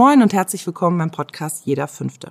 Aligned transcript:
Moin 0.00 0.22
und 0.22 0.32
herzlich 0.32 0.66
willkommen 0.66 0.96
beim 0.96 1.10
Podcast 1.10 1.66
Jeder 1.66 1.86
Fünfte. 1.86 2.30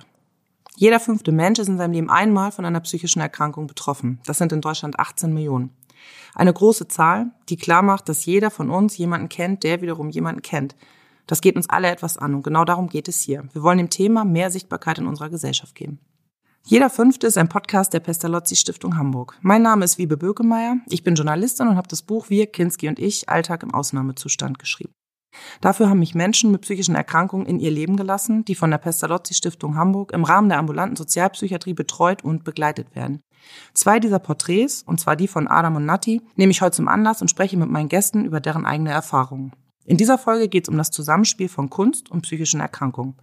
Jeder 0.74 0.98
fünfte 0.98 1.30
Mensch 1.30 1.60
ist 1.60 1.68
in 1.68 1.78
seinem 1.78 1.92
Leben 1.92 2.10
einmal 2.10 2.50
von 2.50 2.64
einer 2.64 2.80
psychischen 2.80 3.20
Erkrankung 3.20 3.68
betroffen. 3.68 4.18
Das 4.26 4.38
sind 4.38 4.50
in 4.50 4.60
Deutschland 4.60 4.98
18 4.98 5.32
Millionen. 5.32 5.70
Eine 6.34 6.52
große 6.52 6.88
Zahl, 6.88 7.30
die 7.48 7.56
klar 7.56 7.82
macht, 7.82 8.08
dass 8.08 8.26
jeder 8.26 8.50
von 8.50 8.70
uns 8.70 8.98
jemanden 8.98 9.28
kennt, 9.28 9.62
der 9.62 9.82
wiederum 9.82 10.10
jemanden 10.10 10.42
kennt. 10.42 10.74
Das 11.28 11.40
geht 11.40 11.54
uns 11.54 11.70
alle 11.70 11.86
etwas 11.86 12.18
an 12.18 12.34
und 12.34 12.42
genau 12.42 12.64
darum 12.64 12.88
geht 12.88 13.06
es 13.06 13.20
hier. 13.20 13.44
Wir 13.52 13.62
wollen 13.62 13.78
dem 13.78 13.88
Thema 13.88 14.24
mehr 14.24 14.50
Sichtbarkeit 14.50 14.98
in 14.98 15.06
unserer 15.06 15.30
Gesellschaft 15.30 15.76
geben. 15.76 16.00
Jeder 16.66 16.90
Fünfte 16.90 17.28
ist 17.28 17.38
ein 17.38 17.48
Podcast 17.48 17.94
der 17.94 18.00
Pestalozzi 18.00 18.56
Stiftung 18.56 18.96
Hamburg. 18.96 19.38
Mein 19.42 19.62
Name 19.62 19.84
ist 19.84 19.96
Wiebe 19.96 20.16
Bökemeyer. 20.16 20.78
Ich 20.88 21.04
bin 21.04 21.14
Journalistin 21.14 21.68
und 21.68 21.76
habe 21.76 21.86
das 21.86 22.02
Buch 22.02 22.30
Wir, 22.30 22.48
Kinski 22.48 22.88
und 22.88 22.98
ich, 22.98 23.28
Alltag 23.28 23.62
im 23.62 23.72
Ausnahmezustand 23.72 24.58
geschrieben. 24.58 24.92
Dafür 25.60 25.88
haben 25.88 25.98
mich 25.98 26.14
Menschen 26.14 26.50
mit 26.50 26.62
psychischen 26.62 26.94
Erkrankungen 26.94 27.46
in 27.46 27.60
ihr 27.60 27.70
Leben 27.70 27.96
gelassen, 27.96 28.44
die 28.44 28.54
von 28.54 28.70
der 28.70 28.78
Pestalozzi 28.78 29.34
Stiftung 29.34 29.76
Hamburg 29.76 30.12
im 30.12 30.24
Rahmen 30.24 30.48
der 30.48 30.58
ambulanten 30.58 30.96
Sozialpsychiatrie 30.96 31.74
betreut 31.74 32.24
und 32.24 32.44
begleitet 32.44 32.94
werden. 32.94 33.22
Zwei 33.72 34.00
dieser 34.00 34.18
Porträts, 34.18 34.82
und 34.82 35.00
zwar 35.00 35.16
die 35.16 35.28
von 35.28 35.48
Adam 35.48 35.76
und 35.76 35.86
Nati, 35.86 36.20
nehme 36.36 36.50
ich 36.50 36.62
heute 36.62 36.76
zum 36.76 36.88
Anlass 36.88 37.22
und 37.22 37.28
spreche 37.28 37.56
mit 37.56 37.70
meinen 37.70 37.88
Gästen 37.88 38.24
über 38.24 38.40
deren 38.40 38.66
eigene 38.66 38.90
Erfahrungen. 38.90 39.52
In 39.86 39.96
dieser 39.96 40.18
Folge 40.18 40.48
geht 40.48 40.64
es 40.64 40.68
um 40.68 40.76
das 40.76 40.90
Zusammenspiel 40.90 41.48
von 41.48 41.70
Kunst 41.70 42.10
und 42.10 42.22
psychischen 42.22 42.60
Erkrankungen. 42.60 43.16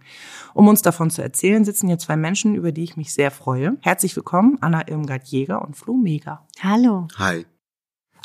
Um 0.54 0.68
uns 0.68 0.82
davon 0.82 1.08
zu 1.08 1.22
erzählen, 1.22 1.64
sitzen 1.64 1.86
hier 1.86 1.98
zwei 1.98 2.16
Menschen, 2.16 2.54
über 2.54 2.72
die 2.72 2.84
ich 2.84 2.96
mich 2.96 3.14
sehr 3.14 3.30
freue. 3.30 3.78
Herzlich 3.80 4.14
willkommen, 4.16 4.58
Anna 4.60 4.86
Irmgard-Jäger 4.86 5.62
und 5.62 5.76
Flo 5.76 5.94
Mega. 5.94 6.46
Hallo. 6.60 7.08
Hi. 7.16 7.46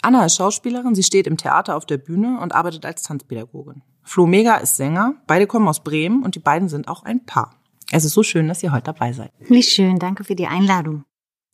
Anna 0.04 0.26
ist 0.26 0.36
Schauspielerin, 0.36 0.96
sie 0.96 1.04
steht 1.04 1.28
im 1.28 1.38
Theater 1.38 1.78
auf 1.78 1.86
der 1.86 1.98
Bühne 1.98 2.38
und 2.42 2.54
arbeitet 2.54 2.86
als 2.86 3.04
Tanzpädagogin. 3.04 3.84
Flo 4.04 4.28
Mega 4.28 4.58
ist 4.58 4.76
Sänger, 4.76 5.16
beide 5.28 5.48
kommen 5.48 5.66
aus 5.70 5.82
Bremen 5.82 6.24
und 6.24 6.36
die 6.36 6.40
beiden 6.40 6.68
sind 6.68 6.90
auch 6.90 7.04
ein 7.04 7.26
Paar. 7.26 7.56
Es 7.90 8.04
ist 8.04 8.14
so 8.14 8.22
schön, 8.22 8.50
dass 8.50 8.62
ihr 8.62 8.74
heute 8.74 8.84
dabei 8.84 9.14
seid. 9.14 9.32
Wie 9.48 9.64
schön, 9.64 10.00
danke 10.00 10.26
für 10.26 10.36
die 10.36 10.48
Einladung. 10.48 11.06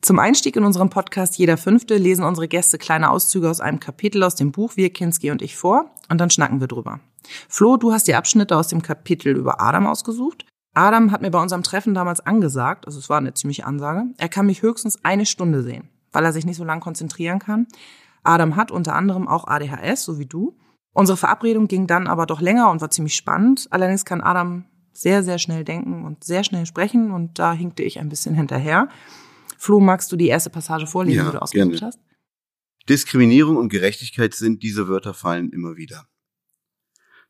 Zum 0.02 0.18
Einstieg 0.18 0.56
in 0.56 0.64
unserem 0.64 0.90
Podcast 0.90 1.38
Jeder 1.38 1.58
Fünfte 1.58 1.98
lesen 1.98 2.24
unsere 2.24 2.48
Gäste 2.48 2.80
kleine 2.80 3.12
Auszüge 3.12 3.48
aus 3.48 3.62
einem 3.62 3.80
Kapitel 3.80 4.24
aus 4.24 4.34
dem 4.34 4.52
Buch 4.52 4.76
Wir, 4.76 4.92
Kinski 4.92 5.30
und 5.30 5.44
ich 5.44 5.56
vor 5.56 5.92
und 6.10 6.20
dann 6.20 6.32
schnacken 6.32 6.60
wir 6.60 6.68
drüber. 6.68 7.02
Flo, 7.50 7.78
du 7.78 7.92
hast 7.92 8.08
die 8.08 8.16
Abschnitte 8.16 8.58
aus 8.58 8.70
dem 8.70 8.82
Kapitel 8.82 9.38
über 9.38 9.62
Adam 9.62 9.86
ausgesucht. 9.86 10.48
Adam 10.74 11.12
hat 11.12 11.22
mir 11.22 11.30
bei 11.30 11.42
unserem 11.42 11.62
Treffen 11.62 11.94
damals 11.94 12.20
angesagt, 12.22 12.88
also 12.88 12.98
es 12.98 13.10
war 13.10 13.20
eine 13.20 13.36
ziemliche 13.36 13.68
Ansage, 13.68 14.06
er 14.18 14.30
kann 14.30 14.48
mich 14.48 14.64
höchstens 14.64 15.04
eine 15.06 15.28
Stunde 15.28 15.62
sehen, 15.62 15.90
weil 16.12 16.26
er 16.26 16.34
sich 16.34 16.48
nicht 16.48 16.58
so 16.58 16.64
lange 16.64 16.82
konzentrieren 16.82 17.38
kann. 17.38 17.68
Adam 18.24 18.56
hat 18.56 18.72
unter 18.72 18.96
anderem 18.96 19.28
auch 19.28 19.48
ADHS, 19.48 20.04
so 20.04 20.20
wie 20.20 20.26
du. 20.26 20.58
Unsere 20.94 21.18
Verabredung 21.18 21.68
ging 21.68 21.88
dann 21.88 22.08
aber 22.08 22.26
doch 22.26 22.42
länger 22.42 22.72
und 22.72 22.82
war 22.82 22.90
ziemlich 22.90 23.16
spannend. 23.16 23.68
Allerdings 23.72 24.06
kann 24.06 24.22
Adam 24.22 24.66
sehr, 24.92 25.24
sehr 25.24 25.40
schnell 25.40 25.64
denken 25.64 26.06
und 26.06 26.24
sehr 26.24 26.44
schnell 26.44 26.66
sprechen 26.66 27.12
und 27.12 27.40
da 27.40 27.54
hinkte 27.54 27.84
ich 27.84 28.00
ein 28.00 28.10
bisschen 28.10 28.36
hinterher. 28.36 28.90
Flo, 29.58 29.80
magst 29.80 30.12
du 30.12 30.16
die 30.16 30.28
erste 30.28 30.50
Passage 30.50 30.88
vorlesen, 30.88 31.18
Ja, 31.18 31.26
die 31.26 31.32
du 31.32 31.42
ausgesucht 31.42 31.82
hast? 31.82 32.00
Diskriminierung 32.88 33.58
und 33.58 33.70
Gerechtigkeit 33.70 34.34
sind 34.34 34.64
diese 34.64 34.88
Wörter 34.88 35.14
fallen 35.14 35.52
immer 35.52 35.76
wieder. 35.76 36.08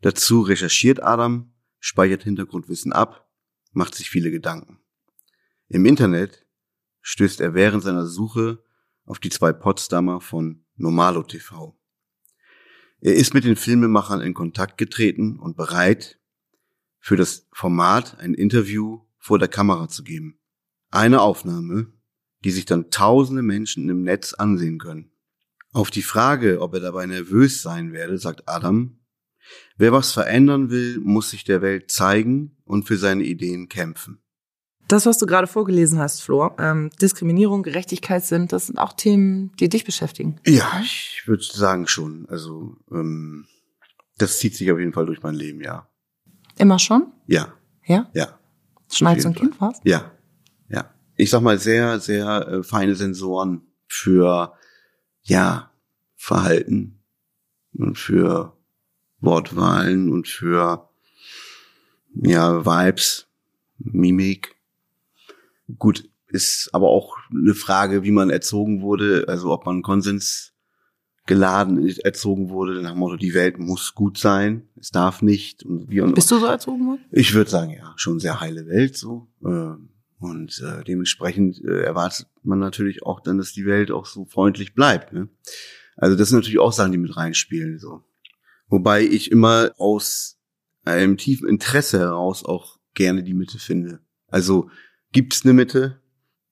Dazu 0.02 0.42
recherchiert 0.42 1.04
Adam, 1.04 1.52
speichert 1.80 2.23
Hintergrundwissen 2.23 2.94
ab, 2.94 3.30
macht 3.73 3.95
sich 3.95 4.10
viele 4.10 4.32
Gedanken. 4.32 4.80
Im 5.67 5.86
Internet 5.86 6.45
stößt 7.02 7.42
er 7.42 7.54
während 7.54 7.83
seiner 7.83 8.06
Suche 8.06 8.64
auf 9.06 9.20
die 9.20 9.30
zwei 9.30 9.52
Potsdamer 9.52 10.21
von 10.21 10.64
Normalo 10.80 11.23
TV. 11.23 11.78
Er 13.02 13.16
ist 13.16 13.34
mit 13.34 13.44
den 13.44 13.56
Filmemachern 13.56 14.22
in 14.22 14.34
Kontakt 14.34 14.78
getreten 14.78 15.38
und 15.38 15.56
bereit, 15.56 16.20
für 17.00 17.16
das 17.16 17.48
Format 17.52 18.17
ein 18.20 18.34
Interview 18.34 19.02
vor 19.18 19.39
der 19.39 19.48
Kamera 19.48 19.88
zu 19.88 20.04
geben. 20.04 20.39
Eine 20.89 21.22
Aufnahme, 21.22 21.94
die 22.44 22.52
sich 22.52 22.66
dann 22.66 22.89
tausende 22.89 23.42
Menschen 23.42 23.89
im 23.89 24.04
Netz 24.04 24.34
ansehen 24.34 24.80
können. 24.80 25.12
Auf 25.72 25.92
die 25.92 26.02
Frage, 26.02 26.62
ob 26.62 26.73
er 26.73 26.80
dabei 26.80 27.06
nervös 27.06 27.62
sein 27.62 27.94
werde, 27.94 28.18
sagt 28.18 28.48
Adam, 28.48 29.00
wer 29.78 29.92
was 29.92 30.14
verändern 30.14 30.70
will, 30.70 31.00
muss 31.00 31.30
sich 31.30 31.44
der 31.44 31.62
Welt 31.62 31.92
zeigen 31.92 32.58
und 32.64 32.88
für 32.88 32.98
seine 32.98 33.23
Ideen 33.23 33.70
kämpfen. 33.70 34.22
Das, 34.89 35.05
was 35.05 35.20
du 35.20 35.27
gerade 35.27 35.45
vorgelesen 35.45 36.00
hast, 36.00 36.22
Flo, 36.22 36.50
ähm, 36.58 36.89
Diskriminierung, 37.00 37.61
Gerechtigkeit 37.61 38.26
sind, 38.26 38.52
das 38.52 38.67
sind 38.67 38.80
auch 38.80 38.94
Themen, 38.94 39.52
die 39.60 39.70
dich 39.70 39.86
beschäftigen. 39.86 40.39
Ja, 40.48 40.82
ich 40.82 41.23
würde 41.27 41.44
sagen 41.44 41.88
schon. 41.88 42.26
Also 42.27 42.76
ähm, 42.92 43.45
das 44.17 44.39
zieht 44.39 44.55
sich 44.55 44.72
auf 44.72 44.80
jeden 44.80 44.92
Fall 44.92 45.05
durch 45.05 45.22
mein 45.22 45.36
Leben, 45.36 45.61
ja. 45.61 45.88
Immer 46.58 46.80
schon? 46.80 47.14
Ja, 47.27 47.54
Ja? 47.86 48.10
ja, 48.14 48.39
Schneit 48.92 49.17
Auf 49.17 49.22
so 49.23 49.27
ein 49.30 49.36
Kind 49.36 49.61
was? 49.61 49.80
ja, 49.83 50.11
ja. 50.70 50.92
Ich 51.16 51.30
sag 51.30 51.42
mal 51.42 51.60
sehr, 51.60 52.00
sehr 52.00 52.48
äh, 52.48 52.64
feine 52.64 52.95
Sensoren 52.95 53.61
für 53.88 54.54
ja 55.21 55.71
Verhalten 56.16 57.04
und 57.73 57.95
für 57.98 58.58
Wortwahlen 59.20 60.11
und 60.11 60.27
für 60.27 60.89
ja 62.16 62.66
Vibes, 62.66 63.27
Mimik. 63.77 64.56
Gut, 65.78 66.10
ist 66.28 66.70
aber 66.74 66.90
auch 66.90 67.18
eine 67.32 67.54
Frage, 67.54 68.04
wie 68.04 68.12
man 68.12 68.30
erzogen 68.30 68.82
wurde, 68.82 69.26
also 69.28 69.52
ob 69.52 69.66
man 69.66 69.82
Konsens 69.82 70.54
geladen 71.26 71.88
erzogen 72.00 72.50
wurde, 72.50 72.82
nach 72.82 72.92
dem 72.92 73.00
Motto, 73.00 73.16
die 73.16 73.36
Welt 73.36 73.60
muss 73.60 73.94
gut 73.94 74.18
sein, 74.18 74.68
es 74.80 74.90
darf 74.90 75.22
nicht 75.22 75.64
und 75.64 75.90
wie 75.90 76.02
und 76.02 76.16
Bist 76.16 76.32
du 76.32 76.40
so 76.40 76.48
erzogen 76.48 76.88
worden? 76.88 77.06
ich 77.12 77.34
würde 77.36 77.50
sagen, 77.50 77.72
ja, 77.72 77.94
schon 77.98 78.20
sehr 78.20 78.40
heile 78.42 78.66
Welt 78.68 78.98
so. 78.98 79.28
Ähm, 79.46 79.90
Und 80.18 80.60
äh, 80.62 80.84
dementsprechend 80.84 81.64
äh, 81.64 81.84
erwartet 81.84 82.28
man 82.44 82.60
natürlich 82.60 83.04
auch 83.04 83.22
dann, 83.22 83.38
dass 83.38 83.54
die 83.54 83.66
Welt 83.66 83.92
auch 83.92 84.06
so 84.06 84.26
freundlich 84.26 84.74
bleibt. 84.74 85.14
Ne? 85.14 85.30
Also 85.96 86.18
das 86.18 86.30
sind 86.30 86.40
natürlich 86.40 86.60
auch 86.60 86.74
Sachen, 86.74 86.92
die 86.92 86.98
mit 86.98 87.16
reinspielen. 87.16 87.78
So. 87.80 88.04
Wobei 88.68 89.04
ich 89.04 89.32
immer 89.32 89.72
aus 89.78 90.38
einem 90.84 91.16
tiefen 91.18 91.48
Interesse 91.48 92.00
heraus 92.00 92.44
auch 92.44 92.80
gerne 92.96 93.24
die 93.24 93.34
Mitte 93.34 93.60
finde. 93.60 94.00
Also 94.28 94.70
gibt's 95.11 95.43
eine 95.43 95.53
Mitte? 95.53 96.02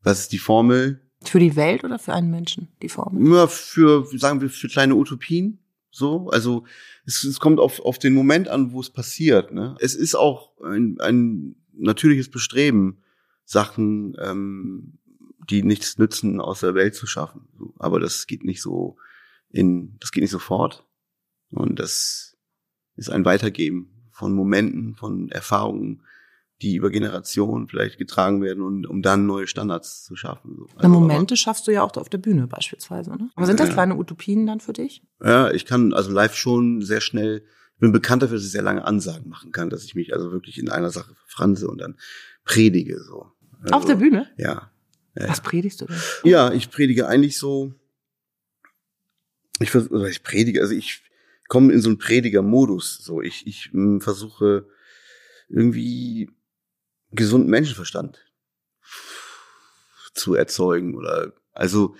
Was 0.01 0.19
ist 0.19 0.31
die 0.31 0.37
Formel? 0.37 1.01
Für 1.23 1.39
die 1.39 1.55
Welt 1.55 1.83
oder 1.83 1.99
für 1.99 2.13
einen 2.13 2.31
Menschen, 2.31 2.69
die 2.81 2.89
Formel? 2.89 3.33
Ja, 3.33 3.47
für, 3.47 4.05
sagen 4.17 4.41
wir, 4.41 4.49
für 4.49 4.67
kleine 4.67 4.95
Utopien. 4.95 5.59
So, 5.89 6.29
also 6.29 6.63
es, 7.05 7.23
es 7.23 7.39
kommt 7.39 7.59
auf, 7.59 7.79
auf 7.79 7.97
den 7.97 8.13
Moment 8.13 8.47
an, 8.49 8.71
wo 8.71 8.79
es 8.79 8.89
passiert. 8.89 9.51
Ne? 9.51 9.75
Es 9.79 9.95
ist 9.95 10.15
auch 10.15 10.51
ein, 10.61 10.99
ein 10.99 11.55
natürliches 11.73 12.29
Bestreben, 12.29 12.99
Sachen, 13.45 14.15
ähm, 14.21 14.99
die 15.49 15.63
nichts 15.63 15.97
nützen, 15.97 16.41
aus 16.41 16.59
der 16.59 16.75
Welt 16.75 16.93
zu 16.95 17.07
schaffen. 17.07 17.47
So, 17.57 17.73
Aber 17.79 17.99
das 17.99 18.27
geht 18.27 18.43
nicht 18.43 18.61
so 18.61 18.97
in, 19.49 19.97
das 19.99 20.11
geht 20.11 20.21
nicht 20.21 20.31
sofort. 20.31 20.85
Und 21.51 21.79
das 21.79 22.37
ist 22.95 23.09
ein 23.09 23.25
Weitergeben 23.25 24.09
von 24.11 24.33
Momenten, 24.33 24.95
von 24.95 25.29
Erfahrungen, 25.29 26.03
die 26.61 26.75
über 26.75 26.89
Generationen 26.89 27.67
vielleicht 27.67 27.97
getragen 27.99 28.41
werden 28.41 28.63
und 28.63 28.87
um 28.87 29.01
dann 29.03 29.25
neue 29.27 29.45
Standards 29.47 30.03
zu 30.03 30.15
schaffen. 30.15 30.55
So. 30.57 30.63
Also, 30.75 30.77
aber- 30.79 30.89
Momente 30.89 31.37
schaffst 31.37 31.67
du 31.67 31.71
ja 31.71 31.83
auch 31.83 31.95
auf 31.97 32.09
der 32.09 32.17
Bühne 32.17 32.47
beispielsweise. 32.47 33.11
Ne? 33.11 33.29
Aber 33.35 33.45
sind 33.45 33.59
das 33.59 33.67
Ja. 33.69 33.73
kleine 33.75 33.95
Utopien 33.95 34.47
dann 34.47 34.59
für 34.59 34.73
dich? 34.73 35.03
Ja, 35.23 35.51
ich 35.51 35.65
kann 35.65 35.93
also 35.93 36.11
live 36.11 36.35
schon 36.35 36.81
sehr 36.81 37.01
schnell, 37.01 37.43
ich 37.75 37.79
bin 37.79 37.91
bekannt 37.91 38.23
dafür, 38.23 38.37
dass 38.37 38.45
ich 38.45 38.51
sehr 38.51 38.63
lange 38.63 38.83
Ansagen 38.85 39.29
machen 39.29 39.51
kann, 39.51 39.69
dass 39.69 39.83
ich 39.83 39.93
mich 39.93 40.13
also 40.13 40.31
wirklich 40.31 40.57
in 40.57 40.69
einer 40.69 40.89
Sache 40.89 41.13
verfranse 41.13 41.67
und 41.67 41.79
dann 41.79 41.95
predige 42.43 42.99
so. 43.03 43.27
Also, 43.61 43.75
auf 43.75 43.85
der 43.85 43.95
Bühne? 43.95 44.27
Ja. 44.37 44.71
Ja. 45.15 45.29
Was 45.29 45.41
predigst 45.41 45.81
du 45.81 45.85
denn? 45.85 45.97
Ja, 46.23 46.51
ich 46.53 46.69
predige 46.71 47.07
eigentlich 47.07 47.37
so, 47.37 47.73
ich 49.59 49.73
oder 49.75 50.07
ich 50.09 50.23
predige, 50.23 50.61
also 50.61 50.73
ich 50.73 51.03
komme 51.47 51.73
in 51.73 51.81
so 51.81 51.89
einen 51.89 51.97
Prediger-Modus, 51.97 52.99
so 53.03 53.21
ich, 53.21 53.45
ich 53.47 53.69
mh, 53.73 54.01
versuche 54.01 54.67
irgendwie 55.49 56.29
gesunden 57.11 57.49
Menschenverstand 57.49 58.19
zu 60.13 60.35
erzeugen 60.35 60.95
oder 60.95 61.33
also 61.53 61.95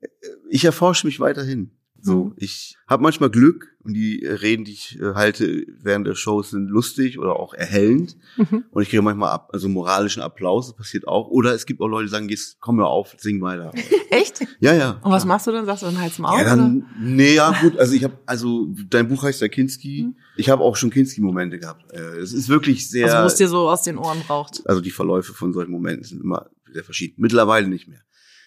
äh, 0.00 0.08
ich 0.48 0.64
erforsche 0.64 1.06
mich 1.06 1.20
weiterhin. 1.20 1.78
So, 2.04 2.32
ich 2.36 2.76
habe 2.88 3.00
manchmal 3.04 3.30
Glück 3.30 3.68
und 3.84 3.94
die 3.94 4.26
Reden, 4.26 4.64
die 4.64 4.72
ich 4.72 4.98
äh, 5.00 5.14
halte 5.14 5.64
während 5.80 6.04
der 6.06 6.16
Shows 6.16 6.50
sind 6.50 6.68
lustig 6.68 7.18
oder 7.20 7.36
auch 7.36 7.54
erhellend 7.54 8.16
Mhm. 8.36 8.64
und 8.72 8.82
ich 8.82 8.88
kriege 8.90 9.02
manchmal 9.02 9.30
ab, 9.30 9.50
also 9.52 9.68
moralischen 9.68 10.20
Applaus, 10.20 10.66
das 10.66 10.76
passiert 10.76 11.06
auch. 11.06 11.28
Oder 11.28 11.54
es 11.54 11.64
gibt 11.64 11.80
auch 11.80 11.86
Leute, 11.86 12.06
die 12.06 12.10
sagen, 12.10 12.28
jetzt 12.28 12.58
komm 12.60 12.76
mir 12.76 12.86
auf, 12.86 13.14
sing 13.18 13.40
weiter. 13.40 13.70
Echt? 14.10 14.44
Ja, 14.58 14.74
ja. 14.74 14.90
Und 15.02 15.12
was 15.12 15.22
klar. 15.22 15.34
machst 15.36 15.46
du 15.46 15.52
dann? 15.52 15.64
Sagst 15.64 15.82
du 15.82 15.86
dann 15.86 16.00
Hals 16.00 16.18
im 16.18 16.24
Auge? 16.24 16.42
Ja, 16.42 16.56
dann, 16.56 16.86
nee, 17.00 17.34
ja, 17.34 17.54
gut, 17.60 17.78
also 17.78 17.94
ich 17.94 18.02
habe, 18.02 18.18
also 18.26 18.66
dein 18.90 19.06
Buch 19.08 19.22
heißt 19.22 19.40
ja 19.40 19.46
Kinski. 19.48 20.06
Mhm. 20.08 20.16
Ich 20.36 20.48
habe 20.50 20.62
auch 20.62 20.74
schon 20.74 20.90
Kinski-Momente 20.90 21.58
gehabt. 21.60 21.84
Äh, 21.92 22.18
Es 22.18 22.32
ist 22.32 22.48
wirklich 22.48 22.90
sehr, 22.90 23.06
Also 23.06 23.18
wo 23.22 23.26
es 23.26 23.34
dir 23.36 23.48
so 23.48 23.68
aus 23.68 23.82
den 23.82 23.96
Ohren 23.98 24.20
raucht. 24.28 24.62
also 24.66 24.80
die 24.80 24.90
Verläufe 24.90 25.34
von 25.34 25.52
solchen 25.52 25.70
Momenten 25.70 26.02
sind 26.04 26.20
immer 26.20 26.50
sehr 26.72 26.82
verschieden. 26.82 27.14
Mittlerweile 27.18 27.68
nicht 27.68 27.86
mehr. 27.86 28.00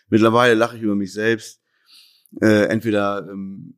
Mittlerweile 0.10 0.56
lache 0.56 0.76
ich 0.78 0.84
über 0.84 0.96
mich 0.96 1.14
selbst. 1.14 1.62
Äh, 2.42 2.66
entweder 2.66 3.28
ähm, 3.30 3.76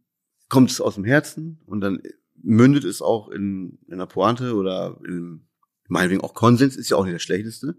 kommt 0.49 0.71
es 0.71 0.81
aus 0.81 0.95
dem 0.95 1.05
Herzen 1.05 1.61
und 1.65 1.81
dann 1.81 2.01
mündet 2.35 2.83
es 2.83 3.01
auch 3.01 3.29
in, 3.29 3.79
in 3.87 3.93
einer 3.93 4.07
Pointe 4.07 4.55
oder 4.55 4.99
in, 5.05 5.47
Meinetwegen 5.87 6.21
auch 6.21 6.33
Konsens 6.33 6.75
ist 6.75 6.89
ja 6.89 6.97
auch 6.97 7.05
nicht 7.05 7.15
das 7.15 7.21
Schlechteste. 7.21 7.77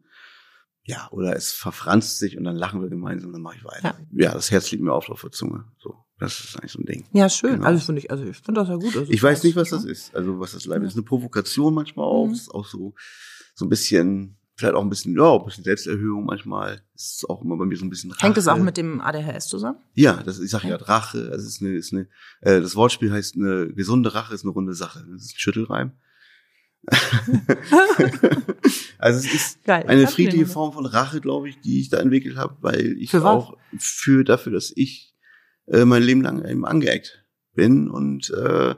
Ja, 0.83 1.09
oder 1.11 1.37
es 1.37 1.53
verfranst 1.53 2.19
sich 2.19 2.39
und 2.39 2.45
dann 2.45 2.57
lachen 2.57 2.81
wir 2.81 2.89
gemeinsam 2.89 3.29
und 3.29 3.35
dann 3.35 3.43
mache 3.43 3.57
ich 3.59 3.65
weiter. 3.65 3.99
Ja. 4.13 4.29
ja, 4.29 4.33
das 4.33 4.51
Herz 4.51 4.71
liegt 4.71 4.83
mir 4.83 4.95
auf 4.95 5.11
auf 5.11 5.21
der 5.21 5.31
Zunge. 5.31 5.67
So, 5.79 5.97
das 6.19 6.41
ist 6.41 6.57
eigentlich 6.57 6.73
so 6.73 6.79
ein 6.79 6.87
Ding. 6.87 7.05
Ja, 7.13 7.29
schön. 7.29 7.57
Genau. 7.57 7.67
Also 7.67 7.85
finde 7.85 8.01
ich, 8.01 8.11
also 8.11 8.25
ich 8.25 8.39
finde 8.39 8.63
das 8.63 8.69
ja 8.71 8.77
gut. 8.77 8.97
Also 8.97 9.13
Ich 9.13 9.23
weiß 9.23 9.45
nicht, 9.45 9.57
was 9.57 9.69
das 9.69 9.85
ist. 9.85 10.15
Also 10.15 10.41
was 10.41 10.53
das 10.53 10.65
Leib 10.65 10.83
ist. 10.83 10.95
Eine 10.95 11.03
Provokation 11.03 11.75
manchmal 11.75 12.07
auch. 12.07 12.27
Mhm. 12.27 12.33
Ist 12.33 12.55
auch 12.55 12.67
so, 12.67 12.95
so 13.55 13.67
ein 13.67 13.69
bisschen, 13.69 14.38
vielleicht 14.59 14.75
auch 14.75 14.83
ein 14.83 14.91
bisschen, 14.91 15.17
ja, 15.17 15.37
ein 15.37 15.45
bisschen 15.45 15.63
Selbsterhöhung 15.63 16.25
manchmal. 16.25 16.83
Ist 16.95 17.25
auch 17.31 17.43
immer 17.43 17.57
bei 17.57 17.65
mir 17.65 17.77
so 17.77 17.85
ein 17.85 17.91
bisschen 17.91 18.11
Rache. 18.11 18.27
Hängt 18.27 18.37
es 18.37 18.49
auch 18.49 18.59
mit 18.59 18.77
dem 18.77 19.01
ADHS 19.01 19.47
zusammen? 19.47 19.79
Ja, 19.95 20.21
das, 20.25 20.41
ich 20.41 20.51
sage 20.51 20.69
ja 20.69 20.75
Rache. 20.77 21.29
Also 21.31 21.47
es 21.47 21.55
ist 21.55 21.63
eine, 21.63 21.77
ist 21.77 21.93
eine, 21.93 22.09
äh, 22.41 22.61
das 22.61 22.75
Wortspiel 22.75 23.13
heißt 23.13 23.37
eine 23.37 23.73
gesunde 23.73 24.15
Rache 24.15 24.35
ist 24.35 24.43
eine 24.43 24.51
runde 24.53 24.75
Sache. 24.75 25.07
Das 25.13 25.23
ist 25.27 25.35
ein 25.35 25.39
Schüttelreim. 25.39 25.93
also 28.99 29.19
es 29.19 29.33
ist 29.33 29.65
Geil. 29.65 29.85
eine 29.87 30.07
friedliche 30.09 30.47
Form 30.47 30.73
von 30.73 30.87
Rache, 30.87 31.21
glaube 31.21 31.49
ich, 31.49 31.61
die 31.61 31.81
ich 31.81 31.89
da 31.89 31.99
entwickelt 31.99 32.37
habe, 32.37 32.57
weil 32.61 32.97
ich 32.99 33.11
Für 33.11 33.25
auch 33.25 33.57
für 33.79 34.25
dafür, 34.25 34.53
dass 34.53 34.73
ich 34.75 35.15
äh, 35.67 35.85
mein 35.85 36.03
Leben 36.03 36.23
lang 36.23 36.45
eben 36.45 36.65
angeeckt 36.65 37.25
bin 37.55 37.89
und 37.89 38.31
äh, 38.31 38.75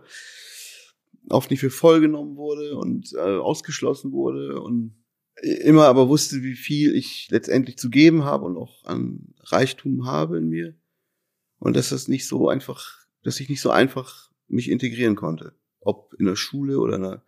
oft 1.28 1.50
nicht 1.50 1.60
für 1.60 1.70
voll 1.70 2.00
genommen 2.00 2.36
wurde 2.36 2.76
und 2.76 3.12
äh, 3.14 3.18
ausgeschlossen 3.20 4.12
wurde 4.12 4.60
und 4.60 4.99
immer 5.42 5.86
aber 5.86 6.08
wusste, 6.08 6.42
wie 6.42 6.54
viel 6.54 6.94
ich 6.94 7.28
letztendlich 7.30 7.78
zu 7.78 7.90
geben 7.90 8.24
habe 8.24 8.44
und 8.44 8.56
auch 8.56 8.84
an 8.84 9.34
Reichtum 9.40 10.06
habe 10.06 10.38
in 10.38 10.48
mir 10.48 10.74
und 11.58 11.76
dass 11.76 11.90
das 11.90 12.08
nicht 12.08 12.26
so 12.26 12.48
einfach, 12.48 12.98
dass 13.22 13.40
ich 13.40 13.48
nicht 13.48 13.60
so 13.60 13.70
einfach 13.70 14.30
mich 14.48 14.70
integrieren 14.70 15.16
konnte, 15.16 15.54
ob 15.80 16.14
in 16.18 16.26
der 16.26 16.36
Schule 16.36 16.78
oder 16.78 16.96
in 16.96 17.02
der 17.02 17.24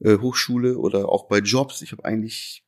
äh, 0.00 0.18
Hochschule 0.18 0.78
oder 0.78 1.08
auch 1.08 1.28
bei 1.28 1.38
Jobs. 1.38 1.82
Ich 1.82 1.92
habe 1.92 2.04
eigentlich 2.04 2.64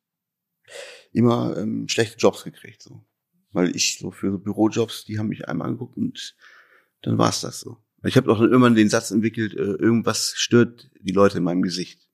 immer 1.13 1.57
ähm, 1.57 1.89
schlechte 1.89 2.19
Jobs 2.19 2.45
gekriegt, 2.45 2.83
so, 2.83 3.05
weil 3.53 3.75
ich 3.75 3.99
so 3.99 4.11
für 4.11 4.31
so 4.31 4.39
Bürojobs, 4.39 5.05
die 5.05 5.19
haben 5.19 5.29
mich 5.29 5.49
einmal 5.49 5.69
angeguckt 5.69 5.97
und 5.97 6.37
dann 7.03 7.19
war's 7.19 7.41
das 7.41 7.61
so. 7.61 7.79
Ich 8.05 8.17
habe 8.17 8.31
auch 8.31 8.39
dann 8.39 8.51
irgendwann 8.51 8.75
den 8.75 8.91
Satz 8.91 9.11
entwickelt, 9.11 9.55
äh, 9.55 9.63
irgendwas 9.63 10.35
stört 10.37 10.91
die 11.01 11.13
Leute 11.13 11.39
in 11.39 11.45
meinem 11.45 11.63
Gesicht. 11.63 12.08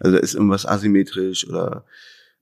Also 0.00 0.16
da 0.16 0.22
ist 0.22 0.34
irgendwas 0.34 0.66
asymmetrisch 0.66 1.48
oder 1.48 1.84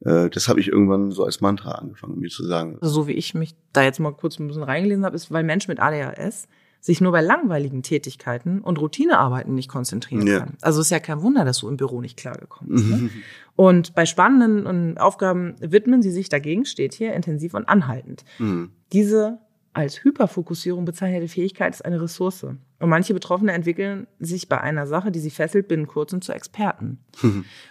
äh, 0.00 0.28
das 0.30 0.48
habe 0.48 0.60
ich 0.60 0.68
irgendwann 0.68 1.10
so 1.12 1.24
als 1.24 1.40
Mantra 1.40 1.72
angefangen, 1.72 2.18
mir 2.18 2.30
zu 2.30 2.44
sagen. 2.44 2.78
Also 2.80 2.94
so 2.94 3.06
wie 3.08 3.12
ich 3.12 3.34
mich 3.34 3.54
da 3.72 3.82
jetzt 3.82 4.00
mal 4.00 4.12
kurz 4.12 4.38
ein 4.38 4.46
bisschen 4.48 4.62
reingelesen 4.62 5.04
habe, 5.04 5.16
ist, 5.16 5.30
weil 5.30 5.44
Menschen 5.44 5.70
mit 5.70 5.80
ADHS 5.80 6.48
sich 6.80 7.00
nur 7.00 7.12
bei 7.12 7.22
langweiligen 7.22 7.82
Tätigkeiten 7.82 8.60
und 8.60 8.78
Routinearbeiten 8.78 9.54
nicht 9.54 9.70
konzentrieren 9.70 10.26
Ja. 10.26 10.40
können. 10.40 10.58
Also 10.60 10.82
ist 10.82 10.90
ja 10.90 10.98
kein 11.00 11.22
Wunder, 11.22 11.46
dass 11.46 11.58
du 11.58 11.68
im 11.68 11.78
Büro 11.78 12.02
nicht 12.02 12.18
klargekommen 12.18 12.74
bist. 12.74 12.86
Ne? 12.86 12.96
Mhm. 12.96 13.10
Und 13.56 13.94
bei 13.94 14.04
spannenden 14.04 14.98
Aufgaben 14.98 15.54
widmen 15.60 16.02
sie 16.02 16.10
sich 16.10 16.28
dagegen, 16.28 16.66
steht 16.66 16.92
hier, 16.92 17.14
intensiv 17.14 17.54
und 17.54 17.68
anhaltend. 17.70 18.24
Mhm. 18.38 18.70
Diese 18.92 19.38
als 19.72 20.04
Hyperfokussierung 20.04 20.84
bezeichnete 20.84 21.26
Fähigkeit 21.28 21.72
ist 21.74 21.84
eine 21.84 22.02
Ressource. 22.02 22.46
Und 22.84 22.90
manche 22.90 23.14
Betroffene 23.14 23.52
entwickeln 23.52 24.06
sich 24.20 24.46
bei 24.46 24.60
einer 24.60 24.86
Sache, 24.86 25.10
die 25.10 25.18
sie 25.18 25.30
fesselt, 25.30 25.68
binnen 25.68 25.86
kurzem 25.86 26.20
zu 26.20 26.32
Experten. 26.34 26.98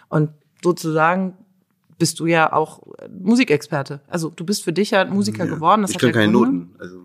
Und 0.08 0.30
sozusagen 0.60 1.34
bist 2.00 2.18
du 2.18 2.26
ja 2.26 2.52
auch 2.52 2.82
äh, 2.98 3.08
Musikexperte. 3.08 4.00
Also 4.08 4.30
du 4.30 4.44
bist 4.44 4.64
für 4.64 4.72
dich 4.72 4.90
ja 4.90 5.04
Musiker 5.04 5.44
Ja. 5.44 5.54
geworden. 5.54 5.82
Das 5.82 5.90
ich 5.92 5.94
hat 5.96 6.00
kann 6.00 6.08
ja 6.10 6.14
keine 6.14 6.32
Gründe. 6.32 6.56
Noten. 6.66 6.76
Also 6.80 6.98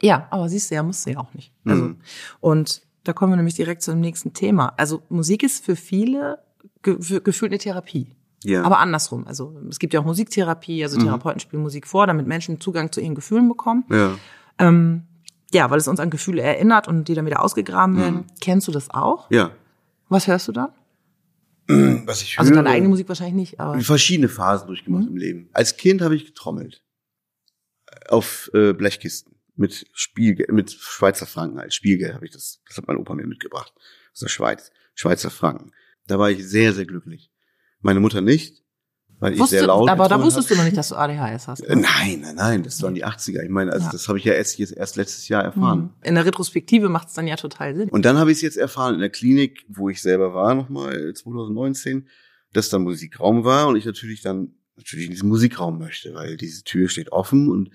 Ja, 0.00 0.26
aber 0.30 0.48
siehst 0.48 0.70
du, 0.70 0.74
ja, 0.76 0.82
musst 0.82 1.04
du 1.06 1.10
ja 1.10 1.18
auch 1.18 1.34
nicht. 1.34 1.52
Also, 1.66 1.84
Mhm. 1.84 1.96
Und 2.40 2.80
da 3.04 3.12
kommen 3.12 3.32
wir 3.32 3.36
nämlich 3.36 3.56
direkt 3.56 3.82
zum 3.82 4.00
nächsten 4.00 4.32
Thema. 4.32 4.72
Also 4.78 5.02
Musik 5.10 5.42
ist 5.42 5.62
für 5.62 5.76
viele 5.76 6.38
ge 6.82 6.96
für, 7.02 7.20
gefühlt 7.20 7.52
eine 7.52 7.58
Therapie. 7.58 8.06
ja. 8.42 8.62
Aber 8.62 8.78
andersrum. 8.78 9.26
Also 9.26 9.54
es 9.68 9.78
gibt 9.78 9.92
ja 9.92 10.00
auch 10.00 10.06
Musiktherapie, 10.06 10.82
also 10.82 10.98
Mhm. 10.98 11.04
Therapeuten 11.04 11.40
spielen 11.40 11.62
Musik 11.62 11.86
vor, 11.86 12.06
damit 12.06 12.26
Menschen 12.26 12.58
Zugang 12.58 12.90
zu 12.90 13.02
ihren 13.02 13.14
Gefühlen 13.14 13.48
bekommen. 13.48 13.84
ja. 13.90 14.12
Ähm, 14.58 15.02
ja, 15.52 15.70
weil 15.70 15.78
es 15.78 15.88
uns 15.88 16.00
an 16.00 16.10
Gefühle 16.10 16.42
erinnert 16.42 16.88
und 16.88 17.08
die 17.08 17.14
dann 17.14 17.26
wieder 17.26 17.42
ausgegraben 17.42 17.96
werden. 17.96 18.14
Mhm. 18.16 18.26
Kennst 18.40 18.68
du 18.68 18.72
das 18.72 18.90
auch? 18.90 19.30
Ja. 19.30 19.50
Was 20.08 20.26
hörst 20.26 20.48
du 20.48 20.52
dann? 20.52 20.72
Was 22.06 22.22
ich 22.22 22.38
Also 22.38 22.50
höre, 22.50 22.62
deine 22.62 22.70
eigene 22.74 22.88
Musik 22.88 23.08
wahrscheinlich 23.08 23.34
nicht, 23.34 23.60
aber 23.60 23.78
verschiedene 23.80 24.28
Phasen 24.28 24.66
durchgemacht 24.66 25.04
Mhm. 25.04 25.08
im 25.10 25.16
Leben. 25.16 25.50
Als 25.52 25.76
Kind 25.76 26.02
habe 26.02 26.16
ich 26.16 26.26
getrommelt. 26.26 26.82
Auf 28.08 28.50
äh, 28.54 28.72
Blechkisten. 28.72 29.36
Mit 29.56 29.86
Spielgeld, 29.92 30.50
mit 30.52 30.70
Schweizer 30.72 31.26
Franken 31.26 31.58
als 31.58 31.74
Spielgeld 31.74 32.14
habe 32.14 32.24
ich 32.24 32.30
das, 32.32 32.62
das 32.66 32.78
hat 32.78 32.86
mein 32.88 32.96
Opa 32.96 33.14
mir 33.14 33.26
mitgebracht. 33.26 33.72
Aus 34.12 34.20
der 34.20 34.28
Schweiz. 34.28 34.70
Schweizer 34.94 35.30
Franken. 35.30 35.72
Da 36.06 36.18
war 36.18 36.30
ich 36.30 36.46
sehr, 36.48 36.72
sehr 36.72 36.86
glücklich. 36.86 37.30
Meine 37.80 38.00
Mutter 38.00 38.20
nicht, 38.20 38.62
weil 39.20 39.34
ich 39.34 39.38
Wusste, 39.38 39.56
sehr 39.58 39.66
laut 39.66 39.88
aber 39.88 40.08
da 40.08 40.20
wusstest 40.22 40.48
habe. 40.48 40.54
du 40.56 40.58
noch 40.60 40.64
nicht, 40.64 40.76
dass 40.76 40.88
du 40.88 40.96
ADHS 40.96 41.46
hast. 41.46 41.60
Äh, 41.60 41.76
Nein, 41.76 42.20
nein, 42.22 42.34
nein, 42.34 42.62
das 42.62 42.82
waren 42.82 42.94
die 42.94 43.04
80er. 43.04 43.42
Ich 43.42 43.50
meine, 43.50 43.72
also 43.72 43.86
Ja. 43.86 43.92
das 43.92 44.08
habe 44.08 44.18
ich 44.18 44.24
ja 44.24 44.32
erst, 44.32 44.58
erst 44.58 44.96
letztes 44.96 45.28
Jahr 45.28 45.44
erfahren. 45.44 45.78
Mhm. 45.80 45.90
In 46.02 46.14
der 46.16 46.24
Retrospektive 46.26 46.88
macht 46.88 47.08
es 47.08 47.14
dann 47.14 47.26
ja 47.26 47.36
total 47.36 47.76
Sinn. 47.76 47.88
Und 47.90 48.04
dann 48.04 48.18
habe 48.18 48.30
ich 48.32 48.38
es 48.38 48.42
jetzt 48.42 48.56
erfahren 48.56 48.94
in 48.94 49.00
der 49.00 49.10
Klinik, 49.10 49.64
wo 49.68 49.88
ich 49.88 50.00
selber 50.02 50.34
war, 50.34 50.54
nochmal 50.54 51.12
2019, 51.14 52.08
dass 52.52 52.68
da 52.70 52.78
Musikraum 52.78 53.44
war 53.44 53.68
und 53.68 53.76
ich 53.76 53.84
natürlich 53.84 54.22
dann 54.22 54.54
natürlich 54.76 55.04
in 55.06 55.10
diesen 55.12 55.28
Musikraum 55.28 55.78
möchte, 55.78 56.14
weil 56.14 56.36
diese 56.38 56.64
Tür 56.64 56.88
steht 56.88 57.12
offen 57.12 57.50
und 57.50 57.70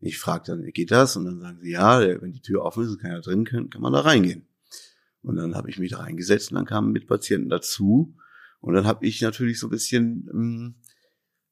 ich 0.00 0.18
frage 0.18 0.44
dann, 0.48 0.64
wie 0.64 0.72
geht 0.72 0.90
das? 0.90 1.16
Und 1.16 1.24
dann 1.24 1.40
sagen 1.40 1.58
sie, 1.62 1.70
ja, 1.70 2.00
wenn 2.20 2.32
die 2.32 2.42
Tür 2.42 2.62
offen 2.64 2.84
ist 2.84 2.90
und 2.90 3.00
keiner 3.00 3.20
drin 3.20 3.44
kann, 3.44 3.70
kann 3.70 3.80
man 3.80 3.92
da 3.92 4.00
reingehen. 4.00 4.46
Und 5.22 5.36
dann 5.36 5.54
habe 5.54 5.70
ich 5.70 5.78
mich 5.78 5.92
da 5.92 5.98
reingesetzt 5.98 6.50
und 6.50 6.56
dann 6.56 6.66
kamen 6.66 6.92
Mitpatienten 6.92 7.48
dazu 7.48 8.14
und 8.62 8.74
dann 8.74 8.86
habe 8.86 9.04
ich 9.04 9.20
natürlich 9.20 9.58
so 9.58 9.66
ein 9.66 9.70
bisschen, 9.70 10.28
ähm, 10.32 10.74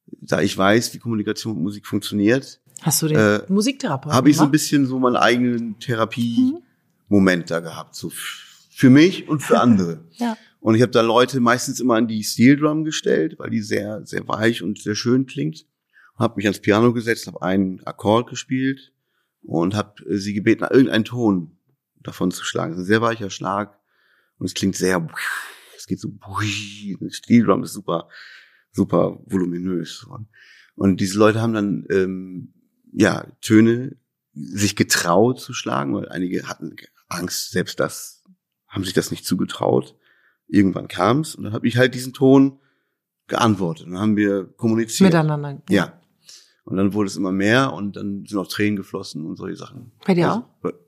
da 0.07 0.41
ich 0.41 0.57
weiß, 0.57 0.95
wie 0.95 0.99
Kommunikation 0.99 1.57
und 1.57 1.63
Musik 1.63 1.87
funktioniert, 1.87 2.61
Hast 2.83 3.03
du 3.03 3.09
den 3.09 3.19
Äh, 3.19 3.43
Musiktherapeuten 3.49 4.17
habe 4.17 4.31
ich 4.31 4.39
so 4.39 4.45
ein 4.45 4.51
bisschen 4.51 4.87
so 4.87 4.99
meinen 4.99 5.17
eigenen 5.17 5.79
Therapie 5.79 6.55
Mhm. 7.09 7.45
Da 7.47 7.59
gehabt, 7.61 7.97
so 7.97 8.11
für 8.71 8.89
mich 8.89 9.29
und 9.29 9.43
für 9.43 9.61
andere. 9.61 10.05
Ja. 10.13 10.37
Und 10.61 10.75
ich 10.75 10.83
habe 10.83 10.93
da 10.93 11.01
Leute 11.01 11.41
meistens 11.41 11.81
immer 11.81 11.97
an 11.97 12.07
die 12.07 12.23
Steel 12.23 12.57
Drum 12.57 12.85
gestellt, 12.85 13.39
weil 13.39 13.51
die 13.51 13.63
sehr 13.63 14.07
sehr 14.07 14.29
weich 14.29 14.63
und 14.63 14.79
sehr 14.79 14.95
schön 14.95 15.27
klingt. 15.27 15.67
Habe 16.17 16.37
mich 16.37 16.47
ans 16.47 16.61
Piano 16.61 16.93
gesetzt, 16.93 17.27
habe 17.27 17.43
einen 17.43 17.83
Akkord 17.85 18.29
gespielt 18.29 18.93
und 19.43 19.75
habe 19.75 19.95
sie 20.19 20.35
gebeten, 20.35 20.65
irgendeinen 20.71 21.05
Ton 21.05 21.57
davon 22.03 22.31
zu 22.31 22.45
schlagen. 22.45 22.73
Es 22.73 22.79
ist 22.79 22.85
ein 22.85 22.89
sehr 22.89 23.01
weicher 23.01 23.31
Schlag 23.31 23.79
und 24.39 24.47
es 24.47 24.55
klingt 24.55 24.77
sehr, 24.77 25.09
es 25.81 25.87
geht 25.87 26.01
so, 26.01 26.13
Steel 27.09 27.45
Drum 27.45 27.63
ist 27.63 27.73
super, 27.73 28.09
super 28.71 29.21
voluminös. 29.27 30.05
Und, 30.05 30.29
und 30.75 31.01
diese 31.01 31.19
Leute 31.19 31.41
haben 31.41 31.55
dann 31.55 31.87
ähm, 31.91 32.55
ja 32.93 33.27
Töne 33.41 33.97
sich 34.33 34.77
getraut 34.77 35.41
zu 35.41 35.53
schlagen, 35.53 35.95
weil 35.95 36.09
einige 36.09 36.49
hatten 36.49 36.77
Angst, 37.09 37.51
selbst 37.51 37.81
das 37.81 38.23
haben 38.69 38.85
sich 38.85 38.95
das 38.95 39.11
nicht 39.11 39.25
zugetraut. 39.25 39.97
Irgendwann 40.47 40.89
kam 40.89 41.21
es 41.21 41.35
und 41.35 41.45
dann 41.45 41.53
habe 41.53 41.67
ich 41.67 41.77
halt 41.77 41.95
diesen 41.95 42.13
Ton 42.13 42.61
geantwortet. 43.27 43.87
Und 43.87 43.93
dann 43.93 44.03
haben 44.03 44.17
wir 44.17 44.45
kommuniziert. 44.45 45.11
Miteinander. 45.11 45.63
Ja. 45.69 46.01
Und 46.65 46.77
dann 46.77 46.93
wurde 46.93 47.09
es 47.09 47.17
immer 47.17 47.33
mehr 47.33 47.73
und 47.73 47.97
dann 47.97 48.27
sind 48.27 48.39
auch 48.39 48.47
Tränen 48.47 48.77
geflossen 48.77 49.25
und 49.27 49.37
solche 49.37 49.57
Sachen. 49.57 49.93
Bei 50.07 50.15
dir 50.15 50.31
Also, 50.63 50.79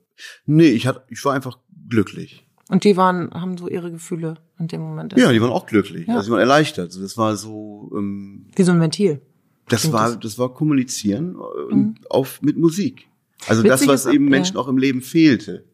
Nee, 0.45 0.69
ich 0.69 0.87
hatte, 0.87 1.03
ich 1.09 1.23
war 1.25 1.33
einfach 1.33 1.57
glücklich. 1.89 2.47
Und 2.73 2.83
die 2.83 2.97
waren, 2.97 3.29
haben 3.31 3.57
so 3.57 3.69
ihre 3.69 3.91
Gefühle 3.91 4.35
in 4.59 4.67
dem 4.67 4.81
Moment. 4.81 5.13
Ja, 5.17 5.31
die 5.31 5.41
waren 5.41 5.51
auch 5.51 5.65
glücklich. 5.67 6.07
Ja. 6.07 6.15
Also 6.15 6.27
die 6.27 6.31
waren 6.31 6.39
erleichtert. 6.39 6.85
Also 6.87 7.01
das 7.01 7.17
war 7.17 7.35
so, 7.37 7.91
ähm, 7.95 8.47
Wie 8.55 8.63
so 8.63 8.71
ein 8.71 8.81
Ventil. 8.81 9.21
das 9.69 9.91
war, 9.93 10.07
das- 10.09 10.19
das 10.19 10.39
war 10.39 10.53
kommunizieren 10.53 11.35
äh, 11.71 11.75
Mhm. 11.75 11.95
auf 12.09 12.41
mit 12.41 12.57
Musik. 12.57 13.07
Also 13.47 13.61
das, 13.61 13.81
Witzig 13.81 13.87
was 13.89 14.05
ist, 14.05 14.13
eben 14.13 14.25
ja. 14.25 14.29
Menschen 14.31 14.57
auch 14.57 14.67
im 14.67 14.77
Leben 14.77 15.01
fehlte. 15.01 15.65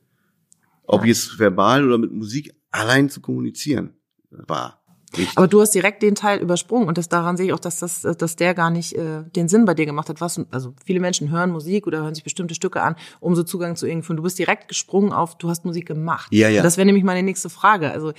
Ob 0.84 1.02
Ja. 1.02 1.08
jetzt 1.08 1.40
verbal 1.40 1.86
oder 1.86 1.98
mit 1.98 2.12
Musik 2.12 2.54
allein 2.72 3.10
zu 3.10 3.22
kommunizieren, 3.22 3.94
war 4.32 4.79
wichtig. 5.18 5.38
Aber 5.38 5.48
du 5.48 5.62
hast 5.62 5.72
direkt 5.72 6.02
den 6.04 6.16
Teil 6.16 6.40
übersprungen 6.40 6.88
und 6.88 6.98
das 6.98 7.10
daran 7.10 7.38
sehe 7.38 7.48
ich 7.48 7.54
auch, 7.54 7.60
dass 7.60 7.80
das, 7.80 8.02
dass 8.02 8.36
der 8.36 8.54
gar 8.54 8.70
nicht 8.70 8.94
äh, 8.94 9.24
den 9.36 9.48
Sinn 9.48 9.66
bei 9.66 9.74
dir 9.74 9.86
gemacht 9.86 10.10
hat. 10.10 10.22
Was, 10.22 10.40
also 10.52 10.74
viele 10.86 11.00
Menschen 11.00 11.32
hören 11.32 11.52
Musik 11.52 11.88
oder 11.88 12.04
hören 12.04 12.16
sich 12.16 12.24
bestimmte 12.24 12.56
Stücke 12.56 12.82
an, 12.82 12.96
um 13.20 13.36
so 13.36 13.44
Zugang 13.44 13.76
zu 13.76 13.88
irgendwie. 13.88 14.16
Du 14.16 14.24
bist 14.24 14.40
direkt 14.40 14.68
gesprungen 14.68 15.12
auf, 15.12 15.38
du 15.38 15.50
hast 15.50 15.66
Musik 15.66 15.88
gemacht. 15.88 16.32
Ja, 16.32 16.50
ja. 16.50 16.60
Und 16.62 16.64
das 16.66 16.78
wäre 16.78 16.86
nämlich 16.86 17.04
meine 17.04 17.24
nächste 17.24 17.50
Frage. 17.50 17.92
Also 17.92 18.14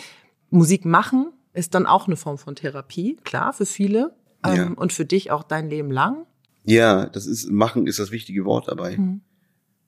Musik 0.51 0.85
machen 0.85 1.33
ist 1.53 1.75
dann 1.75 1.87
auch 1.87 2.07
eine 2.07 2.17
Form 2.17 2.39
von 2.39 2.55
Therapie, 2.55 3.17
klar, 3.25 3.53
für 3.53 3.67
viele. 3.67 4.15
Ähm, 4.45 4.57
Ja. 4.57 4.67
Und 4.77 4.93
für 4.93 5.05
dich 5.05 5.31
auch 5.31 5.43
dein 5.43 5.69
Leben 5.69 5.91
lang. 5.91 6.27
Ja, 6.65 7.07
das 7.07 7.27
ist, 7.27 7.51
machen 7.51 7.87
ist 7.87 7.99
das 7.99 8.11
wichtige 8.11 8.45
Wort 8.45 8.69
dabei. 8.69 8.97
Mhm. 8.97 9.21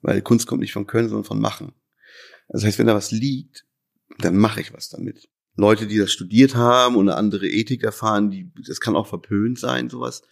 Weil 0.02 0.20
Kunst 0.20 0.46
kommt 0.46 0.60
nicht 0.60 0.72
von 0.72 0.86
Können, 0.86 1.08
sondern 1.08 1.24
von 1.24 1.40
Machen. 1.40 1.72
Das 2.48 2.64
heißt, 2.64 2.78
wenn 2.78 2.86
da 2.86 2.94
was 2.94 3.12
liegt, 3.12 3.64
dann 4.18 4.36
mache 4.36 4.60
ich 4.60 4.74
was 4.74 4.90
damit. 4.90 5.28
Leute, 5.56 5.86
die 5.86 5.98
das 5.98 6.10
studiert 6.10 6.54
haben 6.54 6.96
und 6.96 7.08
eine 7.08 7.16
andere 7.18 7.46
Ethik 7.46 7.82
erfahren, 7.84 8.30
die, 8.30 8.50
das 8.66 8.80
kann 8.80 8.96
auch 8.96 9.06
verpönt 9.06 9.58
sein, 9.58 9.90
sowas. 9.90 10.22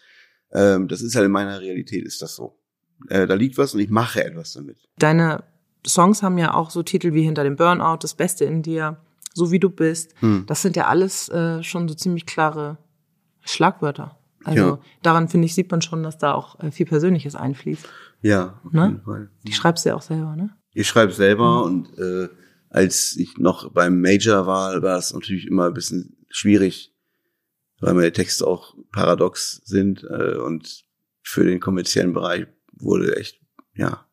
Ähm, 0.53 0.89
das 0.89 1.03
ist 1.03 1.15
halt 1.15 1.27
in 1.27 1.33
meiner 1.33 1.61
Realität, 1.61 2.05
ist 2.07 2.23
das 2.23 2.35
so. 2.37 2.59
Äh, 3.09 3.27
da 3.27 3.35
liegt 3.35 3.59
was 3.59 3.75
und 3.75 3.81
ich 3.81 3.91
mache 3.91 4.25
etwas 4.25 4.53
damit. 4.55 4.79
Deine 4.99 5.45
Songs 5.87 6.23
haben 6.23 6.39
ja 6.39 6.55
auch 6.55 6.71
so 6.71 6.83
Titel 6.83 7.12
wie 7.15 7.23
Hinter 7.23 7.45
dem 7.45 7.57
Burnout, 7.57 7.99
Das 8.03 8.15
Beste 8.15 8.45
in 8.45 8.62
dir, 8.62 8.99
So 9.35 9.50
wie 9.53 9.59
du 9.61 9.71
bist. 9.71 10.15
Hm. 10.21 10.45
Das 10.47 10.61
sind 10.62 10.75
ja 10.77 10.87
alles 10.89 11.29
äh, 11.29 11.62
schon 11.62 11.89
so 11.89 11.95
ziemlich 11.95 12.27
klare 12.27 12.79
Schlagwörter. 13.43 14.19
Also 14.45 14.62
Ja. 14.62 14.79
daran, 15.03 15.29
finde 15.29 15.47
ich, 15.47 15.55
sieht 15.55 15.71
man 15.71 15.83
schon, 15.83 16.03
dass 16.03 16.19
da 16.19 16.33
auch 16.35 16.59
äh, 16.61 16.71
viel 16.71 16.87
Persönliches 16.87 17.35
einfließt. 17.37 17.87
Ja, 18.23 18.61
auf 18.65 18.73
Ne? 18.73 18.87
jeden 18.87 19.03
Fall. 19.03 19.31
Die 19.47 19.53
schreibst 19.53 19.85
du 19.85 19.91
ja 19.91 19.95
auch 19.97 20.03
selber, 20.03 20.35
ne? 20.37 20.50
Ich 20.73 20.87
schreibe 20.89 21.12
selber 21.12 21.65
und 21.65 21.97
äh, 21.99 22.29
als 22.71 23.17
ich 23.17 23.37
noch 23.37 23.71
beim 23.73 24.00
Major 24.00 24.47
war, 24.47 24.81
war 24.83 24.97
es 24.99 25.12
natürlich 25.12 25.47
immer 25.47 25.67
ein 25.67 25.75
bisschen 25.75 26.17
schwierig, 26.31 26.95
weil 27.81 27.95
meine 27.95 28.12
Texte 28.12 28.47
auch 28.47 28.75
paradox 28.93 29.61
sind 29.65 30.05
äh, 30.05 30.37
und 30.37 30.85
für 31.23 31.45
den 31.45 31.61
kommerziellen 31.61 32.12
Bereich 32.15 32.47
wurde 32.73 33.17
echt, 33.17 33.41
ja, 33.75 34.07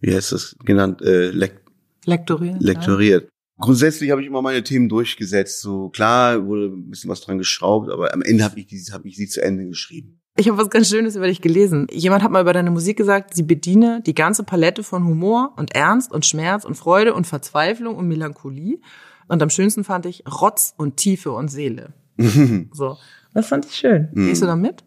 wie 0.00 0.14
heißt 0.14 0.32
das 0.32 0.56
genannt, 0.64 1.02
äh, 1.02 1.30
lek 1.30 1.60
Lektorieren. 2.04 2.58
lektoriert. 2.60 3.28
Grundsätzlich 3.58 4.10
habe 4.10 4.22
ich 4.22 4.26
immer 4.26 4.42
meine 4.42 4.64
Themen 4.64 4.88
durchgesetzt. 4.88 5.60
So 5.60 5.90
klar 5.90 6.44
wurde 6.46 6.66
ein 6.74 6.90
bisschen 6.90 7.10
was 7.10 7.20
dran 7.20 7.38
geschraubt, 7.38 7.90
aber 7.90 8.12
am 8.12 8.22
Ende 8.22 8.42
habe 8.42 8.58
ich, 8.58 8.66
die- 8.66 8.82
hab 8.90 9.04
ich 9.04 9.16
sie 9.16 9.28
zu 9.28 9.40
Ende 9.42 9.66
geschrieben. 9.68 10.20
Ich 10.36 10.48
habe 10.48 10.56
was 10.56 10.70
ganz 10.70 10.88
Schönes 10.88 11.14
über 11.14 11.26
dich 11.26 11.42
gelesen. 11.42 11.86
Jemand 11.90 12.22
hat 12.22 12.30
mal 12.30 12.40
über 12.40 12.54
deine 12.54 12.70
Musik 12.70 12.96
gesagt, 12.96 13.34
sie 13.34 13.42
bediene 13.42 14.02
die 14.06 14.14
ganze 14.14 14.44
Palette 14.44 14.82
von 14.82 15.04
Humor 15.04 15.52
und 15.56 15.74
Ernst 15.74 16.10
und 16.10 16.24
Schmerz 16.24 16.64
und 16.64 16.74
Freude 16.74 17.12
und 17.12 17.26
Verzweiflung 17.26 17.96
und 17.96 18.08
Melancholie. 18.08 18.80
Und 19.28 19.42
am 19.42 19.50
schönsten 19.50 19.84
fand 19.84 20.06
ich 20.06 20.24
Rotz 20.26 20.74
und 20.76 20.96
Tiefe 20.96 21.32
und 21.32 21.48
Seele. 21.48 21.92
So, 22.72 22.96
das 23.34 23.48
fand 23.48 23.66
ich 23.66 23.74
schön. 23.74 24.08
Mhm. 24.12 24.28
Gehst 24.28 24.42
du 24.42 24.46
da 24.46 24.56
mit? 24.56 24.84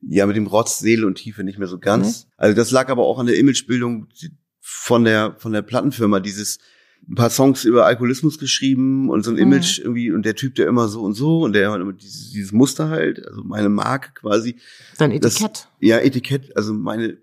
Ja, 0.00 0.26
mit 0.26 0.36
dem 0.36 0.46
Rotz, 0.46 0.78
Seele 0.78 1.06
und 1.06 1.16
Tiefe 1.16 1.44
nicht 1.44 1.58
mehr 1.58 1.68
so 1.68 1.78
ganz. 1.78 2.28
Also 2.36 2.54
das 2.54 2.70
lag 2.70 2.88
aber 2.88 3.04
auch 3.04 3.18
an 3.18 3.26
der 3.26 3.36
Imagebildung 3.36 4.08
von 4.60 5.04
der 5.04 5.36
von 5.38 5.52
der 5.52 5.62
Plattenfirma. 5.62 6.20
Dieses 6.20 6.58
ein 7.08 7.14
paar 7.14 7.30
Songs 7.30 7.64
über 7.64 7.86
Alkoholismus 7.86 8.38
geschrieben 8.38 9.10
und 9.10 9.22
so 9.24 9.30
ein 9.30 9.38
Image 9.38 9.78
irgendwie 9.78 10.10
und 10.10 10.24
der 10.24 10.34
Typ, 10.34 10.54
der 10.56 10.66
immer 10.66 10.88
so 10.88 11.02
und 11.02 11.14
so 11.14 11.42
und 11.42 11.52
der 11.52 11.70
hat 11.70 11.80
immer 11.80 11.92
dieses, 11.92 12.30
dieses 12.32 12.52
Muster 12.52 12.88
halt, 12.88 13.24
also 13.26 13.42
meine 13.44 13.68
Marke 13.68 14.12
quasi. 14.14 14.56
Dein 14.98 15.18
Das- 15.20 15.36
Etikett. 15.36 15.68
Ja, 15.80 15.98
Etikett, 15.98 16.56
also 16.56 16.72
meine, 16.74 17.18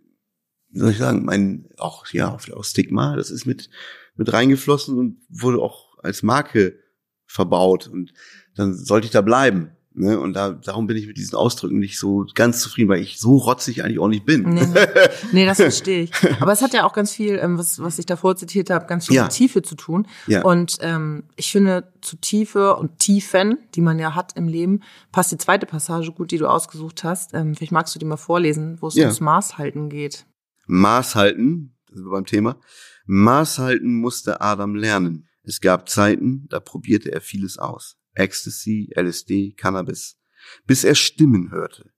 wie 0.70 0.80
soll 0.80 0.92
ich 0.92 0.98
sagen, 0.98 1.25
mein 1.25 1.68
auch 1.77 2.08
ja 2.08 2.34
auch 2.34 2.63
Stigma, 2.63 3.15
das 3.15 3.30
ist 3.30 3.46
mit 3.46 3.70
mit 4.15 4.32
reingeflossen 4.32 4.98
und 4.98 5.18
wurde 5.30 5.60
auch 5.60 5.98
als 6.00 6.22
Marke 6.24 6.80
verbaut 7.25 7.88
und 7.88 8.13
dann 8.56 8.74
sollte 8.75 9.06
ich 9.06 9.12
da 9.12 9.22
bleiben. 9.22 9.72
Ne? 9.95 10.19
Und 10.19 10.33
da, 10.33 10.51
darum 10.51 10.88
bin 10.88 10.97
ich 10.97 11.05
mit 11.07 11.17
diesen 11.17 11.35
Ausdrücken 11.35 11.77
nicht 11.79 12.00
so 12.00 12.25
ganz 12.33 12.59
zufrieden, 12.62 12.89
weil 12.89 13.01
ich 13.01 13.19
so 13.19 13.38
rotzig 13.38 13.83
eigentlich 13.83 14.00
auch 14.00 14.07
nicht 14.07 14.25
bin. 14.25 14.41
Nee, 14.43 14.65
nee. 14.65 14.79
nee, 15.31 15.45
das 15.45 15.57
verstehe 15.57 16.03
ich. 16.03 16.12
Aber 16.41 16.51
es 16.51 16.62
hat 16.63 16.73
ja 16.73 16.83
auch 16.85 16.93
ganz 16.93 17.12
viel, 17.12 17.38
ähm, 17.41 17.57
was, 17.59 17.79
was 17.79 18.00
ich 18.00 18.05
davor 18.07 18.35
zitiert 18.35 18.69
habe, 18.71 18.88
ganz 18.88 19.05
viel 19.07 19.15
Ja. 19.17 19.23
mit 19.23 19.33
Tiefe 19.33 19.62
zu 19.62 19.75
tun. 19.75 20.07
Ja. 20.27 20.41
Und 20.43 20.77
ähm, 20.81 21.25
ich 21.35 21.51
finde, 21.51 21.93
zu 22.01 22.15
Tiefe 22.17 22.75
und 22.75 22.97
Tiefen, 23.00 23.59
die 23.75 23.81
man 23.81 24.00
ja 24.00 24.15
hat 24.15 24.35
im 24.35 24.47
Leben, 24.47 24.81
passt 25.12 25.31
die 25.31 25.38
zweite 25.38 25.65
Passage 25.65 26.12
gut, 26.12 26.31
die 26.31 26.38
du 26.39 26.47
ausgesucht 26.47 27.03
hast. 27.03 27.33
Ähm, 27.33 27.55
vielleicht 27.55 27.71
magst 27.71 27.93
du 27.93 28.00
die 28.00 28.05
mal 28.05 28.17
vorlesen, 28.17 28.77
wo 28.81 28.88
es 28.88 28.95
Ja. 28.95 29.03
ums 29.05 29.19
Maßhalten 29.21 29.89
geht. 29.89 30.25
Maß 30.65 31.15
halten, 31.15 31.75
das 31.88 31.97
sind 31.97 32.05
wir 32.05 32.12
beim 32.12 32.25
Thema. 32.25 32.57
Maß 33.05 33.59
halten 33.59 33.95
musste 33.95 34.41
Adam 34.41 34.75
lernen. 34.75 35.27
Es 35.43 35.59
gab 35.59 35.89
Zeiten, 35.89 36.47
da 36.50 36.59
probierte 36.62 37.12
er 37.12 37.19
vieles 37.21 37.57
aus. 37.57 37.97
Ecstasy, 38.13 38.91
LSD, 38.96 39.53
Cannabis, 39.53 40.20
bis 40.65 40.84
er 40.84 40.96
Stimmen 40.96 41.51
hörte. 41.51 41.91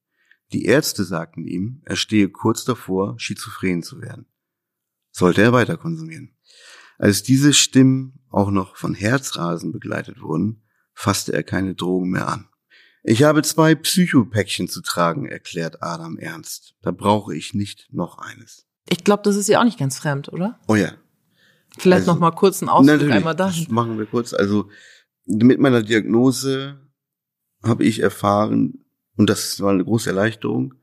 Die 0.53 0.65
Ärzte 0.65 1.03
sagten 1.03 1.45
ihm, 1.45 1.81
er 1.86 1.95
stehe 1.95 2.29
kurz 2.29 2.65
davor, 2.65 3.15
schizophren 3.19 3.84
zu 3.84 4.01
werden. 4.01 4.27
Sollte 5.12 5.41
er 5.41 5.53
weiter 5.53 5.77
konsumieren. 5.77 6.36
Als 6.98 7.24
diese 7.24 7.53
Stimmen 7.53 8.19
auch 8.29 8.51
noch 8.51 8.75
von 8.77 8.93
Herzrasen 8.93 9.72
begleitet 9.72 10.22
wurden, 10.22 10.63
fasste 10.93 11.34
er 11.34 11.43
keine 11.43 11.75
Drogen 11.75 12.10
mehr 12.10 12.27
an. 12.27 12.48
Ich 13.03 13.24
habe 13.24 13.43
zwei 13.43 13.75
Psychopäckchen 13.75 14.67
zu 14.67 14.81
tragen, 14.81 15.27
erklärt 15.27 15.84
Adam 15.84 16.17
ernst. 16.17 16.75
Da 16.81 16.91
brauche 16.91 17.36
ich 17.36 17.53
nicht 17.53 17.88
noch 17.91 18.17
eines. 18.17 18.65
Ich 18.89 19.03
glaube, 19.03 19.24
das 19.24 19.36
ist 19.36 19.48
ja 19.48 19.60
auch 19.60 19.63
nicht 19.63 19.77
ganz 19.77 19.98
fremd, 20.00 20.29
oder? 20.31 20.60
Oh 20.67 20.75
ja. 20.75 20.93
Vielleicht 21.77 22.01
Also, 22.01 22.13
noch 22.13 22.19
mal 22.19 22.31
kurz 22.31 22.62
einen 22.62 22.69
Ausdruck 22.69 22.95
Natürlich, 22.95 23.15
einmal 23.15 23.36
das 23.36 23.67
machen 23.67 23.98
wir 23.98 24.05
kurz. 24.05 24.34
Also 24.34 24.69
mit 25.25 25.60
meiner 25.60 25.84
Diagnose 25.84 26.79
habe 27.63 27.84
ich 27.84 28.00
erfahren, 28.00 28.86
und 29.17 29.29
das 29.29 29.60
war 29.62 29.72
eine 29.72 29.84
große 29.84 30.10
Erleichterung, 30.10 30.75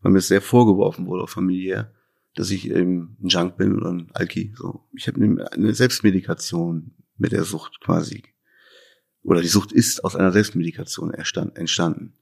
weil 0.00 0.12
mir 0.12 0.18
es 0.18 0.28
sehr 0.28 0.42
vorgeworfen 0.42 1.06
wurde, 1.06 1.22
auch 1.22 1.30
familiär, 1.30 1.92
dass 2.34 2.50
ich 2.50 2.70
eben 2.70 3.16
ein 3.22 3.28
Junk 3.28 3.56
bin 3.56 3.76
oder 3.76 3.90
ein 3.90 4.10
Alki. 4.12 4.52
So, 4.56 4.84
ich 4.92 5.08
habe 5.08 5.48
eine 5.50 5.74
Selbstmedikation 5.74 6.92
mit 7.16 7.32
der 7.32 7.44
Sucht 7.44 7.80
quasi, 7.80 8.22
oder 9.22 9.40
die 9.40 9.48
Sucht 9.48 9.72
ist 9.72 10.04
aus 10.04 10.14
einer 10.14 10.32
Selbstmedikation 10.32 11.12
entstanden. 11.12 12.12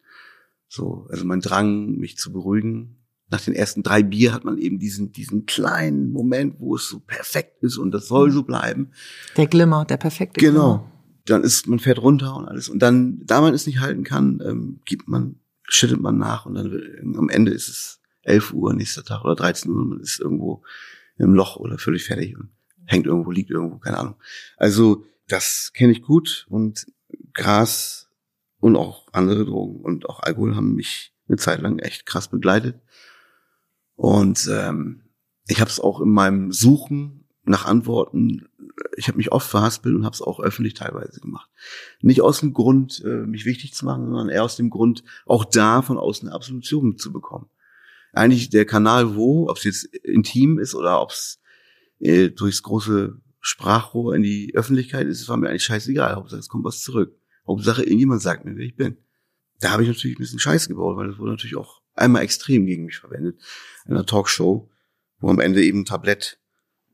So, 0.69 1.07
also 1.11 1.25
mein 1.25 1.41
Drang, 1.41 1.97
mich 1.97 2.17
zu 2.17 2.33
beruhigen. 2.33 2.97
Nach 3.31 3.41
den 3.41 3.55
ersten 3.55 3.83
drei 3.83 4.03
Bier 4.03 4.33
hat 4.33 4.45
man 4.45 4.59
eben 4.59 4.79
diesen, 4.79 5.13
diesen 5.13 5.45
kleinen 5.45 6.13
Moment, 6.13 6.57
wo 6.61 6.77
es 6.77 6.89
so 6.89 7.01
perfekt 7.01 7.63
ist 7.63 7.77
und 7.79 7.91
das 7.91 8.09
soll 8.09 8.31
so 8.31 8.43
bleiben. 8.43 8.93
Der 9.37 9.47
Glimmer, 9.47 9.85
der 9.85 9.97
perfekte 9.97 10.41
Genau. 10.41 10.91
Dann 11.27 11.43
ist, 11.43 11.67
man 11.67 11.79
fährt 11.79 12.01
runter 12.01 12.37
und 12.37 12.47
alles. 12.47 12.69
Und 12.69 12.81
dann, 12.81 13.21
da 13.25 13.41
man 13.41 13.55
es 13.55 13.67
nicht 13.67 13.81
halten 13.81 14.05
kann, 14.05 14.43
ähm, 14.45 14.81
gibt 14.85 15.09
man, 15.09 15.41
schüttet 15.65 16.01
man 16.01 16.19
nach 16.19 16.45
und 16.47 16.55
dann 16.55 16.71
will- 16.71 17.03
am 17.17 17.29
Ende 17.31 17.53
ist 17.53 17.69
es 17.69 18.01
11 18.23 18.53
Uhr 18.53 18.75
nächster 18.75 19.05
Tag 19.05 19.25
oder 19.25 19.35
13 19.35 19.71
Uhr 19.71 19.81
und 19.83 19.89
man 19.89 20.01
ist 20.01 20.21
irgendwo 20.21 20.63
im 21.17 21.35
Loch 21.35 21.57
oder 21.57 21.79
völlig 21.79 22.05
fertig 22.05 22.37
und 22.37 22.51
hängt 22.87 23.07
irgendwo, 23.07 23.31
liegt 23.31 23.51
irgendwo, 23.51 23.79
keine 23.79 23.99
Ahnung. 23.99 24.17
Also, 24.57 25.05
das 25.29 25.73
kenne 25.75 25.93
ich 25.93 26.03
gut 26.03 26.47
und 26.51 26.87
Gras 27.33 28.11
und 28.61 28.77
auch 28.77 29.07
andere 29.13 29.45
Drogen 29.47 29.81
und 29.81 30.07
auch 30.09 30.21
Alkohol 30.21 30.55
haben 30.57 30.75
mich 30.75 31.15
eine 31.29 31.39
Zeit 31.39 31.63
lang 31.63 31.79
echt 31.79 32.05
krass 32.05 32.29
begleitet. 32.29 32.81
Und 33.97 34.49
ähm, 34.53 35.03
ich 35.47 35.61
habe 35.61 35.71
es 35.71 35.81
auch 35.81 36.01
in 36.01 36.11
meinem 36.11 36.53
Suchen 36.53 37.24
nach 37.45 37.67
Antworten, 37.67 38.49
ich 38.97 39.09
habe 39.09 39.19
mich 39.19 39.33
oft 39.33 39.49
verhaspelt 39.49 39.95
und 39.95 40.05
habe 40.05 40.15
es 40.15 40.23
auch 40.23 40.41
öffentlich 40.41 40.75
teilweise 40.75 41.21
gemacht. 41.21 41.51
Nicht 42.01 42.23
aus 42.23 42.41
dem 42.41 42.53
Grund, 42.53 43.03
äh, 43.05 43.27
mich 43.27 43.45
wichtig 43.45 43.75
zu 43.75 43.85
machen, 43.85 44.07
sondern 44.07 44.29
eher 44.29 44.45
aus 44.45 44.57
dem 44.57 44.71
Grund, 44.71 45.05
auch 45.27 45.45
da 45.45 45.83
von 45.83 45.99
außen 45.99 46.29
eine 46.29 46.35
Absolution 46.35 46.89
mitzubekommen. 46.89 47.49
Eigentlich 48.13 48.51
der 48.51 48.65
Kanal, 48.65 49.17
wo, 49.17 49.49
ob 49.49 49.59
es 49.59 49.65
jetzt 49.65 49.85
intim 49.85 50.59
ist 50.59 50.75
oder 50.75 51.01
ob 51.01 51.11
es 51.11 51.41
äh, 52.01 52.31
durchs 52.31 52.63
große 52.63 53.21
Sprachrohr 53.41 54.15
in 54.15 54.23
die 54.23 54.53
Öffentlichkeit 54.55 55.07
ist, 55.07 55.29
war 55.29 55.37
mir 55.37 55.51
eigentlich 55.51 55.65
scheißegal. 55.65 56.15
Hauptsache 56.15 56.41
es 56.41 56.49
kommt 56.49 56.65
was 56.65 56.81
zurück. 56.81 57.15
Hauptsache 57.47 57.83
irgendjemand 57.83 58.23
sagt 58.23 58.45
mir, 58.45 58.57
wer 58.57 58.65
ich 58.65 58.77
bin. 58.77 58.97
Da 59.61 59.71
habe 59.71 59.83
ich 59.83 59.89
natürlich 59.89 60.17
ein 60.17 60.21
bisschen 60.21 60.39
Scheiße 60.39 60.69
gebaut, 60.69 60.97
weil 60.97 61.09
das 61.09 61.19
wurde 61.19 61.33
natürlich 61.33 61.57
auch 61.57 61.83
einmal 61.95 62.23
extrem 62.23 62.67
gegen 62.67 62.87
mich 62.87 62.99
verwendet. 62.99 63.41
In 63.87 63.93
einer 63.93 64.07
Talkshow, 64.07 64.71
wo 65.19 65.29
am 65.29 65.41
Ende 65.41 65.63
eben 65.63 65.81
ein 65.81 65.85
Tablett 65.85 66.39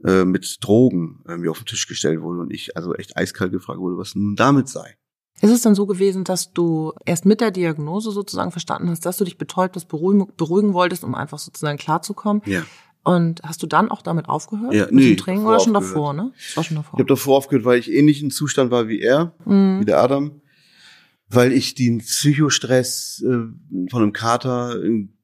äh, 0.05 0.25
mit 0.25 0.59
Drogen 0.61 1.23
äh, 1.29 1.37
mir 1.37 1.51
auf 1.51 1.59
den 1.59 1.67
Tisch 1.67 1.87
gestellt 1.87 2.21
wurde 2.23 2.41
und 2.41 2.53
ich 2.53 2.77
also 2.77 2.95
echt 2.95 3.17
eiskalt 3.17 3.53
gefragt 3.53 3.81
wurde, 3.81 3.97
was 3.99 4.15
nun 4.15 4.37
damit 4.37 4.69
sei. 4.69 4.97
Ist 5.43 5.51
es 5.51 5.63
dann 5.63 5.75
so 5.75 5.87
gewesen, 5.87 6.25
dass 6.25 6.53
du 6.53 6.93
erst 7.07 7.25
mit 7.25 7.41
der 7.41 7.51
Diagnose 7.51 8.11
sozusagen 8.11 8.51
verstanden 8.51 8.91
hast, 8.91 9.07
dass 9.07 9.17
du 9.17 9.25
dich 9.25 9.39
betäubt, 9.39 9.75
das 9.75 9.87
beruhigen, 9.87 10.27
beruhigen 10.37 10.75
wolltest, 10.75 11.03
um 11.03 11.15
einfach 11.15 11.39
sozusagen 11.39 11.79
klarzukommen? 11.79 12.43
Ja. 12.45 12.63
Und 13.05 13.41
hast 13.43 13.63
du 13.63 13.67
dann 13.67 13.91
auch 13.91 14.03
damit 14.03 14.29
aufgehört? 14.29 14.75
Ja, 14.75 14.85
mit 14.87 14.93
nee, 14.95 15.15
dem 15.15 15.17
davor 15.17 15.49
oder 15.49 15.61
schon 15.61 15.75
aufgehört. 15.77 15.97
davor, 15.97 16.13
ne? 16.13 16.33
Das 16.37 16.57
war 16.59 16.65
schon 16.65 16.77
Ich 16.77 16.83
davor. 16.83 16.99
habe 16.99 17.05
davor 17.09 17.37
aufgehört, 17.39 17.65
weil 17.65 17.79
ich 17.79 17.91
ähnlich 17.91 18.23
im 18.23 18.31
Zustand 18.31 18.71
war 18.71 18.89
wie 18.89 19.01
er, 19.01 19.33
Mhm. 19.47 19.81
wie 19.81 19.85
der 19.87 20.01
Adam, 20.03 20.43
weil 21.31 21.53
ich 21.53 21.75
den 21.75 21.99
Psychostress 21.99 23.23
äh, 23.27 23.89
von 23.91 24.03
einem 24.03 24.13
Kater 24.13 24.83
in 24.85 25.15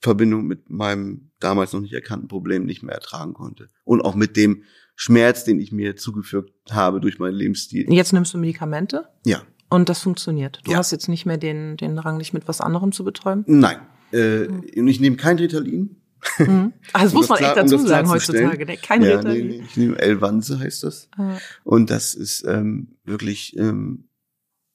Verbindung 0.00 0.46
mit 0.46 0.70
meinem 0.70 1.30
damals 1.40 1.72
noch 1.72 1.80
nicht 1.80 1.92
erkannten 1.92 2.28
Problem 2.28 2.64
nicht 2.64 2.82
mehr 2.82 2.94
ertragen 2.94 3.34
konnte. 3.34 3.68
Und 3.84 4.00
auch 4.02 4.14
mit 4.14 4.36
dem 4.36 4.62
Schmerz, 4.96 5.44
den 5.44 5.60
ich 5.60 5.72
mir 5.72 5.96
zugefügt 5.96 6.52
habe 6.70 7.00
durch 7.00 7.18
meinen 7.18 7.34
Lebensstil. 7.34 7.90
Jetzt 7.92 8.12
nimmst 8.12 8.32
du 8.34 8.38
Medikamente 8.38 9.08
Ja. 9.24 9.42
und 9.68 9.88
das 9.88 10.00
funktioniert. 10.00 10.60
Du 10.64 10.72
Ja. 10.72 10.78
hast 10.78 10.90
jetzt 10.90 11.08
nicht 11.08 11.26
mehr 11.26 11.38
den, 11.38 11.76
den 11.76 11.98
Rang, 11.98 12.18
dich 12.18 12.32
mit 12.32 12.48
was 12.48 12.60
anderem 12.60 12.92
zu 12.92 13.04
betäuben. 13.04 13.44
Nein. 13.46 13.78
Äh, 14.12 14.46
und 14.48 14.88
ich 14.88 15.00
nehme 15.00 15.16
kein 15.16 15.38
Ritalin. 15.38 15.96
Mhm. 16.38 16.72
Also 16.92 17.04
das 17.04 17.12
Um 17.14 17.18
muss 17.20 17.28
man 17.30 17.38
klar- 17.38 17.50
echt 17.56 17.62
dazu 17.64 17.76
um 17.76 17.86
sagen 17.86 18.08
heutzutage. 18.10 18.66
Ne? 18.66 18.76
Kein 18.76 19.02
ja, 19.02 19.16
Ritalin. 19.16 19.46
Nee, 19.48 19.56
nee, 19.58 19.64
ich 19.64 19.76
nehme 19.76 19.98
Elvanse, 19.98 20.58
heißt 20.58 20.82
das. 20.82 21.08
Ah. 21.16 21.38
Und 21.64 21.88
das 21.90 22.14
ist 22.14 22.44
ähm, 22.46 22.96
wirklich, 23.04 23.56
ähm, 23.56 24.08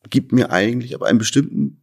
gibt 0.10 0.32
mir 0.32 0.52
eigentlich 0.52 0.96
ab 0.96 1.04
einem 1.04 1.20
bestimmten 1.20 1.82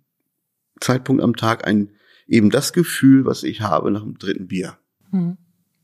Zeitpunkt 0.80 1.22
am 1.22 1.37
Tag 1.37 1.64
ein 1.66 1.90
eben 2.26 2.50
das 2.50 2.73
Gefühl, 2.73 3.25
was 3.25 3.43
ich 3.43 3.61
habe 3.61 3.91
nach 3.91 4.02
dem 4.02 4.19
dritten 4.19 4.47
Bier. 4.49 4.79
Mhm. 5.11 5.37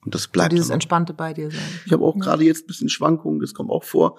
Und 0.04 0.14
das 0.14 0.26
Und 0.26 0.32
bleibt. 0.32 0.52
dieses 0.52 0.68
dann 0.68 0.72
auch. 0.72 0.76
entspannte 0.76 1.12
bei 1.14 1.34
dir 1.34 1.50
sein. 1.50 1.60
Ich 1.84 1.92
habe 1.92 2.04
auch 2.04 2.14
Ja. 2.16 2.20
gerade 2.22 2.44
jetzt 2.44 2.64
ein 2.64 2.66
bisschen 2.68 2.88
Schwankungen, 2.88 3.40
das 3.40 3.52
kommt 3.54 3.70
auch 3.70 3.84
vor. 3.84 4.18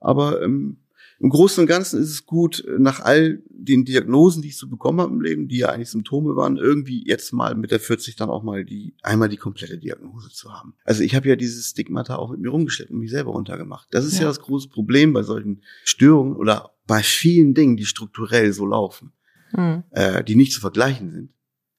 Aber 0.00 0.42
ähm, 0.42 0.78
im 1.20 1.30
Großen 1.30 1.62
und 1.62 1.68
Ganzen 1.68 2.02
ist 2.02 2.10
es 2.10 2.26
gut, 2.26 2.64
nach 2.78 3.00
all 3.00 3.40
den 3.48 3.84
Diagnosen, 3.84 4.42
die 4.42 4.48
ich 4.48 4.58
so 4.58 4.68
bekommen 4.68 5.00
habe 5.00 5.12
im 5.14 5.20
Leben, 5.20 5.46
die 5.48 5.58
ja 5.58 5.68
eigentlich 5.68 5.88
Symptome 5.88 6.34
waren, 6.36 6.56
irgendwie 6.56 7.06
jetzt 7.06 7.32
mal 7.32 7.54
mit 7.54 7.70
der 7.70 7.78
40 7.80 8.16
dann 8.16 8.28
auch 8.28 8.42
mal 8.42 8.64
die 8.64 8.96
einmal 9.02 9.28
die 9.28 9.36
komplette 9.36 9.78
Diagnose 9.78 10.30
zu 10.30 10.52
haben. 10.52 10.74
Also 10.84 11.02
ich 11.04 11.14
habe 11.14 11.28
ja 11.28 11.36
dieses 11.36 11.70
Stigmata 11.70 12.16
auch 12.16 12.32
mit 12.32 12.40
mir 12.40 12.50
rumgeschleppt 12.50 12.90
und 12.90 12.98
mich 12.98 13.10
selber 13.12 13.30
runtergemacht. 13.30 13.86
Das 13.92 14.04
ist 14.04 14.14
ja, 14.16 14.22
Ja. 14.22 14.26
das 14.28 14.40
große 14.40 14.68
Problem 14.68 15.12
bei 15.12 15.22
solchen 15.22 15.62
Störungen 15.84 16.34
oder 16.36 16.72
bei 16.86 17.02
vielen 17.02 17.54
Dingen, 17.54 17.76
die 17.76 17.86
strukturell 17.86 18.52
so 18.52 18.66
laufen. 18.66 19.12
Hm. 19.52 19.84
äh, 19.92 20.24
die 20.24 20.34
nicht 20.34 20.50
zu 20.52 20.60
vergleichen 20.60 21.12
sind, 21.12 21.30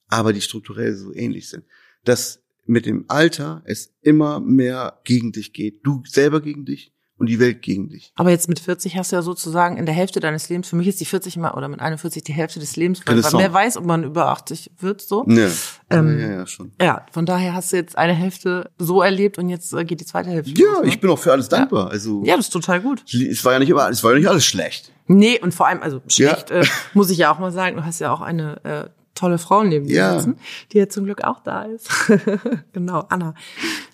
aber 0.09 0.33
die 0.33 0.41
strukturell 0.41 0.95
so 0.95 1.13
ähnlich 1.13 1.49
sind. 1.49 1.63
Dass 2.03 2.41
mit 2.65 2.85
dem 2.85 3.05
Alter 3.07 3.61
es 3.65 3.93
immer 4.01 4.39
mehr 4.39 4.99
gegen 5.03 5.31
dich 5.31 5.53
geht. 5.53 5.85
Du 5.85 6.01
selber 6.07 6.41
gegen 6.41 6.65
dich 6.65 6.91
und 7.17 7.27
die 7.29 7.39
Welt 7.39 7.61
gegen 7.61 7.89
dich. 7.89 8.11
Aber 8.15 8.31
jetzt 8.31 8.49
mit 8.49 8.59
40 8.59 8.97
hast 8.97 9.11
du 9.11 9.15
ja 9.15 9.21
sozusagen 9.21 9.77
in 9.77 9.85
der 9.85 9.93
Hälfte 9.95 10.19
deines 10.19 10.49
Lebens, 10.49 10.67
für 10.67 10.75
mich 10.75 10.87
ist 10.87 10.99
die 10.99 11.05
40 11.05 11.37
immer, 11.37 11.55
oder 11.55 11.67
mit 11.69 11.79
41 11.79 12.23
die 12.23 12.33
Hälfte 12.33 12.59
des 12.59 12.75
Lebens, 12.75 13.01
weil, 13.05 13.13
Renaissance. 13.15 13.37
wer 13.37 13.53
weiß, 13.53 13.77
ob 13.77 13.85
man 13.85 14.03
über 14.03 14.27
80 14.29 14.71
wird, 14.79 14.99
so. 15.01 15.25
Ja, 15.29 15.47
Ähm, 15.91 16.19
ja, 16.19 16.29
ja, 16.31 16.47
schon. 16.47 16.73
Ja, 16.81 17.05
von 17.13 17.25
daher 17.25 17.53
hast 17.53 17.71
du 17.71 17.77
jetzt 17.77 17.97
eine 17.97 18.13
Hälfte 18.13 18.69
so 18.79 19.01
erlebt 19.01 19.37
und 19.37 19.47
jetzt 19.47 19.71
äh, 19.73 19.85
geht 19.85 20.01
die 20.01 20.05
zweite 20.05 20.29
Hälfte. 20.31 20.51
Ja, 20.59 20.65
los, 20.73 20.81
ne? 20.81 20.87
ich 20.89 20.99
bin 20.99 21.09
auch 21.09 21.19
für 21.19 21.31
alles 21.31 21.47
dankbar. 21.47 21.89
Also 21.91 22.21
Ja, 22.25 22.35
das 22.35 22.47
ist 22.47 22.51
total 22.51 22.81
gut. 22.81 23.03
es 23.13 23.45
war 23.45 23.53
ja 23.53 23.59
nicht 23.59 23.69
immer, 23.69 23.87
es 23.89 24.03
war 24.03 24.11
ja 24.11 24.17
nicht 24.17 24.27
alles 24.27 24.45
schlecht. 24.45 24.91
Nee, 25.07 25.39
und 25.39 25.53
vor 25.53 25.67
allem, 25.67 25.83
also 25.83 26.01
schlecht, 26.07 26.49
Ja. 26.49 26.57
äh, 26.61 26.65
muss 26.95 27.11
ich 27.11 27.19
ja 27.19 27.31
auch 27.31 27.37
mal 27.39 27.51
sagen, 27.51 27.77
du 27.77 27.85
hast 27.85 27.99
ja 27.99 28.11
auch 28.11 28.21
eine 28.21 28.63
äh, 28.65 28.89
tolle 29.15 29.37
Frau 29.37 29.63
neben 29.63 29.87
dir 29.87 29.95
Ja. 29.95 30.19
sitzen, 30.19 30.37
die 30.71 30.77
ja 30.77 30.87
zum 30.89 31.05
Glück 31.05 31.23
auch 31.23 31.39
da 31.39 31.63
ist. 31.63 31.89
genau, 32.73 33.05
Anna. 33.09 33.33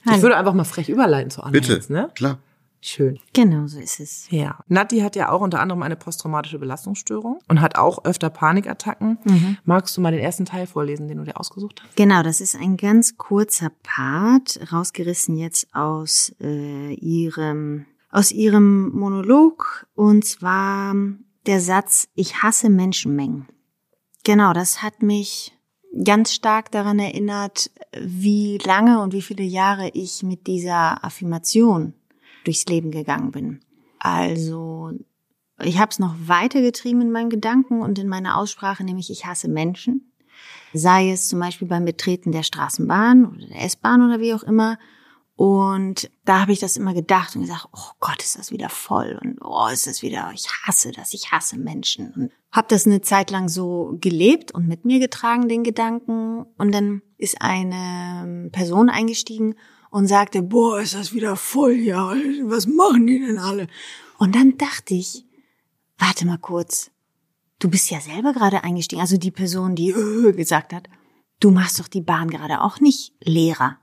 Ich 0.03 0.11
Hallo. 0.11 0.21
würde 0.23 0.37
einfach 0.37 0.53
mal 0.53 0.63
frech 0.65 0.89
überleiten 0.89 1.29
zu 1.31 1.41
Anna 1.41 1.51
Bitte, 1.51 1.73
jetzt, 1.73 1.89
ne? 1.89 2.09
klar. 2.15 2.39
Schön. 2.83 3.19
Genau 3.33 3.67
so 3.67 3.79
ist 3.79 3.99
es. 3.99 4.25
Ja. 4.31 4.57
Nati 4.67 5.01
hat 5.01 5.15
ja 5.15 5.29
auch 5.29 5.41
unter 5.41 5.59
anderem 5.59 5.83
eine 5.83 5.95
posttraumatische 5.95 6.57
Belastungsstörung 6.57 7.37
und 7.47 7.61
hat 7.61 7.77
auch 7.77 8.05
öfter 8.05 8.31
Panikattacken. 8.31 9.19
Magst 9.65 9.95
du 9.95 10.01
mal 10.01 10.09
den 10.11 10.19
ersten 10.19 10.45
Teil 10.45 10.65
vorlesen, 10.65 11.07
den 11.07 11.19
du 11.19 11.23
dir 11.23 11.39
ausgesucht 11.39 11.83
hast? 11.83 11.95
Genau, 11.95 12.23
das 12.23 12.41
ist 12.41 12.55
ein 12.55 12.77
ganz 12.77 13.17
kurzer 13.17 13.69
Part, 13.83 14.59
rausgerissen 14.73 15.37
jetzt 15.37 15.67
aus 15.75 16.33
äh, 16.41 16.93
ihrem 16.95 17.85
aus 18.09 18.31
ihrem 18.31 18.89
Monolog 18.89 19.85
und 19.93 20.25
zwar 20.25 20.95
der 21.45 21.59
Satz: 21.61 22.07
Ich 22.15 22.41
hasse 22.41 22.71
Menschenmengen. 22.71 23.45
Genau, 24.23 24.53
das 24.53 24.83
hat 24.83 25.01
mich 25.01 25.51
ganz 26.03 26.33
stark 26.33 26.71
daran 26.71 26.99
erinnert, 26.99 27.71
wie 27.99 28.57
lange 28.59 29.01
und 29.01 29.13
wie 29.13 29.21
viele 29.21 29.43
Jahre 29.43 29.89
ich 29.93 30.23
mit 30.23 30.47
dieser 30.47 31.03
Affirmation 31.03 31.93
durchs 32.45 32.65
Leben 32.65 32.91
gegangen 32.91 33.31
bin. 33.31 33.59
Also 33.99 34.91
ich 35.63 35.79
habe 35.79 35.91
es 35.91 35.99
noch 35.99 36.15
weitergetrieben 36.25 37.01
in 37.01 37.11
meinem 37.11 37.29
Gedanken 37.29 37.81
und 37.81 37.99
in 37.99 38.07
meiner 38.07 38.37
Aussprache, 38.37 38.83
nämlich 38.83 39.09
ich 39.09 39.25
hasse 39.25 39.47
Menschen. 39.47 40.11
Sei 40.73 41.11
es 41.11 41.27
zum 41.27 41.39
Beispiel 41.39 41.67
beim 41.67 41.85
Betreten 41.85 42.31
der 42.31 42.43
Straßenbahn 42.43 43.25
oder 43.25 43.47
der 43.47 43.63
S-Bahn 43.63 44.01
oder 44.01 44.19
wie 44.19 44.33
auch 44.33 44.43
immer. 44.43 44.79
Und 45.35 46.11
da 46.25 46.41
habe 46.41 46.51
ich 46.51 46.59
das 46.59 46.77
immer 46.77 46.93
gedacht 46.93 47.35
und 47.35 47.41
gesagt, 47.41 47.67
oh 47.73 47.91
Gott, 47.99 48.21
ist 48.21 48.37
das 48.37 48.51
wieder 48.51 48.69
voll 48.69 49.19
und 49.23 49.39
oh, 49.41 49.67
ist 49.67 49.87
das 49.87 50.01
wieder, 50.01 50.31
ich 50.33 50.47
hasse 50.63 50.91
das, 50.91 51.13
ich 51.13 51.31
hasse 51.31 51.57
Menschen. 51.57 52.13
Und 52.13 52.31
habe 52.51 52.67
das 52.69 52.85
eine 52.85 53.01
Zeit 53.01 53.31
lang 53.31 53.49
so 53.49 53.97
gelebt 53.99 54.51
und 54.51 54.67
mit 54.67 54.85
mir 54.85 54.99
getragen, 54.99 55.47
den 55.47 55.63
Gedanken. 55.63 56.45
Und 56.57 56.73
dann 56.73 57.01
ist 57.17 57.41
eine 57.41 58.49
Person 58.51 58.89
eingestiegen 58.89 59.55
und 59.89 60.07
sagte, 60.07 60.41
boah, 60.41 60.79
ist 60.79 60.95
das 60.95 61.13
wieder 61.13 61.35
voll, 61.35 61.73
ja, 61.73 62.13
was 62.43 62.67
machen 62.67 63.07
die 63.07 63.19
denn 63.19 63.37
alle? 63.37 63.67
Und 64.17 64.35
dann 64.35 64.57
dachte 64.57 64.93
ich, 64.93 65.25
warte 65.97 66.25
mal 66.25 66.37
kurz, 66.37 66.91
du 67.59 67.69
bist 67.69 67.89
ja 67.89 67.99
selber 67.99 68.33
gerade 68.33 68.63
eingestiegen, 68.63 69.01
also 69.01 69.17
die 69.17 69.31
Person, 69.31 69.75
die 69.75 69.89
äh, 69.89 70.33
gesagt 70.33 70.73
hat, 70.73 70.87
du 71.39 71.51
machst 71.51 71.79
doch 71.79 71.87
die 71.87 72.01
Bahn 72.01 72.29
gerade 72.29 72.61
auch 72.61 72.79
nicht 72.79 73.13
leerer. 73.21 73.77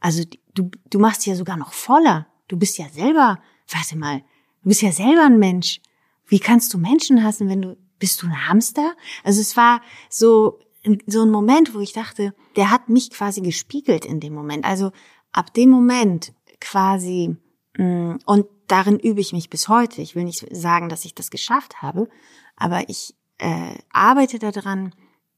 Also 0.00 0.22
du, 0.56 0.70
du 0.90 0.98
machst 0.98 1.26
ja 1.26 1.34
sogar 1.34 1.56
noch 1.56 1.72
voller. 1.72 2.26
Du 2.48 2.56
bist 2.56 2.78
ja 2.78 2.88
selber, 2.88 3.38
warte 3.68 3.96
mal, 3.96 4.20
du 4.62 4.68
bist 4.68 4.82
ja 4.82 4.92
selber 4.92 5.24
ein 5.24 5.38
Mensch. 5.38 5.80
Wie 6.26 6.40
kannst 6.40 6.72
du 6.74 6.78
Menschen 6.78 7.22
hassen, 7.22 7.48
wenn 7.48 7.62
du, 7.62 7.76
bist 7.98 8.22
du 8.22 8.26
ein 8.26 8.48
Hamster? 8.48 8.94
Also 9.22 9.40
es 9.40 9.56
war 9.56 9.80
so, 10.10 10.58
so 11.06 11.22
ein 11.22 11.30
Moment, 11.30 11.74
wo 11.74 11.80
ich 11.80 11.92
dachte, 11.92 12.34
der 12.56 12.70
hat 12.70 12.88
mich 12.88 13.10
quasi 13.10 13.40
gespiegelt 13.40 14.04
in 14.04 14.20
dem 14.20 14.34
Moment. 14.34 14.64
Also 14.64 14.92
ab 15.32 15.52
dem 15.54 15.70
Moment 15.70 16.32
quasi, 16.60 17.36
mh, 17.76 18.18
und 18.24 18.46
darin 18.66 18.98
übe 18.98 19.20
ich 19.20 19.32
mich 19.32 19.50
bis 19.50 19.68
heute. 19.68 20.02
Ich 20.02 20.16
will 20.16 20.24
nicht 20.24 20.46
sagen, 20.50 20.88
dass 20.88 21.04
ich 21.04 21.14
das 21.14 21.30
geschafft 21.30 21.82
habe, 21.82 22.08
aber 22.56 22.88
ich 22.88 23.14
äh, 23.38 23.74
arbeite 23.90 24.38
daran, 24.38 24.94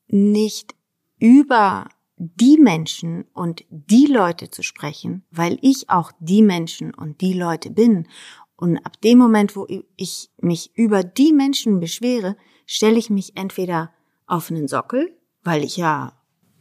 nicht 0.07 0.75
über 1.19 1.89
die 2.19 2.59
Menschen 2.59 3.25
und 3.33 3.65
die 3.71 4.07
Leute 4.07 4.51
zu 4.51 4.63
sprechen, 4.63 5.25
weil 5.31 5.59
ich 5.63 5.89
auch 5.91 6.13
die 6.21 6.43
Menschen 6.43 6.93
und 6.95 7.21
die 7.21 7.33
Leute 7.33 7.71
bin. 7.71 8.09
Und 8.57 8.79
ab 8.79 9.01
dem 9.03 9.19
Moment, 9.19 9.55
wo 9.55 9.67
ich 9.97 10.31
mich 10.41 10.73
über 10.75 11.05
die 11.05 11.33
Menschen 11.33 11.81
beschwere, 11.81 12.37
stelle 12.67 12.99
ich 12.99 13.09
mich 13.09 13.37
entweder 13.37 13.93
auf 14.27 14.51
einen 14.51 14.69
Sockel, 14.69 15.17
weil 15.45 15.65
ich 15.65 15.77
ja 15.77 16.13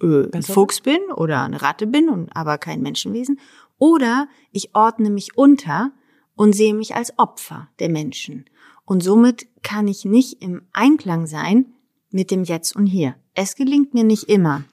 äh, 0.01 0.29
ein 0.31 0.43
Fuchs 0.43 0.81
bin 0.81 0.99
oder 1.15 1.43
eine 1.43 1.61
Ratte 1.61 1.87
bin 1.87 2.09
und 2.09 2.29
aber 2.35 2.57
kein 2.57 2.81
Menschenwesen, 2.81 3.39
oder 3.79 4.27
ich 4.51 4.75
ordne 4.75 5.09
mich 5.09 5.37
unter 5.37 5.91
und 6.35 6.53
sehe 6.53 6.73
mich 6.73 6.95
als 6.95 7.17
Opfer 7.17 7.69
der 7.79 7.89
Menschen. 7.89 8.45
Und 8.85 9.03
somit 9.03 9.47
kann 9.63 9.87
ich 9.87 10.05
nicht 10.05 10.41
im 10.41 10.61
Einklang 10.71 11.27
sein 11.27 11.73
mit 12.09 12.31
dem 12.31 12.43
Jetzt 12.43 12.75
und 12.75 12.85
Hier. 12.85 13.15
Es 13.33 13.55
gelingt 13.55 13.93
mir 13.93 14.03
nicht 14.03 14.23
immer. 14.23 14.63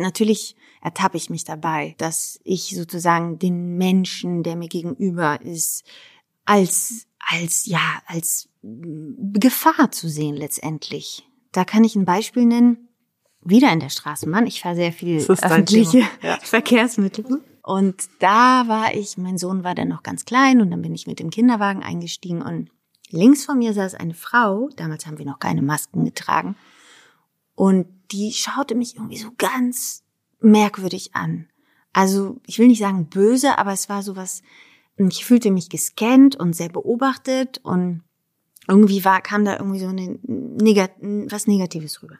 Natürlich 0.00 0.56
ertappe 0.82 1.16
ich 1.16 1.30
mich 1.30 1.44
dabei, 1.44 1.94
dass 1.98 2.40
ich 2.44 2.74
sozusagen 2.74 3.38
den 3.38 3.76
Menschen, 3.76 4.42
der 4.42 4.56
mir 4.56 4.68
gegenüber 4.68 5.40
ist, 5.42 5.84
als, 6.44 7.06
als, 7.18 7.66
ja, 7.66 8.02
als 8.06 8.48
Gefahr 8.62 9.90
zu 9.92 10.08
sehen 10.08 10.36
letztendlich. 10.36 11.26
Da 11.52 11.64
kann 11.64 11.84
ich 11.84 11.96
ein 11.96 12.04
Beispiel 12.04 12.44
nennen. 12.44 12.88
Wieder 13.42 13.72
in 13.72 13.80
der 13.80 13.88
Straßenbahn. 13.88 14.46
Ich 14.46 14.60
fahre 14.60 14.76
sehr 14.76 14.92
viel 14.92 15.24
öffentliche. 15.26 16.02
Ja. 16.22 16.38
Verkehrsmittel. 16.42 17.42
Und 17.62 18.08
da 18.18 18.68
war 18.68 18.94
ich, 18.94 19.16
mein 19.16 19.38
Sohn 19.38 19.64
war 19.64 19.74
dann 19.74 19.88
noch 19.88 20.02
ganz 20.02 20.24
klein 20.24 20.60
und 20.60 20.70
dann 20.70 20.82
bin 20.82 20.94
ich 20.94 21.06
mit 21.06 21.20
dem 21.20 21.30
Kinderwagen 21.30 21.82
eingestiegen 21.82 22.42
und 22.42 22.70
links 23.10 23.44
von 23.44 23.58
mir 23.58 23.72
saß 23.72 23.94
eine 23.94 24.14
Frau, 24.14 24.70
damals 24.76 25.06
haben 25.06 25.18
wir 25.18 25.26
noch 25.26 25.38
keine 25.38 25.62
Masken 25.62 26.04
getragen, 26.04 26.56
und 27.60 27.88
die 28.10 28.32
schaute 28.32 28.74
mich 28.74 28.96
irgendwie 28.96 29.18
so 29.18 29.32
ganz 29.36 30.02
merkwürdig 30.40 31.14
an. 31.14 31.46
Also 31.92 32.40
ich 32.46 32.58
will 32.58 32.68
nicht 32.68 32.78
sagen 32.78 33.10
böse, 33.10 33.58
aber 33.58 33.74
es 33.74 33.90
war 33.90 34.02
sowas, 34.02 34.40
ich 34.96 35.26
fühlte 35.26 35.50
mich 35.50 35.68
gescannt 35.68 36.36
und 36.36 36.56
sehr 36.56 36.70
beobachtet 36.70 37.58
und 37.62 38.02
irgendwie 38.66 39.04
war, 39.04 39.20
kam 39.20 39.44
da 39.44 39.58
irgendwie 39.58 39.80
so 39.80 39.88
eine 39.88 40.18
Negat 40.22 40.92
was 41.02 41.46
Negatives 41.46 42.02
rüber. 42.02 42.16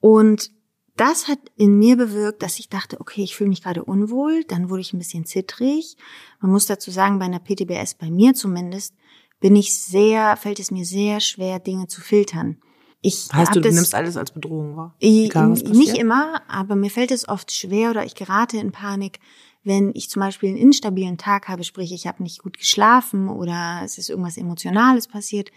Und 0.00 0.50
das 0.96 1.28
hat 1.28 1.40
in 1.56 1.78
mir 1.78 1.98
bewirkt, 1.98 2.42
dass 2.42 2.58
ich 2.58 2.70
dachte, 2.70 3.02
okay, 3.02 3.22
ich 3.22 3.36
fühle 3.36 3.50
mich 3.50 3.62
gerade 3.62 3.84
unwohl. 3.84 4.44
Dann 4.44 4.70
wurde 4.70 4.80
ich 4.80 4.94
ein 4.94 4.98
bisschen 4.98 5.26
zittrig. 5.26 5.98
Man 6.40 6.52
muss 6.52 6.64
dazu 6.64 6.90
sagen, 6.90 7.18
bei 7.18 7.26
einer 7.26 7.40
PTBS, 7.40 7.96
bei 7.96 8.10
mir 8.10 8.32
zumindest, 8.32 8.94
bin 9.40 9.56
ich 9.56 9.78
sehr, 9.78 10.38
fällt 10.38 10.58
es 10.58 10.70
mir 10.70 10.86
sehr 10.86 11.20
schwer, 11.20 11.58
Dinge 11.58 11.86
zu 11.88 12.00
filtern. 12.00 12.62
Ich 13.00 13.28
Heißt 13.32 13.54
du, 13.54 13.60
das- 13.60 13.74
nimmst 13.74 13.94
alles 13.94 14.16
als 14.16 14.32
Bedrohung 14.32 14.76
wahr? 14.76 14.94
Egal, 15.00 15.50
nicht 15.50 15.96
immer, 15.96 16.42
aber 16.48 16.74
mir 16.74 16.90
fällt 16.90 17.10
es 17.10 17.28
oft 17.28 17.52
schwer 17.52 17.90
oder 17.90 18.04
ich 18.04 18.14
gerate 18.14 18.56
in 18.58 18.72
Panik, 18.72 19.20
wenn 19.62 19.92
ich 19.94 20.08
zum 20.10 20.20
Beispiel 20.20 20.48
einen 20.50 20.58
instabilen 20.58 21.18
Tag 21.18 21.48
habe, 21.48 21.62
sprich 21.62 21.92
ich 21.92 22.06
habe 22.06 22.22
nicht 22.22 22.42
gut 22.42 22.58
geschlafen 22.58 23.28
oder 23.28 23.82
es 23.84 23.98
ist 23.98 24.08
irgendwas 24.08 24.36
Emotionales 24.36 25.06
passiert, 25.08 25.50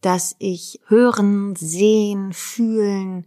dass 0.00 0.36
ich 0.38 0.80
hören, 0.86 1.56
sehen, 1.56 2.32
fühlen, 2.32 3.26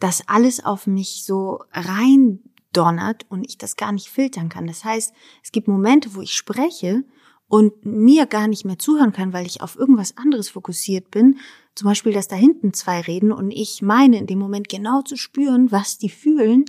dass 0.00 0.26
alles 0.28 0.64
auf 0.64 0.86
mich 0.86 1.24
so 1.24 1.60
rein 1.72 2.40
donnert 2.72 3.26
und 3.28 3.46
ich 3.46 3.58
das 3.58 3.76
gar 3.76 3.92
nicht 3.92 4.08
filtern 4.08 4.48
kann. 4.48 4.66
Das 4.66 4.84
heißt, 4.84 5.12
es 5.42 5.52
gibt 5.52 5.68
Momente, 5.68 6.14
wo 6.14 6.22
ich 6.22 6.32
spreche 6.34 7.04
und 7.48 7.84
mir 7.86 8.26
gar 8.26 8.48
nicht 8.48 8.64
mehr 8.64 8.78
zuhören 8.78 9.12
kann, 9.12 9.32
weil 9.32 9.46
ich 9.46 9.60
auf 9.62 9.76
irgendwas 9.76 10.16
anderes 10.16 10.48
fokussiert 10.48 11.10
bin. 11.10 11.38
Zum 11.76 11.88
Beispiel, 11.88 12.14
dass 12.14 12.26
da 12.26 12.36
hinten 12.36 12.72
zwei 12.72 13.02
reden 13.02 13.30
und 13.30 13.50
ich 13.50 13.82
meine 13.82 14.18
in 14.18 14.26
dem 14.26 14.38
Moment 14.38 14.70
genau 14.70 15.02
zu 15.02 15.16
spüren, 15.16 15.70
was 15.70 15.98
die 15.98 16.08
fühlen. 16.08 16.64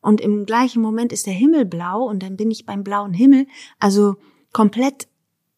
Und 0.00 0.20
im 0.20 0.46
gleichen 0.46 0.80
Moment 0.80 1.12
ist 1.12 1.26
der 1.26 1.34
Himmel 1.34 1.66
blau 1.66 2.04
und 2.04 2.22
dann 2.22 2.38
bin 2.38 2.50
ich 2.50 2.64
beim 2.64 2.82
blauen 2.82 3.12
Himmel. 3.12 3.46
Also 3.78 4.16
komplett 4.52 5.08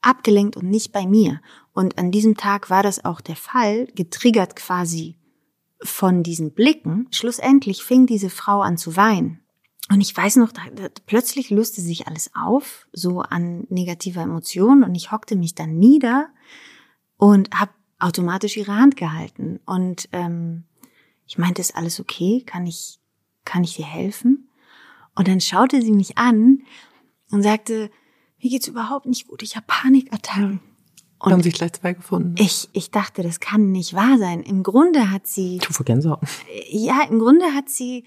abgelenkt 0.00 0.56
und 0.56 0.68
nicht 0.68 0.90
bei 0.90 1.06
mir. 1.06 1.40
Und 1.72 1.96
an 1.96 2.10
diesem 2.10 2.36
Tag 2.36 2.70
war 2.70 2.82
das 2.82 3.04
auch 3.04 3.20
der 3.20 3.36
Fall, 3.36 3.86
getriggert 3.94 4.56
quasi 4.56 5.16
von 5.80 6.24
diesen 6.24 6.52
Blicken. 6.52 7.06
Schlussendlich 7.12 7.84
fing 7.84 8.06
diese 8.06 8.30
Frau 8.30 8.62
an 8.62 8.78
zu 8.78 8.96
weinen. 8.96 9.40
Und 9.90 10.00
ich 10.00 10.14
weiß 10.14 10.36
noch, 10.36 10.50
da, 10.50 10.62
da, 10.74 10.88
plötzlich 11.06 11.50
löste 11.50 11.80
sich 11.80 12.08
alles 12.08 12.32
auf, 12.34 12.88
so 12.92 13.20
an 13.20 13.64
negativer 13.68 14.22
Emotion. 14.22 14.82
Und 14.82 14.96
ich 14.96 15.12
hockte 15.12 15.36
mich 15.36 15.54
dann 15.54 15.78
nieder 15.78 16.30
und 17.16 17.50
habe 17.54 17.70
automatisch 17.98 18.56
ihre 18.56 18.74
Hand 18.74 18.96
gehalten. 18.96 19.60
Und 19.66 20.08
ähm, 20.12 20.64
ich 21.26 21.38
meinte, 21.38 21.60
ist 21.60 21.76
alles 21.76 22.00
okay? 22.00 22.42
Kann 22.46 22.66
ich, 22.66 22.98
kann 23.44 23.64
ich 23.64 23.76
dir 23.76 23.86
helfen? 23.86 24.48
Und 25.14 25.28
dann 25.28 25.40
schaute 25.40 25.82
sie 25.82 25.92
mich 25.92 26.16
an 26.16 26.62
und 27.30 27.42
sagte, 27.42 27.90
mir 28.40 28.50
geht's 28.50 28.68
überhaupt 28.68 29.06
nicht 29.06 29.26
gut. 29.26 29.42
Ich 29.42 29.56
habe 29.56 29.66
Panikattacken. 29.66 30.60
Und 31.18 31.32
haben 31.32 31.42
sich 31.42 31.54
gleich 31.54 31.72
zwei 31.72 31.94
gefunden. 31.94 32.36
Ich, 32.38 32.68
ich 32.72 32.92
dachte, 32.92 33.24
das 33.24 33.40
kann 33.40 33.72
nicht 33.72 33.94
wahr 33.94 34.18
sein. 34.18 34.40
Im 34.42 34.62
Grunde 34.62 35.10
hat 35.10 35.26
sie. 35.26 35.58
Du 35.58 35.84
Gänsehaut. 35.84 36.20
Ja, 36.70 37.02
im 37.08 37.18
Grunde 37.18 37.46
hat 37.54 37.68
sie. 37.68 38.04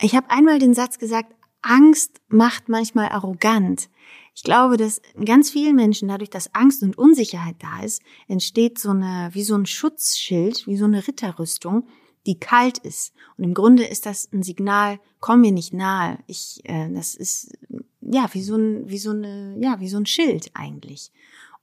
Ich 0.00 0.14
habe 0.14 0.30
einmal 0.30 0.58
den 0.58 0.72
Satz 0.72 0.98
gesagt, 0.98 1.34
Angst 1.60 2.22
macht 2.28 2.70
manchmal 2.70 3.10
arrogant. 3.10 3.90
Ich 4.36 4.42
glaube, 4.42 4.76
dass 4.76 5.00
ganz 5.24 5.50
vielen 5.50 5.76
Menschen 5.76 6.08
dadurch, 6.08 6.28
dass 6.28 6.54
Angst 6.54 6.82
und 6.82 6.98
Unsicherheit 6.98 7.56
da 7.58 7.82
ist, 7.82 8.02
entsteht 8.28 8.78
so 8.78 8.90
eine, 8.90 9.30
wie 9.32 9.42
so 9.42 9.56
ein 9.56 9.64
Schutzschild, 9.64 10.66
wie 10.66 10.76
so 10.76 10.84
eine 10.84 11.08
Ritterrüstung, 11.08 11.88
die 12.26 12.38
kalt 12.38 12.76
ist. 12.76 13.14
Und 13.38 13.44
im 13.44 13.54
Grunde 13.54 13.84
ist 13.84 14.04
das 14.04 14.30
ein 14.34 14.42
Signal, 14.42 15.00
komm 15.20 15.40
mir 15.40 15.52
nicht 15.52 15.72
nahe. 15.72 16.18
Ich, 16.26 16.60
äh, 16.64 16.92
das 16.92 17.14
ist, 17.14 17.56
ja, 18.02 18.28
wie 18.32 18.42
so 18.42 18.56
ein, 18.56 18.86
wie 18.90 18.98
so 18.98 19.10
eine, 19.10 19.56
ja, 19.58 19.80
wie 19.80 19.88
so 19.88 19.96
ein 19.96 20.04
Schild 20.04 20.50
eigentlich. 20.52 21.12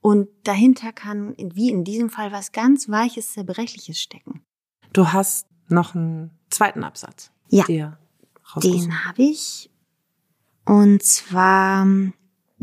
Und 0.01 0.27
dahinter 0.43 0.93
kann, 0.93 1.35
wie 1.37 1.69
in 1.69 1.83
diesem 1.83 2.09
Fall, 2.09 2.31
was 2.31 2.53
ganz 2.53 2.89
Weiches, 2.89 3.33
Zerbrechliches 3.33 3.99
stecken. 3.99 4.43
Du 4.93 5.13
hast 5.13 5.45
noch 5.69 5.93
einen 5.93 6.31
zweiten 6.49 6.83
Absatz. 6.83 7.29
Ja. 7.49 7.65
Den 8.63 9.05
habe 9.05 9.21
ich. 9.21 9.69
Und 10.65 11.03
zwar 11.03 11.85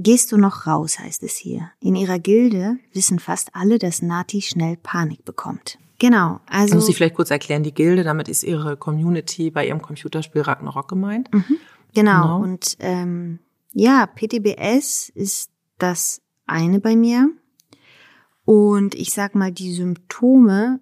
Gehst 0.02 0.32
du 0.32 0.38
noch 0.38 0.66
raus, 0.66 0.98
heißt 0.98 1.22
es 1.24 1.36
hier. 1.36 1.70
In 1.80 1.94
ihrer 1.94 2.18
Gilde 2.18 2.78
wissen 2.94 3.18
fast 3.18 3.54
alle, 3.54 3.78
dass 3.78 4.00
Nati 4.00 4.40
schnell 4.40 4.78
Panik 4.78 5.26
bekommt. 5.26 5.78
Genau, 5.98 6.40
also. 6.46 6.76
Muss 6.76 6.88
ich 6.88 6.96
vielleicht 6.96 7.16
kurz 7.16 7.30
erklären, 7.30 7.62
die 7.62 7.74
Gilde, 7.74 8.02
damit 8.02 8.28
ist 8.28 8.42
ihre 8.42 8.78
Community 8.78 9.50
bei 9.50 9.66
ihrem 9.66 9.82
Computerspiel 9.82 10.40
Ragnarok 10.40 10.88
gemeint. 10.88 11.32
Mhm. 11.34 11.44
Genau. 11.92 12.22
genau, 12.22 12.42
und 12.42 12.76
ähm, 12.78 13.40
ja, 13.72 14.06
PTBS 14.06 15.10
ist 15.14 15.50
das 15.78 16.22
eine 16.46 16.80
bei 16.80 16.96
mir. 16.96 17.30
Und 18.46 18.94
ich 18.94 19.10
sag 19.10 19.34
mal, 19.34 19.52
die 19.52 19.74
Symptome 19.74 20.80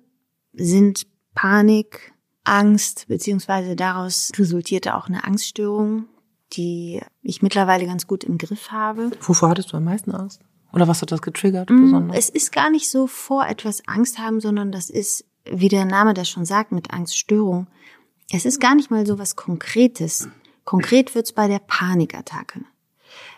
sind 0.52 1.08
Panik, 1.34 2.12
Angst, 2.44 3.06
beziehungsweise 3.08 3.74
daraus 3.74 4.30
resultierte 4.38 4.94
auch 4.94 5.08
eine 5.08 5.24
Angststörung, 5.24 6.06
die 6.52 7.02
ich 7.22 7.42
mittlerweile 7.42 7.86
ganz 7.86 8.06
gut 8.06 8.24
im 8.24 8.38
Griff 8.38 8.70
habe. 8.70 9.10
Wovor 9.20 9.50
hattest 9.50 9.72
du 9.72 9.76
am 9.76 9.84
meisten 9.84 10.12
Angst? 10.12 10.40
Oder 10.72 10.88
was 10.88 11.02
hat 11.02 11.12
das 11.12 11.22
getriggert 11.22 11.70
mm, 11.70 11.82
besonders? 11.82 12.16
Es 12.16 12.30
ist 12.30 12.52
gar 12.52 12.70
nicht 12.70 12.90
so 12.90 13.06
vor 13.06 13.46
etwas 13.46 13.86
Angst 13.86 14.18
haben, 14.18 14.40
sondern 14.40 14.72
das 14.72 14.90
ist, 14.90 15.24
wie 15.50 15.68
der 15.68 15.84
Name 15.84 16.14
das 16.14 16.28
schon 16.28 16.44
sagt, 16.44 16.72
mit 16.72 16.92
Angststörung. 16.92 17.68
Es 18.30 18.44
ist 18.44 18.60
gar 18.60 18.74
nicht 18.74 18.90
mal 18.90 19.06
so 19.06 19.18
was 19.18 19.36
Konkretes. 19.36 20.28
Konkret 20.64 21.14
wird's 21.14 21.32
bei 21.32 21.48
der 21.48 21.60
Panikattacke. 21.60 22.60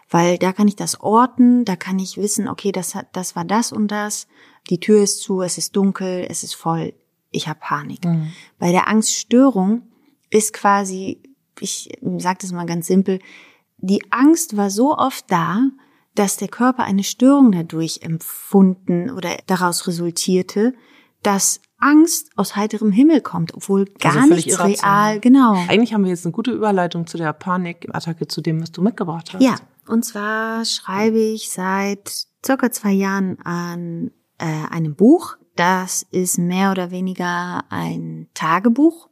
Weil 0.09 0.39
da 0.39 0.53
kann 0.53 0.67
ich 0.67 0.75
das 0.75 1.01
orten, 1.01 1.65
da 1.65 1.77
kann 1.77 2.01
ich 2.01 2.17
wissen, 2.17 2.49
okay, 2.49 2.73
das, 2.73 2.97
hat, 2.97 3.09
das 3.13 3.37
war 3.37 3.45
das 3.45 3.71
und 3.71 3.89
das, 3.89 4.27
die 4.69 4.81
Tür 4.81 5.03
ist 5.03 5.23
zu, 5.23 5.41
es 5.41 5.57
ist 5.57 5.77
dunkel, 5.77 6.27
es 6.29 6.43
ist 6.43 6.55
voll, 6.55 6.95
ich 7.31 7.47
habe 7.47 7.61
Panik. 7.61 8.05
Mhm. 8.05 8.33
Bei 8.59 8.73
der 8.73 8.89
Angststörung 8.89 9.83
ist 10.29 10.53
quasi 10.53 11.23
ich 11.61 11.91
sage 12.19 12.39
das 12.43 12.53
mal 12.53 12.67
ganz 12.67 12.87
simpel, 12.87 13.19
die 13.79 14.03
Angst 14.11 14.57
war 14.57 14.71
so 14.71 14.97
oft 14.97 15.25
da, 15.29 15.71
dass 16.15 16.37
der 16.37 16.49
Körper 16.49 16.85
eine 16.85 17.05
Störung 17.05 17.53
dadurch 17.53 18.01
empfunden 18.03 19.11
oder 19.11 19.37
daraus 19.47 19.87
resultierte, 19.87 20.75
dass 21.23 21.61
Angst 21.79 22.31
aus 22.37 22.57
heiterem 22.57 22.93
Himmel 22.93 23.21
kommt, 23.21 23.55
obwohl 23.55 23.81
also 23.81 23.95
gar 23.99 24.23
also 24.23 24.35
nichts 24.35 24.59
real, 24.61 25.21
genau. 25.21 25.55
Eigentlich 25.69 25.95
haben 25.95 26.05
wir 26.05 26.11
jetzt 26.11 26.27
eine 26.27 26.33
gute 26.33 26.51
Überleitung 26.51 27.07
zu 27.07 27.17
der 27.17 27.33
Panikattacke, 27.33 28.29
zu 28.29 28.41
dem, 28.41 28.61
was 28.61 28.71
du 28.71 28.83
mitgebracht 28.83 29.33
hast. 29.33 29.43
Ja, 29.43 29.57
und 29.87 30.05
zwar 30.05 30.65
schreibe 30.65 31.19
ich 31.19 31.51
seit 31.51 32.27
circa 32.45 32.71
zwei 32.71 32.93
Jahren 32.93 33.39
an 33.41 34.11
äh, 34.39 34.47
einem 34.71 34.95
Buch. 34.95 35.37
Das 35.57 36.07
ist 36.11 36.39
mehr 36.39 36.71
oder 36.71 36.91
weniger 36.91 37.65
ein 37.71 38.29
Tagebuch. 38.35 39.09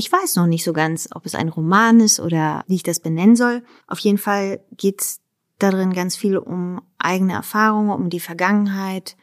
Ich 0.00 0.10
weiß 0.10 0.36
noch 0.36 0.46
nicht 0.46 0.64
so 0.64 0.72
ganz, 0.72 1.10
ob 1.14 1.26
es 1.26 1.34
ein 1.34 1.50
Roman 1.50 2.00
ist 2.00 2.20
oder 2.20 2.64
wie 2.66 2.76
ich 2.76 2.82
das 2.82 3.00
benennen 3.00 3.36
soll. 3.36 3.62
Auf 3.86 3.98
jeden 3.98 4.16
Fall 4.16 4.60
geht's 4.74 5.20
darin 5.58 5.92
ganz 5.92 6.16
viel 6.16 6.38
um 6.38 6.80
eigene 6.96 7.34
Erfahrungen, 7.34 7.90
um 7.90 8.08
die 8.08 8.18
Vergangenheit. 8.18 9.18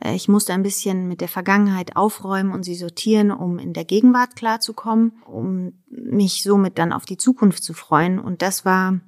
Äh, 0.00 0.16
ich 0.16 0.26
musste 0.26 0.52
ein 0.52 0.64
bisschen 0.64 1.06
mit 1.06 1.20
der 1.20 1.28
Vergangenheit 1.28 1.94
aufräumen 1.94 2.50
und 2.50 2.64
sie 2.64 2.74
sortieren, 2.74 3.30
um 3.30 3.60
in 3.60 3.72
der 3.72 3.84
Gegenwart 3.84 4.34
klarzukommen, 4.34 5.12
um 5.26 5.74
mich 5.88 6.42
somit 6.42 6.76
dann 6.76 6.92
auf 6.92 7.04
die 7.04 7.18
Zukunft 7.18 7.62
zu 7.62 7.72
freuen. 7.72 8.18
Und 8.18 8.42
das 8.42 8.64
war 8.64 8.98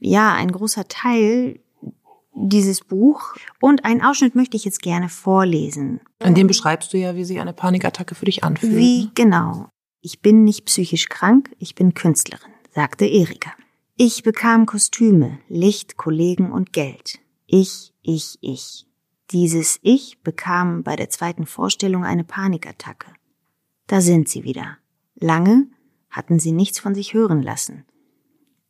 ja 0.00 0.32
ein 0.32 0.50
großer 0.50 0.88
Teil 0.88 1.60
dieses 2.32 2.80
Buch. 2.80 3.34
Und 3.60 3.84
einen 3.84 4.00
Ausschnitt 4.00 4.34
möchte 4.34 4.56
ich 4.56 4.64
jetzt 4.64 4.80
gerne 4.80 5.10
vorlesen. 5.10 6.00
In 6.24 6.34
dem 6.34 6.46
beschreibst 6.46 6.94
du 6.94 6.96
ja, 6.96 7.14
wie 7.14 7.26
sich 7.26 7.40
eine 7.40 7.52
Panikattacke 7.52 8.14
für 8.14 8.24
dich 8.24 8.42
anfühlt. 8.42 8.74
Wie, 8.74 9.04
ne? 9.04 9.10
genau. 9.14 9.68
Ich 10.08 10.22
bin 10.22 10.44
nicht 10.44 10.66
psychisch 10.66 11.08
krank, 11.08 11.50
ich 11.58 11.74
bin 11.74 11.92
Künstlerin, 11.92 12.52
sagte 12.72 13.06
Erika. 13.06 13.50
Ich 13.96 14.22
bekam 14.22 14.64
Kostüme, 14.64 15.40
Licht, 15.48 15.96
Kollegen 15.96 16.52
und 16.52 16.72
Geld. 16.72 17.18
Ich, 17.48 17.92
ich, 18.02 18.38
ich. 18.40 18.86
Dieses 19.32 19.80
Ich 19.82 20.20
bekam 20.22 20.84
bei 20.84 20.94
der 20.94 21.10
zweiten 21.10 21.44
Vorstellung 21.44 22.04
eine 22.04 22.22
Panikattacke. 22.22 23.08
Da 23.88 24.00
sind 24.00 24.28
sie 24.28 24.44
wieder. 24.44 24.78
Lange 25.16 25.66
hatten 26.08 26.38
sie 26.38 26.52
nichts 26.52 26.78
von 26.78 26.94
sich 26.94 27.12
hören 27.12 27.42
lassen. 27.42 27.84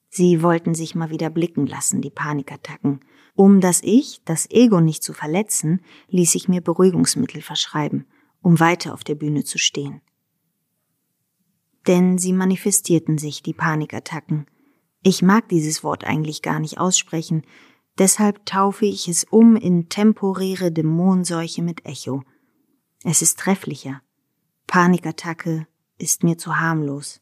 Sie 0.09 0.43
wollten 0.43 0.75
sich 0.75 0.95
mal 0.95 1.11
wieder 1.11 1.29
blicken 1.29 1.67
lassen, 1.67 2.01
die 2.01 2.09
Panikattacken. 2.09 3.01
Um 3.35 3.61
das 3.61 3.83
Ich, 3.83 4.23
das 4.25 4.51
Ego 4.51 4.81
nicht 4.81 5.03
zu 5.03 5.13
verletzen, 5.13 5.83
ließ 6.09 6.35
ich 6.35 6.49
mir 6.49 6.63
Beruhigungsmittel 6.63 7.43
verschreiben, 7.43 8.07
um 8.41 8.59
weiter 8.59 8.95
auf 8.95 9.05
der 9.05 9.17
Bühne 9.17 9.45
zu 9.45 9.59
stehen 9.59 10.01
denn 11.87 12.19
sie 12.19 12.33
manifestierten 12.33 13.19
sich, 13.19 13.43
die 13.43 13.55
Panikattacken. 13.55 14.47
Ich 15.03 15.23
mag 15.23 15.49
dieses 15.49 15.85
Wort 15.85 16.05
eigentlich 16.05 16.43
gar 16.43 16.61
nicht 16.61 16.79
aussprechen, 16.79 17.43
deshalb 17.99 18.45
taufe 18.47 18.87
ich 18.87 19.09
es 19.09 19.25
um 19.25 19.57
in 19.57 19.89
temporäre 19.89 20.73
Dämonenseuche 20.73 21.63
mit 21.63 21.87
Echo. 21.87 22.23
Es 23.05 23.23
ist 23.23 23.39
trefflicher. 23.39 24.03
Panikattacke 24.67 25.67
ist 25.99 26.25
mir 26.25 26.39
zu 26.39 26.57
harmlos. 26.57 27.21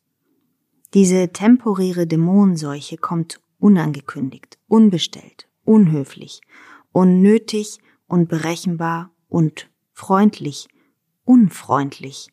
Diese 0.94 1.28
temporäre 1.32 2.06
Dämonenseuche 2.06 2.96
kommt 2.96 3.40
unangekündigt, 3.58 4.58
unbestellt, 4.68 5.48
unhöflich, 5.64 6.40
unnötig, 6.92 7.78
unberechenbar 8.06 9.10
und 9.28 9.70
freundlich, 9.92 10.68
unfreundlich, 11.24 12.28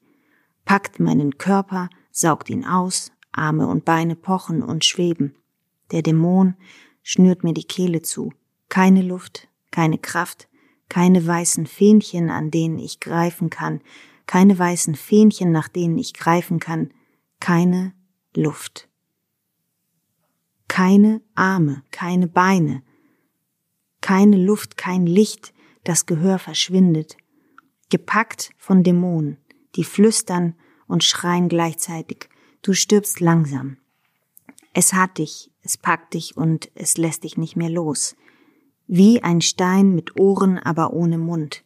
packt 0.65 0.99
meinen 0.99 1.37
Körper, 1.37 1.89
saugt 2.11 2.49
ihn 2.49 2.65
aus, 2.65 3.11
Arme 3.31 3.67
und 3.67 3.85
Beine 3.85 4.15
pochen 4.15 4.61
und 4.61 4.85
schweben. 4.85 5.35
Der 5.91 6.01
Dämon 6.01 6.55
schnürt 7.03 7.43
mir 7.43 7.53
die 7.53 7.63
Kehle 7.63 8.01
zu. 8.01 8.33
Keine 8.69 9.01
Luft, 9.01 9.47
keine 9.71 9.97
Kraft, 9.97 10.47
keine 10.89 11.25
weißen 11.25 11.67
Fähnchen, 11.67 12.29
an 12.29 12.51
denen 12.51 12.77
ich 12.77 12.99
greifen 12.99 13.49
kann, 13.49 13.81
keine 14.27 14.57
weißen 14.57 14.95
Fähnchen, 14.95 15.51
nach 15.51 15.67
denen 15.67 15.97
ich 15.97 16.13
greifen 16.13 16.59
kann, 16.59 16.93
keine 17.39 17.93
Luft. 18.35 18.89
Keine 20.67 21.21
Arme, 21.35 21.83
keine 21.91 22.27
Beine, 22.27 22.81
keine 23.99 24.37
Luft, 24.37 24.77
kein 24.77 25.05
Licht, 25.05 25.53
das 25.83 26.05
Gehör 26.05 26.39
verschwindet, 26.39 27.17
gepackt 27.89 28.51
von 28.57 28.83
Dämonen, 28.83 29.37
die 29.75 29.83
flüstern 29.83 30.55
und 30.91 31.03
schreien 31.03 31.47
gleichzeitig, 31.47 32.29
du 32.61 32.73
stirbst 32.73 33.21
langsam. 33.21 33.77
Es 34.73 34.93
hat 34.93 35.17
dich, 35.17 35.51
es 35.61 35.77
packt 35.77 36.13
dich 36.13 36.37
und 36.37 36.69
es 36.75 36.97
lässt 36.97 37.23
dich 37.23 37.37
nicht 37.37 37.55
mehr 37.55 37.69
los. 37.69 38.15
Wie 38.87 39.23
ein 39.23 39.41
Stein 39.41 39.95
mit 39.95 40.19
Ohren, 40.19 40.57
aber 40.57 40.91
ohne 40.93 41.17
Mund. 41.17 41.63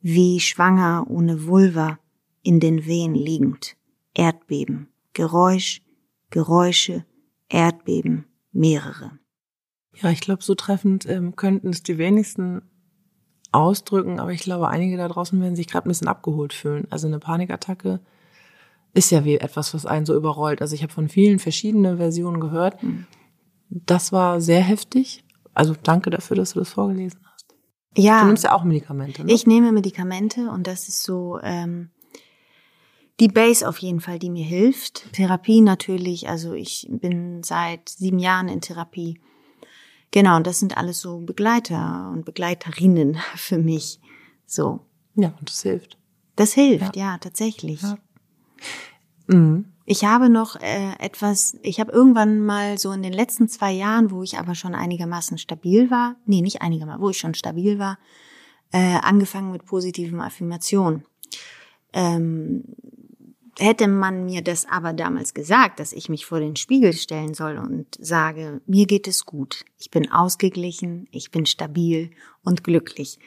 Wie 0.00 0.40
schwanger 0.40 1.06
ohne 1.08 1.46
Vulva, 1.46 1.98
in 2.42 2.60
den 2.60 2.86
Wehen 2.86 3.14
liegend. 3.14 3.76
Erdbeben, 4.14 4.88
Geräusch, 5.12 5.82
Geräusche, 6.30 7.04
Erdbeben, 7.48 8.26
mehrere. 8.52 9.18
Ja, 9.94 10.10
ich 10.10 10.20
glaube, 10.20 10.42
so 10.42 10.54
treffend 10.54 11.06
ähm, 11.08 11.36
könnten 11.36 11.68
es 11.68 11.82
die 11.82 11.98
wenigsten 11.98 12.62
ausdrücken, 13.52 14.18
aber 14.20 14.32
ich 14.32 14.40
glaube, 14.40 14.68
einige 14.68 14.96
da 14.96 15.08
draußen 15.08 15.40
werden 15.40 15.56
sich 15.56 15.68
gerade 15.68 15.88
ein 15.88 15.90
bisschen 15.90 16.08
abgeholt 16.08 16.52
fühlen. 16.52 16.86
Also 16.90 17.06
eine 17.06 17.18
Panikattacke 17.18 18.00
ist 18.96 19.10
ja 19.10 19.24
wie 19.24 19.36
etwas, 19.36 19.74
was 19.74 19.86
einen 19.86 20.06
so 20.06 20.14
überrollt. 20.14 20.62
Also 20.62 20.74
ich 20.74 20.82
habe 20.82 20.92
von 20.92 21.08
vielen 21.08 21.38
verschiedenen 21.38 21.98
Versionen 21.98 22.40
gehört. 22.40 22.82
Mhm. 22.82 23.06
Das 23.68 24.12
war 24.12 24.40
sehr 24.40 24.62
heftig. 24.62 25.24
Also 25.54 25.74
danke 25.82 26.10
dafür, 26.10 26.36
dass 26.36 26.52
du 26.52 26.60
das 26.60 26.70
vorgelesen 26.70 27.20
hast. 27.32 27.46
Ja. 27.96 28.20
Du 28.20 28.26
nimmst 28.26 28.44
ja 28.44 28.52
auch 28.52 28.64
Medikamente. 28.64 29.24
Ne? 29.24 29.32
Ich 29.32 29.46
nehme 29.46 29.72
Medikamente 29.72 30.50
und 30.50 30.66
das 30.66 30.88
ist 30.88 31.02
so 31.02 31.38
ähm, 31.42 31.90
die 33.20 33.28
Base 33.28 33.66
auf 33.68 33.78
jeden 33.78 34.00
Fall, 34.00 34.18
die 34.18 34.30
mir 34.30 34.44
hilft. 34.44 35.12
Therapie 35.12 35.60
natürlich. 35.60 36.28
Also 36.28 36.52
ich 36.52 36.86
bin 36.90 37.42
seit 37.42 37.88
sieben 37.88 38.18
Jahren 38.18 38.48
in 38.48 38.60
Therapie. 38.60 39.20
Genau, 40.10 40.36
und 40.36 40.46
das 40.46 40.58
sind 40.58 40.76
alles 40.76 41.00
so 41.00 41.20
Begleiter 41.20 42.10
und 42.12 42.24
Begleiterinnen 42.24 43.18
für 43.34 43.58
mich. 43.58 44.00
So. 44.46 44.80
Ja, 45.14 45.34
und 45.38 45.50
das 45.50 45.62
hilft. 45.62 45.98
Das 46.36 46.52
hilft, 46.52 46.96
ja, 46.96 47.16
tatsächlich. 47.16 47.80
Ja. 47.80 47.96
Mhm. 49.26 49.66
Ich 49.88 50.04
habe 50.04 50.28
noch 50.28 50.56
äh, 50.56 50.94
etwas, 50.98 51.56
ich 51.62 51.78
habe 51.78 51.92
irgendwann 51.92 52.40
mal 52.40 52.76
so 52.76 52.90
in 52.90 53.02
den 53.02 53.12
letzten 53.12 53.48
zwei 53.48 53.70
Jahren, 53.70 54.10
wo 54.10 54.24
ich 54.24 54.36
aber 54.36 54.56
schon 54.56 54.74
einigermaßen 54.74 55.38
stabil 55.38 55.90
war, 55.92 56.16
nee, 56.26 56.42
nicht 56.42 56.60
einigermaßen, 56.60 57.00
wo 57.00 57.10
ich 57.10 57.18
schon 57.18 57.34
stabil 57.34 57.78
war, 57.78 57.98
äh, 58.72 58.98
angefangen 59.02 59.52
mit 59.52 59.64
positiven 59.64 60.20
Affirmationen. 60.20 61.04
Ähm, 61.92 62.64
hätte 63.58 63.88
man 63.88 64.24
mir 64.24 64.42
das 64.42 64.66
aber 64.66 64.92
damals 64.92 65.34
gesagt, 65.34 65.80
dass 65.80 65.92
ich 65.92 66.08
mich 66.08 66.26
vor 66.26 66.40
den 66.40 66.56
Spiegel 66.56 66.92
stellen 66.92 67.34
soll 67.34 67.56
und 67.56 67.86
sage, 67.98 68.60
mir 68.66 68.86
geht 68.86 69.06
es 69.06 69.24
gut, 69.24 69.64
ich 69.78 69.90
bin 69.90 70.10
ausgeglichen, 70.10 71.08
ich 71.10 71.30
bin 71.30 71.46
stabil 71.46 72.10
und 72.42 72.64
glücklich. 72.64 73.18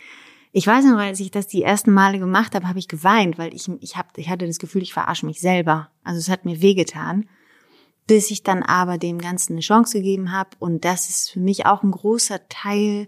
Ich 0.51 0.65
weiß 0.65 0.85
noch, 0.85 0.97
als 0.97 1.19
ich 1.19 1.29
das 1.29 1.47
die 1.47 1.62
ersten 1.62 1.91
Male 1.91 2.17
gemacht 2.17 2.55
habe, 2.55 2.67
habe 2.67 2.79
ich 2.79 2.88
geweint, 2.88 3.38
weil 3.38 3.53
ich, 3.53 3.69
ich, 3.81 3.97
hab, 3.97 4.17
ich 4.17 4.29
hatte 4.29 4.47
das 4.47 4.57
Gefühl, 4.57 4.81
ich 4.81 4.93
verarsche 4.93 5.25
mich 5.25 5.39
selber. 5.39 5.91
Also 6.03 6.19
es 6.19 6.29
hat 6.29 6.45
mir 6.45 6.62
wehgetan. 6.62 7.29
Bis 8.07 8.31
ich 8.31 8.41
dann 8.41 8.63
aber 8.63 8.97
dem 8.97 9.19
Ganzen 9.19 9.53
eine 9.53 9.62
Chance 9.62 9.99
gegeben 9.99 10.31
habe. 10.31 10.49
Und 10.57 10.85
das 10.85 11.09
ist 11.09 11.29
für 11.29 11.39
mich 11.39 11.67
auch 11.67 11.83
ein 11.83 11.91
großer 11.91 12.47
Teil, 12.49 13.07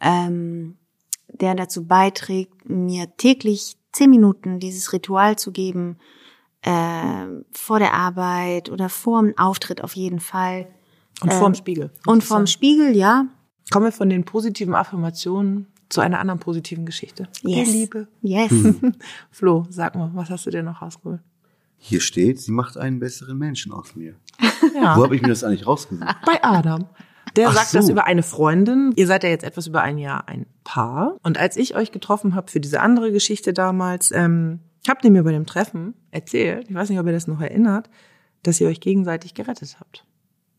ähm, 0.00 0.76
der 1.28 1.54
dazu 1.54 1.86
beiträgt, 1.86 2.68
mir 2.68 3.16
täglich 3.16 3.76
zehn 3.92 4.10
Minuten 4.10 4.60
dieses 4.60 4.92
Ritual 4.92 5.38
zu 5.38 5.52
geben, 5.52 5.96
äh, 6.60 7.26
vor 7.52 7.78
der 7.78 7.94
Arbeit 7.94 8.68
oder 8.70 8.90
vor 8.90 9.22
dem 9.22 9.38
Auftritt 9.38 9.82
auf 9.82 9.96
jeden 9.96 10.20
Fall. 10.20 10.68
Und 11.22 11.32
Ähm, 11.32 11.38
vorm 11.38 11.54
Spiegel. 11.54 11.90
Und 12.04 12.22
vorm 12.22 12.46
Spiegel, 12.46 12.94
ja. 12.94 13.26
Kommen 13.70 13.86
wir 13.86 13.92
von 13.92 14.10
den 14.10 14.24
positiven 14.24 14.74
Affirmationen 14.74 15.68
zu 15.88 16.00
einer 16.00 16.18
anderen 16.18 16.40
positiven 16.40 16.86
Geschichte. 16.86 17.28
Yes. 17.42 17.68
Der 17.68 17.74
Liebe. 17.74 18.08
Yes. 18.22 18.52
Flo, 19.30 19.66
sag 19.70 19.94
mal, 19.94 20.10
was 20.14 20.30
hast 20.30 20.46
du 20.46 20.50
dir 20.50 20.62
noch 20.62 20.82
rausgeholt? 20.82 21.20
Hier 21.78 22.00
steht, 22.00 22.40
sie 22.40 22.52
macht 22.52 22.76
einen 22.76 22.98
besseren 22.98 23.38
Menschen 23.38 23.72
aus 23.72 23.94
mir. 23.94 24.14
Ja. 24.74 24.96
Wo 24.96 25.04
habe 25.04 25.16
ich 25.16 25.22
mir 25.22 25.28
das 25.28 25.42
eigentlich 25.42 25.66
rausgesucht? 25.66 26.06
Bei 26.26 26.42
Adam. 26.42 26.86
Der 27.34 27.48
Ach 27.48 27.54
sagt 27.54 27.68
so. 27.68 27.78
das 27.78 27.88
über 27.88 28.04
eine 28.04 28.22
Freundin. 28.22 28.92
Ihr 28.96 29.06
seid 29.06 29.22
ja 29.22 29.30
jetzt 29.30 29.44
etwas 29.44 29.66
über 29.66 29.80
ein 29.80 29.96
Jahr 29.96 30.28
ein 30.28 30.46
Paar. 30.64 31.16
Und 31.22 31.38
als 31.38 31.56
ich 31.56 31.76
euch 31.76 31.92
getroffen 31.92 32.34
habe 32.34 32.50
für 32.50 32.60
diese 32.60 32.80
andere 32.80 33.10
Geschichte 33.10 33.54
damals, 33.54 34.10
ähm, 34.12 34.60
habt 34.86 35.04
ihr 35.04 35.10
mir 35.10 35.22
bei 35.22 35.32
dem 35.32 35.46
Treffen 35.46 35.94
erzählt, 36.10 36.68
ich 36.68 36.74
weiß 36.74 36.90
nicht, 36.90 36.98
ob 36.98 37.06
ihr 37.06 37.12
das 37.12 37.26
noch 37.26 37.40
erinnert, 37.40 37.88
dass 38.42 38.60
ihr 38.60 38.68
euch 38.68 38.80
gegenseitig 38.80 39.34
gerettet 39.34 39.76
habt. 39.80 40.04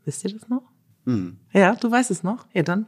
Wisst 0.05 0.23
ihr 0.23 0.31
das 0.33 0.47
noch? 0.47 0.63
Hm. 1.05 1.37
Ja, 1.53 1.75
du 1.75 1.91
weißt 1.91 2.11
es 2.11 2.23
noch? 2.23 2.47
Ja, 2.53 2.63
dann 2.63 2.87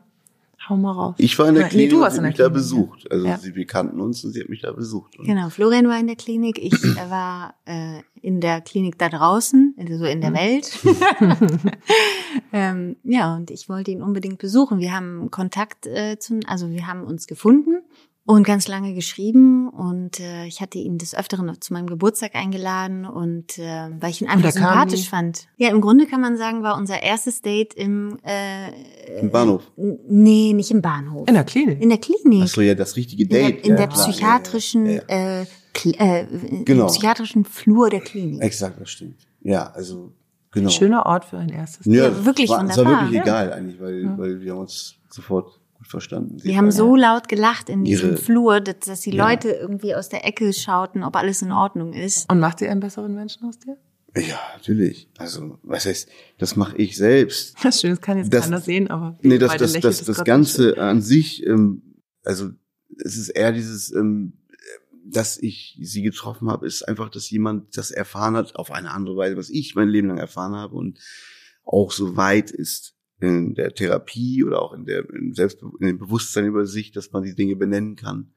hau 0.67 0.75
mal 0.75 0.91
raus. 0.91 1.15
Ich 1.17 1.37
war 1.39 1.47
in 1.47 1.55
der 1.55 1.67
Klinik 1.69 1.91
du 1.91 1.95
und 1.97 2.01
warst 2.01 2.15
sie 2.17 2.21
mich 2.21 2.35
da 2.35 2.43
Klinik, 2.45 2.53
besucht. 2.53 3.11
Also 3.11 3.25
Ja. 3.27 3.37
sie, 3.37 3.55
wir 3.55 3.65
kannten 3.65 4.01
uns 4.01 4.23
und 4.23 4.31
sie 4.33 4.41
hat 4.41 4.49
mich 4.49 4.61
da 4.61 4.71
besucht. 4.71 5.17
Und 5.17 5.25
Genau, 5.25 5.49
Florian 5.49 5.87
war 5.87 5.99
in 5.99 6.07
der 6.07 6.15
Klinik, 6.15 6.57
ich 6.61 6.73
war 7.09 7.53
äh, 7.65 8.01
in 8.21 8.41
der 8.41 8.61
Klinik 8.61 8.97
da 8.97 9.09
draußen, 9.09 9.75
also 9.77 10.05
in 10.05 10.21
der 10.21 10.33
Welt. 10.33 10.77
ähm, 12.53 12.95
ja, 13.03 13.35
und 13.35 13.51
ich 13.51 13.69
wollte 13.69 13.91
ihn 13.91 14.01
unbedingt 14.01 14.39
besuchen. 14.39 14.79
Wir 14.79 14.93
haben 14.93 15.31
Kontakt 15.31 15.87
äh, 15.87 16.17
zu, 16.19 16.39
also 16.47 16.69
wir 16.71 16.87
haben 16.87 17.03
uns 17.03 17.27
gefunden 17.27 17.81
und 18.35 18.43
ganz 18.43 18.67
lange 18.67 18.93
geschrieben 18.93 19.69
und 19.69 20.19
äh, 20.19 20.45
ich 20.45 20.61
hatte 20.61 20.77
ihn 20.77 20.99
des 20.99 21.15
Öfteren 21.15 21.47
noch 21.47 21.57
zu 21.57 21.73
meinem 21.73 21.87
Geburtstag 21.87 22.35
eingeladen 22.35 23.05
und 23.05 23.57
äh, 23.57 23.89
weil 23.99 24.11
ich 24.11 24.21
ihn 24.21 24.27
einfach 24.29 24.51
sympathisch 24.51 25.01
die- 25.01 25.07
fand. 25.07 25.47
Ja, 25.57 25.69
im 25.69 25.81
Grunde 25.81 26.05
kann 26.05 26.21
man 26.21 26.37
sagen, 26.37 26.61
war 26.61 26.77
unser 26.77 27.01
erstes 27.01 27.41
Date 27.41 27.73
im 27.73 28.19
äh, 28.23 29.19
Im 29.19 29.31
Bahnhof. 29.31 29.63
n- 29.77 29.97
Nee, 30.07 30.53
nicht 30.53 30.69
im 30.69 30.81
Bahnhof. 30.83 31.27
In 31.27 31.33
der 31.33 31.43
Klinik. 31.43 31.81
In 31.81 31.89
der 31.89 31.97
Klinik. 31.97 32.43
Ach 32.43 32.47
so, 32.47 32.61
ja, 32.61 32.75
das 32.75 32.95
richtige 32.95 33.23
In 33.23 33.29
der, 33.29 33.43
Date. 33.49 33.63
in 33.65 33.71
ja, 33.71 33.77
der 33.77 33.87
psychiatrischen, 33.87 34.85
Ja, 34.85 35.01
ja, 35.09 35.41
Äh, 35.41 35.45
Kl- 35.73 35.99
äh, 35.99 36.25
Genau. 36.65 36.85
psychiatrischen 36.87 37.45
Flur 37.45 37.89
der 37.89 38.01
Klinik. 38.01 38.41
Exakt, 38.43 38.79
das 38.79 38.89
stimmt. 38.91 39.25
Ja, 39.41 39.71
also, 39.71 40.11
genau. 40.51 40.69
Schöner 40.69 41.05
Ort 41.07 41.25
für 41.25 41.37
ein 41.39 41.49
erstes. 41.49 41.85
Ja, 41.87 42.09
Ja, 42.09 42.25
wirklich 42.25 42.49
war, 42.49 42.63
Es 42.63 42.77
war 42.77 42.85
wunderbar, 42.85 43.01
wirklich 43.05 43.17
ja. 43.17 43.23
egal 43.23 43.53
eigentlich, 43.53 43.79
weil, 43.79 44.17
weil 44.19 44.41
wir 44.41 44.51
haben 44.51 44.59
uns 44.59 44.95
sofort 45.09 45.58
gut 45.79 45.87
verstanden. 45.87 46.37
Sie 46.39 46.49
Wir 46.49 46.57
haben 46.57 46.71
so 46.71 46.95
laut 46.95 47.27
gelacht 47.27 47.69
in 47.69 47.83
diesem 47.83 48.15
Flur, 48.17 48.61
dass, 48.61 48.79
dass 48.85 48.99
die 49.01 49.11
Ja. 49.15 49.27
Leute 49.29 49.49
irgendwie 49.49 49.95
aus 49.95 50.09
der 50.09 50.25
Ecke 50.25 50.53
schauten, 50.53 51.03
ob 51.03 51.15
alles 51.15 51.41
in 51.41 51.51
Ordnung 51.51 51.93
ist. 51.93 52.29
Und 52.31 52.39
macht 52.39 52.61
ihr 52.61 52.69
einen 52.69 52.79
besseren 52.81 53.15
Menschen 53.15 53.45
aus 53.47 53.57
dir? 53.59 53.77
Ja, 54.15 54.39
natürlich. 54.55 55.07
Also, 55.17 55.59
was 55.63 55.85
heißt, 55.85 56.09
das 56.37 56.55
mache 56.55 56.77
ich 56.77 56.95
selbst. 56.97 57.55
Das 57.63 57.75
ist 57.75 57.81
schön, 57.81 57.91
das 57.91 58.01
kann 58.01 58.17
jetzt 58.17 58.33
Das- 58.33 58.45
keiner 58.45 58.59
sehen, 58.61 58.89
aber 58.89 59.17
Nee, 59.21 59.37
das, 59.37 59.57
das, 59.57 59.73
das, 59.73 60.03
das 60.03 60.17
Gott 60.17 60.25
Ganze 60.25 60.77
an 60.77 61.01
sich, 61.01 61.45
ähm, 61.45 61.95
also 62.23 62.49
es 63.03 63.17
ist 63.17 63.29
eher 63.29 63.51
dieses, 63.51 63.91
ähm, 63.93 64.33
dass 65.05 65.37
ich 65.37 65.79
sie 65.81 66.01
getroffen 66.01 66.49
habe, 66.49 66.67
ist 66.67 66.87
einfach, 66.87 67.09
dass 67.09 67.29
jemand 67.29 67.77
das 67.77 67.89
erfahren 67.91 68.35
hat 68.35 68.55
auf 68.55 68.71
eine 68.71 68.91
andere 68.91 69.15
Weise, 69.15 69.37
was 69.37 69.49
ich 69.49 69.73
mein 69.75 69.87
Leben 69.89 70.07
lang 70.09 70.17
erfahren 70.17 70.55
habe 70.55 70.75
und 70.75 70.99
auch 71.63 71.91
so 71.91 72.15
weit 72.17 72.51
ist 72.51 72.95
in 73.19 73.53
der 73.55 73.73
Therapie 73.73 74.43
oder 74.43 74.61
auch 74.61 74.73
in 74.73 74.85
der 74.85 75.09
in 75.09 75.33
Selbst 75.33 75.61
in 75.79 75.87
dem 75.87 75.99
Bewusstsein 75.99 76.45
über 76.45 76.65
sich, 76.65 76.91
dass 76.91 77.11
man 77.11 77.23
die 77.23 77.35
Dinge 77.35 77.55
benennen 77.55 77.95
kann 77.95 78.33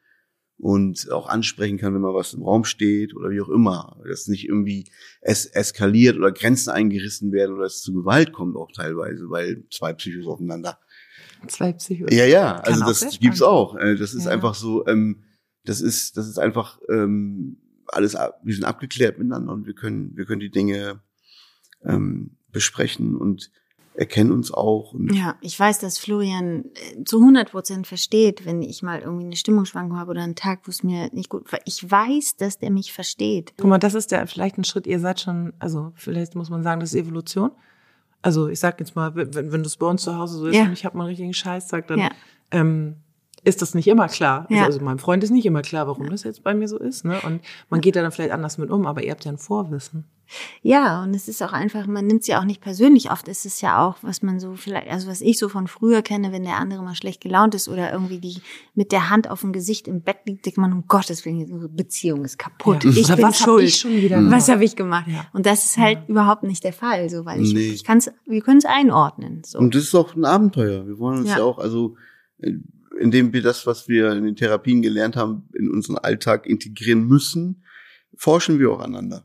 und 0.58 1.10
auch 1.10 1.28
ansprechen 1.28 1.78
kann, 1.78 1.94
wenn 1.94 2.00
mal 2.00 2.14
was 2.14 2.34
im 2.34 2.42
Raum 2.42 2.64
steht 2.64 3.14
oder 3.16 3.30
wie 3.30 3.40
auch 3.40 3.48
immer, 3.48 4.00
dass 4.08 4.28
nicht 4.28 4.48
irgendwie 4.48 4.90
es 5.20 5.46
eskaliert 5.46 6.16
oder 6.16 6.32
Grenzen 6.32 6.70
eingerissen 6.70 7.32
werden 7.32 7.56
oder 7.56 7.66
es 7.66 7.80
zu 7.80 7.92
Gewalt 7.92 8.32
kommt 8.32 8.56
auch 8.56 8.70
teilweise, 8.72 9.28
weil 9.30 9.64
zwei 9.70 9.92
Psychos 9.92 10.26
aufeinander 10.26 10.78
Zwei 11.48 11.72
Psychos. 11.72 12.08
ja, 12.12 12.24
ja, 12.24 12.60
Kann 12.60 12.74
also 12.74 12.84
auch 12.84 12.88
das 12.88 13.18
gibt's 13.18 13.42
auch. 13.42 13.76
Äh, 13.76 13.96
Das 13.96 14.14
ist 14.14 14.26
Ja. 14.26 14.30
einfach 14.32 14.54
so, 14.54 14.86
ähm, 14.86 15.24
das 15.64 15.80
ist, 15.80 16.16
das 16.16 16.28
ist 16.28 16.38
einfach 16.38 16.80
ähm, 16.88 17.56
alles, 17.88 18.14
wir 18.14 18.54
sind 18.54 18.64
abgeklärt 18.64 19.18
miteinander 19.18 19.52
und 19.52 19.66
wir 19.66 19.74
können, 19.74 20.16
wir 20.16 20.24
können 20.24 20.40
die 20.40 20.50
Dinge 20.50 21.02
ähm, 21.84 22.36
besprechen 22.52 23.16
und 23.16 23.50
erkennen 23.94 24.32
uns 24.32 24.52
auch. 24.52 24.92
Und 24.92 25.14
Ja, 25.14 25.36
ich 25.40 25.58
weiß, 25.58 25.78
dass 25.80 25.98
Florian 25.98 26.64
äh, 26.96 27.04
zu 27.04 27.18
100 27.18 27.50
Prozent 27.50 27.86
versteht, 27.86 28.46
wenn 28.46 28.62
ich 28.62 28.82
mal 28.82 29.00
irgendwie 29.00 29.24
eine 29.26 29.36
Stimmungsschwankung 29.36 29.98
habe 29.98 30.10
oder 30.12 30.22
einen 30.22 30.34
Tag, 30.34 30.60
wo 30.64 30.70
es 30.70 30.82
mir 30.82 31.10
nicht 31.12 31.28
gut, 31.28 31.44
ich 31.64 31.90
weiß, 31.90 32.36
dass 32.36 32.58
der 32.58 32.70
mich 32.70 32.92
versteht. 32.92 33.52
Guck 33.58 33.68
mal, 33.68 33.78
das 33.78 33.94
ist 33.94 34.10
ja 34.10 34.24
vielleicht 34.26 34.56
ein 34.58 34.64
Schritt, 34.64 34.86
ihr 34.86 34.98
seid 35.00 35.20
schon, 35.20 35.52
also 35.58 35.92
vielleicht 35.94 36.34
muss 36.34 36.50
man 36.50 36.62
sagen, 36.62 36.80
das 36.80 36.92
ist 36.94 37.00
Evolution. 37.00 37.50
Also 38.22 38.48
ich 38.48 38.60
sag 38.60 38.78
jetzt 38.80 38.94
mal, 38.94 39.14
wenn, 39.16 39.52
wenn 39.52 39.62
das 39.62 39.76
bei 39.76 39.86
uns 39.86 40.02
zu 40.02 40.16
Hause 40.16 40.38
so 40.38 40.46
ist 40.46 40.56
Ja. 40.56 40.64
und 40.64 40.72
ich 40.72 40.84
habe 40.84 40.96
mal 40.96 41.04
einen 41.04 41.08
richtigen 41.10 41.34
Scheißtag, 41.34 41.88
dann 41.88 41.98
Ja. 41.98 42.10
ähm, 42.52 42.96
ist 43.44 43.60
das 43.62 43.74
nicht 43.74 43.88
immer 43.88 44.08
klar. 44.08 44.46
Ja. 44.50 44.64
Also 44.64 44.80
meinem 44.80 44.98
Freund 44.98 45.24
ist 45.24 45.30
nicht 45.30 45.46
immer 45.46 45.62
klar, 45.62 45.86
warum 45.88 46.08
das 46.10 46.22
jetzt 46.22 46.44
bei 46.44 46.54
mir 46.54 46.68
so 46.68 46.78
ist. 46.78 47.04
Ne? 47.04 47.20
Und 47.24 47.40
man 47.70 47.80
geht 47.80 47.96
da 47.96 48.02
dann 48.02 48.12
vielleicht 48.12 48.30
anders 48.32 48.56
mit 48.58 48.70
um, 48.70 48.86
aber 48.86 49.02
ihr 49.02 49.10
habt 49.10 49.24
ja 49.24 49.32
ein 49.32 49.38
Vorwissen. 49.38 50.04
Ja, 50.62 51.02
und 51.02 51.12
es 51.14 51.28
ist 51.28 51.42
auch 51.42 51.52
einfach, 51.52 51.86
man 51.86 52.06
nimmt 52.06 52.22
es 52.22 52.26
ja 52.28 52.40
auch 52.40 52.44
nicht 52.44 52.62
persönlich. 52.62 53.10
Oft 53.10 53.28
ist 53.28 53.44
es 53.44 53.60
ja 53.60 53.84
auch, 53.86 53.96
was 54.00 54.22
man 54.22 54.40
so 54.40 54.54
vielleicht, 54.54 54.88
also 54.88 55.08
was 55.08 55.20
ich 55.20 55.38
so 55.38 55.50
von 55.50 55.66
früher 55.66 56.00
kenne, 56.00 56.32
wenn 56.32 56.44
der 56.44 56.56
andere 56.56 56.82
mal 56.82 56.94
schlecht 56.94 57.20
gelaunt 57.20 57.54
ist 57.54 57.68
oder 57.68 57.92
irgendwie 57.92 58.18
die 58.18 58.36
mit 58.74 58.92
der 58.92 59.10
Hand 59.10 59.28
auf 59.28 59.40
dem 59.42 59.52
Gesicht 59.52 59.88
im 59.88 60.00
Bett 60.00 60.18
liegt, 60.24 60.46
denkt 60.46 60.56
man, 60.58 60.72
um 60.72 60.84
Gottes 60.86 61.26
Willen, 61.26 61.40
unsere 61.52 61.68
Beziehung 61.68 62.24
ist 62.24 62.38
kaputt. 62.38 62.84
Ja. 62.84 62.90
Ich 62.92 63.04
Oder 63.06 63.16
bin 63.16 63.24
was 63.26 63.40
hab 63.40 63.44
schuld. 63.48 63.64
ich 63.64 63.76
schon 63.76 63.90
wieder 63.90 64.16
gemacht? 64.16 64.32
was 64.36 64.48
habe 64.48 64.64
ich 64.64 64.74
gemacht? 64.76 65.06
Ja. 65.08 65.26
Und 65.34 65.44
das 65.44 65.66
ist 65.66 65.76
halt 65.76 65.98
überhaupt 66.08 66.44
nicht 66.44 66.64
der 66.64 66.72
Fall, 66.72 67.10
so 67.10 67.26
weil 67.26 67.42
ich, 67.42 67.52
Nee. 67.52 67.70
ich 67.72 67.84
kann's, 67.84 68.10
wir 68.24 68.40
können 68.40 68.58
es 68.58 68.64
einordnen. 68.64 69.42
So. 69.44 69.58
Und 69.58 69.74
das 69.74 69.82
ist 69.82 69.94
auch 69.94 70.14
ein 70.14 70.24
Abenteuer. 70.24 70.86
Wir 70.86 70.98
wollen 70.98 71.18
uns 71.18 71.28
ja, 71.28 71.38
Ja. 71.38 71.44
auch, 71.44 71.58
also 71.58 71.96
äh, 72.38 72.52
indem 73.02 73.32
wir 73.32 73.42
das, 73.42 73.66
was 73.66 73.88
wir 73.88 74.12
in 74.12 74.24
den 74.24 74.36
Therapien 74.36 74.82
gelernt 74.82 75.16
haben, 75.16 75.48
in 75.54 75.70
unseren 75.70 75.98
Alltag 75.98 76.46
integrieren 76.46 77.06
müssen, 77.06 77.64
forschen 78.16 78.58
wir 78.58 78.70
auch 78.70 78.80
aneinander. 78.80 79.24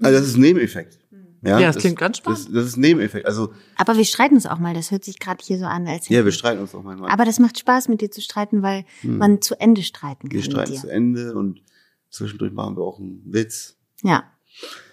Also 0.00 0.18
das 0.18 0.28
ist 0.28 0.36
ein 0.36 0.42
Nebeneffekt. 0.42 0.98
Ja, 1.42 1.60
Ja, 1.60 1.72
das 1.72 1.78
klingt 1.78 1.98
ganz 1.98 2.18
spannend. 2.18 2.46
Das, 2.46 2.52
das 2.52 2.66
ist 2.66 2.76
ein 2.76 2.80
Nebeneffekt. 2.80 3.26
Also 3.26 3.52
Aber 3.76 3.96
wir 3.96 4.04
streiten 4.04 4.34
uns 4.34 4.46
auch 4.46 4.58
mal. 4.58 4.74
Das 4.74 4.90
hört 4.90 5.04
sich 5.04 5.18
gerade 5.18 5.42
hier 5.44 5.58
so 5.58 5.66
an, 5.66 5.86
als 5.86 6.08
ja, 6.08 6.24
wir 6.24 6.32
streiten 6.32 6.60
uns 6.60 6.74
auch 6.74 6.82
manchmal. 6.82 7.10
Aber 7.10 7.24
das 7.24 7.38
macht 7.38 7.58
Spaß, 7.58 7.88
mit 7.88 8.00
dir 8.00 8.10
zu 8.10 8.20
streiten, 8.20 8.62
weil 8.62 8.84
man 9.02 9.40
zu 9.40 9.58
Ende 9.60 9.82
streiten 9.82 10.28
kann 10.28 10.36
wir 10.36 10.42
streiten 10.42 10.72
mit 10.72 10.80
zu. 10.80 10.88
Ende 10.88 11.34
und 11.34 11.62
zwischendurch 12.10 12.52
machen 12.52 12.76
wir 12.76 12.82
auch 12.82 12.98
einen 12.98 13.22
Witz. 13.24 13.76
Ja. 14.02 14.24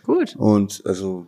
Gut. 0.03 0.35
Und 0.35 0.83
also 0.85 1.27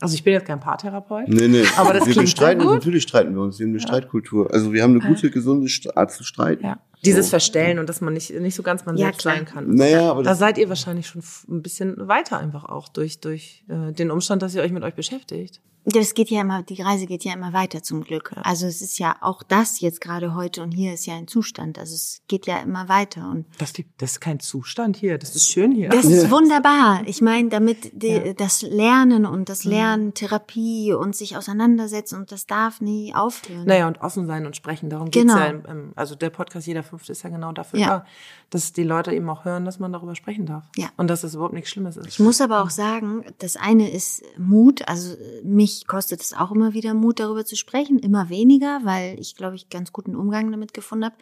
Also 0.00 0.14
ich 0.14 0.24
bin 0.24 0.32
jetzt 0.34 0.46
kein 0.46 0.60
Paartherapeut. 0.60 1.28
Nee, 1.28 1.48
nee. 1.48 1.62
Aber 1.76 1.92
das 1.92 2.02
wir, 2.02 2.06
wir 2.08 2.12
klingt 2.14 2.28
streiten 2.28 2.60
gut. 2.60 2.68
uns, 2.68 2.74
natürlich 2.84 3.04
streiten 3.04 3.34
wir 3.34 3.42
uns. 3.42 3.58
Wir 3.58 3.64
haben 3.66 3.72
eine 3.72 3.80
Streitkultur. 3.80 4.52
Also 4.52 4.72
wir 4.72 4.82
haben 4.82 5.00
eine 5.00 5.08
gute, 5.08 5.30
gesunde 5.30 5.68
Art 5.94 6.12
zu 6.12 6.24
streiten. 6.24 6.64
Ja. 6.64 6.78
Dieses 7.04 7.26
So. 7.26 7.30
Verstellen 7.30 7.78
und 7.78 7.88
dass 7.88 8.00
man 8.00 8.12
nicht, 8.14 8.30
nicht 8.38 8.54
so 8.54 8.62
ganz 8.62 8.84
man 8.86 8.96
Ja, 8.96 9.06
selbst 9.06 9.20
klar. 9.20 9.36
sein 9.36 9.44
kann. 9.44 9.74
Naja, 9.74 10.10
aber 10.10 10.22
Da 10.22 10.34
seid 10.34 10.58
ihr 10.58 10.68
wahrscheinlich 10.68 11.06
schon 11.06 11.22
ein 11.48 11.62
bisschen 11.62 12.08
weiter 12.08 12.38
einfach 12.38 12.64
auch 12.64 12.88
durch, 12.88 13.20
durch 13.20 13.64
äh, 13.68 13.92
den 13.92 14.10
Umstand, 14.10 14.42
dass 14.42 14.54
ihr 14.54 14.62
euch 14.62 14.72
mit 14.72 14.82
euch 14.82 14.94
beschäftigt. 14.94 15.60
Das 15.86 16.14
geht 16.14 16.30
ja 16.30 16.40
immer, 16.40 16.62
die 16.62 16.80
Reise 16.80 17.06
geht 17.06 17.24
ja 17.24 17.34
immer 17.34 17.52
weiter 17.52 17.82
zum 17.82 18.04
Glück. 18.04 18.32
Also 18.42 18.66
es 18.66 18.80
ist 18.80 18.98
ja 18.98 19.16
auch 19.20 19.42
das 19.42 19.80
jetzt 19.80 20.00
gerade 20.00 20.34
heute 20.34 20.62
und 20.62 20.72
hier 20.72 20.94
ist 20.94 21.04
ja 21.04 21.14
ein 21.14 21.28
Zustand. 21.28 21.78
Also 21.78 21.94
es 21.94 22.22
geht 22.26 22.46
ja 22.46 22.58
immer 22.58 22.88
weiter 22.88 23.30
und 23.30 23.44
Das, 23.58 23.74
das 23.98 24.12
ist 24.12 24.20
kein 24.20 24.40
Zustand 24.40 24.96
hier, 24.96 25.18
das 25.18 25.36
ist 25.36 25.48
schön 25.48 25.72
hier. 25.72 25.90
das 25.90 26.06
ist 26.06 26.30
wunderbar. 26.30 27.02
Ich 27.06 27.20
meine, 27.20 27.50
damit 27.50 27.90
die, 28.02 28.34
das 28.34 28.62
Lernen 28.62 29.26
und 29.26 29.48
das 29.50 29.64
Lernen, 29.64 30.14
Therapie 30.14 30.92
und 30.94 31.14
sich 31.14 31.36
auseinandersetzen 31.36 32.16
und 32.16 32.32
das 32.32 32.46
darf 32.46 32.80
nie 32.80 33.14
aufhören. 33.14 33.66
Naja, 33.66 33.86
und 33.86 34.00
offen 34.00 34.26
sein 34.26 34.46
und 34.46 34.56
sprechen, 34.56 34.88
darum 34.88 35.10
geht's 35.10 35.24
Genau. 35.26 35.36
ja. 35.38 35.46
Im, 35.46 35.64
im, 35.66 35.92
also 35.96 36.14
der 36.14 36.30
Podcast 36.30 36.66
Jeder 36.66 36.82
Fünfte 36.82 37.12
ist 37.12 37.22
ja 37.24 37.30
genau 37.30 37.52
dafür 37.52 37.78
Ja. 37.78 37.86
da, 37.88 38.06
dass 38.50 38.72
die 38.72 38.84
Leute 38.84 39.12
eben 39.12 39.28
auch 39.28 39.44
hören, 39.44 39.64
dass 39.66 39.78
man 39.78 39.92
darüber 39.92 40.14
sprechen 40.14 40.46
darf. 40.46 40.64
Ja. 40.76 40.88
Und 40.96 41.08
dass 41.08 41.20
das 41.22 41.34
überhaupt 41.34 41.54
nichts 41.54 41.70
Schlimmes 41.70 41.96
ist. 41.98 42.06
Ich 42.06 42.18
muss 42.20 42.40
aber 42.40 42.62
auch 42.62 42.70
sagen, 42.70 43.24
das 43.38 43.56
eine 43.56 43.90
ist 43.90 44.22
Mut. 44.38 44.86
Also 44.88 45.14
mich 45.42 45.73
kostet 45.86 46.20
es 46.20 46.32
auch 46.32 46.52
immer 46.52 46.74
wieder 46.74 46.94
Mut, 46.94 47.20
darüber 47.20 47.44
zu 47.44 47.56
sprechen. 47.56 47.98
Immer 47.98 48.28
weniger, 48.28 48.80
weil 48.84 49.18
ich, 49.18 49.36
glaube 49.36 49.56
ich, 49.56 49.68
ganz 49.68 49.92
guten 49.92 50.16
Umgang 50.16 50.50
damit 50.50 50.74
gefunden 50.74 51.06
habe. 51.06 51.16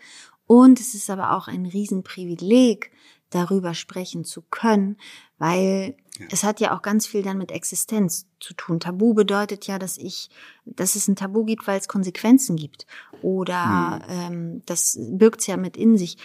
Und 0.47 0.81
es 0.81 0.95
ist 0.95 1.11
aber 1.11 1.37
auch 1.37 1.49
ein 1.49 1.67
Riesenprivileg, 1.67 2.91
darüber 3.31 3.75
sprechen 3.75 4.25
zu 4.25 4.43
können, 4.43 4.97
weil 5.39 5.97
es 6.31 6.45
hat 6.45 6.61
ja 6.61 6.77
auch 6.77 6.83
ganz 6.83 7.07
viel 7.07 7.23
dann 7.23 7.39
mit 7.39 7.51
Existenz 7.51 8.27
zu 8.39 8.55
tun. 8.55 8.81
Tabu 8.81 9.15
bedeutet 9.15 9.67
ja, 9.67 9.79
dass 9.79 9.97
ich, 9.97 10.29
dass 10.65 10.95
es 10.95 11.09
ein 11.09 11.17
Tabu 11.17 11.45
gibt, 11.45 11.67
weil 11.67 11.81
es 11.81 11.89
Konsequenzen 11.89 12.57
gibt. 12.57 12.87
Oder 13.23 14.03
ähm, 14.09 14.63
das 14.67 14.99
birgt 15.01 15.41
es 15.41 15.47
ja 15.47 15.57
mit 15.57 15.77
in 15.77 15.97
sich. 15.97 16.19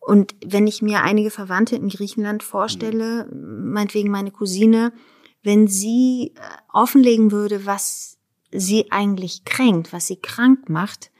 Und 0.00 0.34
wenn 0.44 0.66
ich 0.66 0.82
mir 0.82 1.02
einige 1.02 1.30
Verwandte 1.30 1.76
in 1.76 1.88
Griechenland 1.88 2.42
vorstelle, 2.42 3.26
meinetwegen 3.32 4.10
meine 4.10 4.30
Cousine, 4.30 4.92
wenn 5.44 5.68
sie 5.68 6.32
äh, 6.34 6.40
offenlegen 6.72 7.30
würde, 7.30 7.66
was 7.66 8.18
sie 8.50 8.90
eigentlich 8.90 9.44
kränkt, 9.44 9.92
was 9.92 10.06
sie 10.06 10.16
krank 10.16 10.68
macht, 10.68 11.10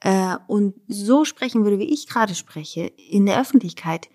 äh, 0.00 0.36
und 0.46 0.74
so 0.86 1.24
sprechen 1.24 1.64
würde, 1.64 1.78
wie 1.78 1.92
ich 1.92 2.06
gerade 2.06 2.34
spreche, 2.34 2.92
in 3.10 3.26
der 3.26 3.40
Öffentlichkeit, 3.40 4.08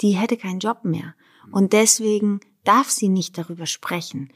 die 0.00 0.12
hätte 0.12 0.36
keinen 0.36 0.60
Job 0.60 0.84
mehr. 0.84 1.14
Und 1.50 1.72
deswegen 1.72 2.40
darf 2.64 2.90
sie 2.90 3.08
nicht 3.08 3.38
darüber 3.38 3.66
sprechen. 3.66 4.32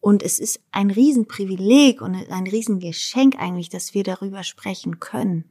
Und 0.00 0.22
es 0.22 0.38
ist 0.38 0.60
ein 0.70 0.90
Riesenprivileg 0.90 2.00
und 2.02 2.14
ein 2.14 2.46
Riesengeschenk 2.46 3.36
eigentlich, 3.38 3.68
dass 3.68 3.94
wir 3.94 4.04
darüber 4.04 4.42
sprechen 4.42 5.00
können. 5.00 5.44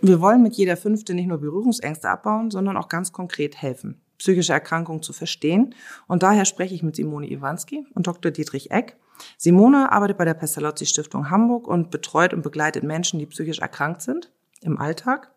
Wir 0.00 0.20
wollen 0.20 0.42
mit 0.42 0.54
jeder 0.54 0.76
Fünfte 0.76 1.12
nicht 1.12 1.26
nur 1.26 1.38
Berührungsängste 1.38 2.08
abbauen, 2.08 2.50
sondern 2.50 2.76
auch 2.76 2.88
ganz 2.88 3.12
konkret 3.12 3.60
helfen, 3.60 4.00
psychische 4.18 4.52
Erkrankungen 4.52 5.02
zu 5.02 5.12
verstehen. 5.12 5.74
Und 6.06 6.22
daher 6.22 6.44
spreche 6.44 6.74
ich 6.74 6.82
mit 6.82 6.94
Simone 6.94 7.28
Iwanski 7.28 7.84
und 7.94 8.06
Dr. 8.06 8.30
Dietrich 8.30 8.70
Eck. 8.70 8.96
Simone 9.36 9.90
arbeitet 9.90 10.18
bei 10.18 10.24
der 10.24 10.34
Pestalozzi 10.34 10.86
Stiftung 10.86 11.30
Hamburg 11.30 11.66
und 11.66 11.90
betreut 11.90 12.32
und 12.32 12.42
begleitet 12.42 12.84
Menschen, 12.84 13.18
die 13.18 13.26
psychisch 13.26 13.58
erkrankt 13.58 14.02
sind 14.02 14.30
im 14.60 14.78
Alltag. 14.78 15.32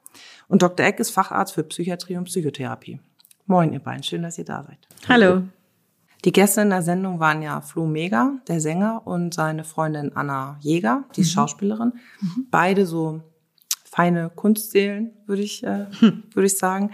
Und 0.48 0.62
Dr. 0.62 0.86
Eck 0.86 1.00
ist 1.00 1.10
Facharzt 1.10 1.54
für 1.54 1.64
Psychiatrie 1.64 2.18
und 2.18 2.26
Psychotherapie. 2.26 3.00
Moin, 3.48 3.74
ihr 3.74 3.80
beiden, 3.80 4.04
schön, 4.04 4.22
dass 4.22 4.38
ihr 4.38 4.46
da 4.46 4.64
seid. 4.64 4.78
Hallo. 5.10 5.44
Die 6.24 6.32
Gäste 6.32 6.62
in 6.62 6.70
der 6.70 6.84
Sendung 6.84 7.20
waren 7.20 7.42
ja 7.42 7.62
Flo 7.62 7.88
Mega, 7.88 8.34
der 8.48 8.62
Sänger, 8.62 9.02
und 9.06 9.34
seine 9.34 9.64
Freundin 9.64 10.16
Anna 10.16 10.58
Jäger, 10.60 11.06
die 11.16 11.22
ist 11.22 11.32
Schauspielerin. 11.32 11.94
Beide 12.52 12.86
so 12.86 13.22
feine 13.92 14.32
Kunstseelen, 14.34 15.12
würde 15.26 15.42
ich, 15.42 15.64
äh, 15.64 15.88
würde 16.34 16.46
ich 16.46 16.58
sagen, 16.58 16.92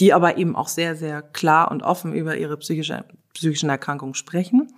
die 0.00 0.14
aber 0.14 0.38
eben 0.38 0.56
auch 0.56 0.68
sehr, 0.68 0.96
sehr 0.96 1.20
klar 1.20 1.70
und 1.70 1.82
offen 1.82 2.14
über 2.14 2.36
ihre 2.36 2.56
psychische, 2.56 3.04
psychischen 3.34 3.68
Erkrankungen 3.68 4.14
sprechen. 4.14 4.68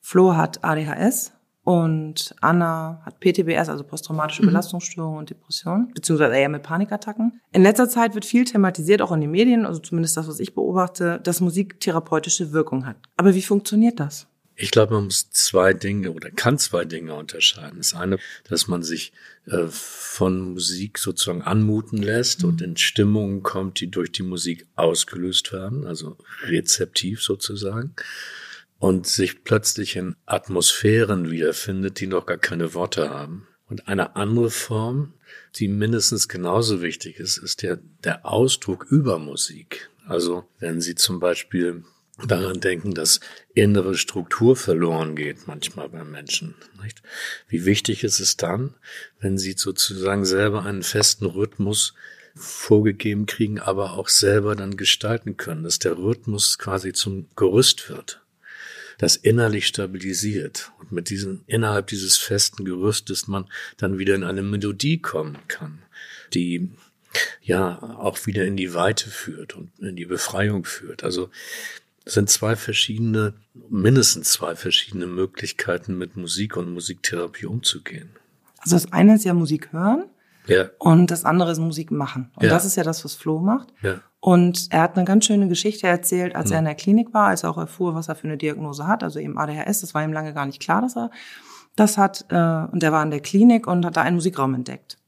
Flo 0.00 0.34
hat 0.34 0.64
ADHS 0.64 1.32
und 1.64 2.34
Anna 2.40 3.02
hat 3.04 3.20
PTBS, 3.20 3.68
also 3.68 3.84
posttraumatische 3.84 4.42
Belastungsstörung 4.42 5.16
und 5.16 5.30
Depression, 5.30 5.92
beziehungsweise 5.94 6.34
eher 6.34 6.48
mit 6.48 6.62
Panikattacken. 6.62 7.40
In 7.52 7.62
letzter 7.62 7.88
Zeit 7.88 8.14
wird 8.14 8.24
viel 8.24 8.44
thematisiert, 8.44 9.02
auch 9.02 9.12
in 9.12 9.20
den 9.20 9.30
Medien, 9.30 9.66
also 9.66 9.78
zumindest 9.78 10.16
das, 10.16 10.26
was 10.26 10.40
ich 10.40 10.54
beobachte, 10.54 11.20
dass 11.22 11.40
Musik 11.40 11.80
therapeutische 11.80 12.52
Wirkung 12.52 12.86
hat. 12.86 12.96
Aber 13.16 13.34
wie 13.34 13.42
funktioniert 13.42 14.00
das? 14.00 14.26
Ich 14.62 14.70
glaube, 14.70 14.94
man 14.94 15.06
muss 15.06 15.28
zwei 15.30 15.74
Dinge 15.74 16.12
oder 16.12 16.30
kann 16.30 16.56
zwei 16.56 16.84
Dinge 16.84 17.14
unterscheiden. 17.14 17.78
Das 17.78 17.94
eine, 17.94 18.20
dass 18.48 18.68
man 18.68 18.84
sich 18.84 19.12
äh, 19.46 19.66
von 19.68 20.52
Musik 20.52 20.98
sozusagen 20.98 21.42
anmuten 21.42 22.00
lässt 22.00 22.44
und 22.44 22.62
in 22.62 22.76
Stimmungen 22.76 23.42
kommt, 23.42 23.80
die 23.80 23.90
durch 23.90 24.12
die 24.12 24.22
Musik 24.22 24.68
ausgelöst 24.76 25.52
werden, 25.52 25.84
also 25.84 26.16
rezeptiv 26.44 27.24
sozusagen, 27.24 27.96
und 28.78 29.08
sich 29.08 29.42
plötzlich 29.42 29.96
in 29.96 30.14
Atmosphären 30.26 31.28
wiederfindet, 31.28 31.98
die 31.98 32.06
noch 32.06 32.24
gar 32.24 32.38
keine 32.38 32.72
Worte 32.72 33.10
haben. 33.10 33.48
Und 33.68 33.88
eine 33.88 34.14
andere 34.14 34.52
Form, 34.52 35.14
die 35.56 35.66
mindestens 35.66 36.28
genauso 36.28 36.82
wichtig 36.82 37.18
ist, 37.18 37.36
ist 37.36 37.62
der, 37.62 37.80
der 38.04 38.24
Ausdruck 38.24 38.86
über 38.88 39.18
Musik. 39.18 39.90
Also 40.06 40.44
wenn 40.60 40.80
Sie 40.80 40.94
zum 40.94 41.18
Beispiel 41.18 41.82
daran 42.18 42.60
denken, 42.60 42.94
dass 42.94 43.20
innere 43.54 43.96
Struktur 43.96 44.54
verloren 44.56 45.16
geht 45.16 45.46
manchmal 45.46 45.88
beim 45.88 46.10
Menschen. 46.10 46.54
Nicht? 46.82 47.02
Wie 47.48 47.64
wichtig 47.64 48.04
ist 48.04 48.20
es 48.20 48.36
dann, 48.36 48.74
wenn 49.20 49.38
sie 49.38 49.52
sozusagen 49.52 50.24
selber 50.24 50.64
einen 50.64 50.82
festen 50.82 51.26
Rhythmus 51.26 51.94
vorgegeben 52.34 53.26
kriegen, 53.26 53.60
aber 53.60 53.92
auch 53.92 54.08
selber 54.08 54.56
dann 54.56 54.76
gestalten 54.76 55.36
können, 55.36 55.64
dass 55.64 55.78
der 55.78 55.98
Rhythmus 55.98 56.58
quasi 56.58 56.92
zum 56.92 57.28
Gerüst 57.36 57.88
wird, 57.90 58.22
das 58.98 59.16
innerlich 59.16 59.66
stabilisiert 59.66 60.72
und 60.78 60.92
mit 60.92 61.10
diesem 61.10 61.42
innerhalb 61.46 61.88
dieses 61.88 62.16
festen 62.16 62.64
Gerüstes 62.64 63.26
man 63.26 63.50
dann 63.76 63.98
wieder 63.98 64.14
in 64.14 64.24
eine 64.24 64.42
Melodie 64.42 64.98
kommen 64.98 65.38
kann, 65.48 65.82
die 66.32 66.70
ja 67.42 67.82
auch 67.82 68.26
wieder 68.26 68.44
in 68.44 68.56
die 68.56 68.72
Weite 68.72 69.10
führt 69.10 69.54
und 69.54 69.70
in 69.80 69.96
die 69.96 70.06
Befreiung 70.06 70.64
führt. 70.64 71.04
Also 71.04 71.30
sind 72.06 72.28
zwei 72.30 72.56
verschiedene, 72.56 73.34
mindestens 73.68 74.32
zwei 74.32 74.54
verschiedene 74.56 75.06
Möglichkeiten, 75.06 75.96
mit 75.98 76.16
Musik 76.16 76.56
und 76.56 76.72
Musiktherapie 76.72 77.46
umzugehen. 77.46 78.10
Also 78.58 78.76
das 78.76 78.92
eine 78.92 79.14
ist 79.16 79.24
ja 79.24 79.34
Musik 79.34 79.72
hören 79.72 80.04
Ja, 80.46 80.66
und 80.78 81.10
das 81.10 81.24
andere 81.24 81.52
ist 81.52 81.58
Musik 81.58 81.90
machen. 81.92 82.30
Und 82.36 82.44
Ja. 82.44 82.50
das 82.50 82.64
ist 82.64 82.76
ja 82.76 82.82
das, 82.82 83.04
was 83.04 83.14
Flo 83.14 83.38
macht. 83.40 83.72
ja, 83.82 84.00
Und 84.20 84.68
er 84.70 84.82
hat 84.82 84.96
eine 84.96 85.04
ganz 85.04 85.26
schöne 85.26 85.48
Geschichte 85.48 85.86
erzählt, 85.86 86.34
als 86.36 86.50
er 86.50 86.58
in 86.60 86.64
der 86.64 86.74
Klinik 86.74 87.12
war, 87.14 87.28
als 87.28 87.42
er 87.44 87.50
auch 87.50 87.58
erfuhr, 87.58 87.94
was 87.94 88.08
er 88.08 88.14
für 88.16 88.24
eine 88.28 88.36
Diagnose 88.36 88.86
hat, 88.86 89.02
also 89.04 89.18
eben 89.20 89.38
ADHS. 89.38 89.80
Das 89.82 89.94
war 89.94 90.02
ihm 90.04 90.12
lange 90.12 90.32
gar 90.34 90.46
nicht 90.46 90.60
klar, 90.60 90.80
dass 90.82 90.96
er 90.96 91.10
das 91.76 91.96
hat. 91.98 92.24
Äh, 92.28 92.34
Und 92.34 92.82
er 92.82 92.92
war 92.92 93.02
in 93.04 93.10
der 93.10 93.20
Klinik 93.20 93.66
und 93.66 93.84
hat 93.84 93.96
da 93.96 94.02
einen 94.02 94.16
Musikraum 94.16 94.54
entdeckt. 94.54 94.98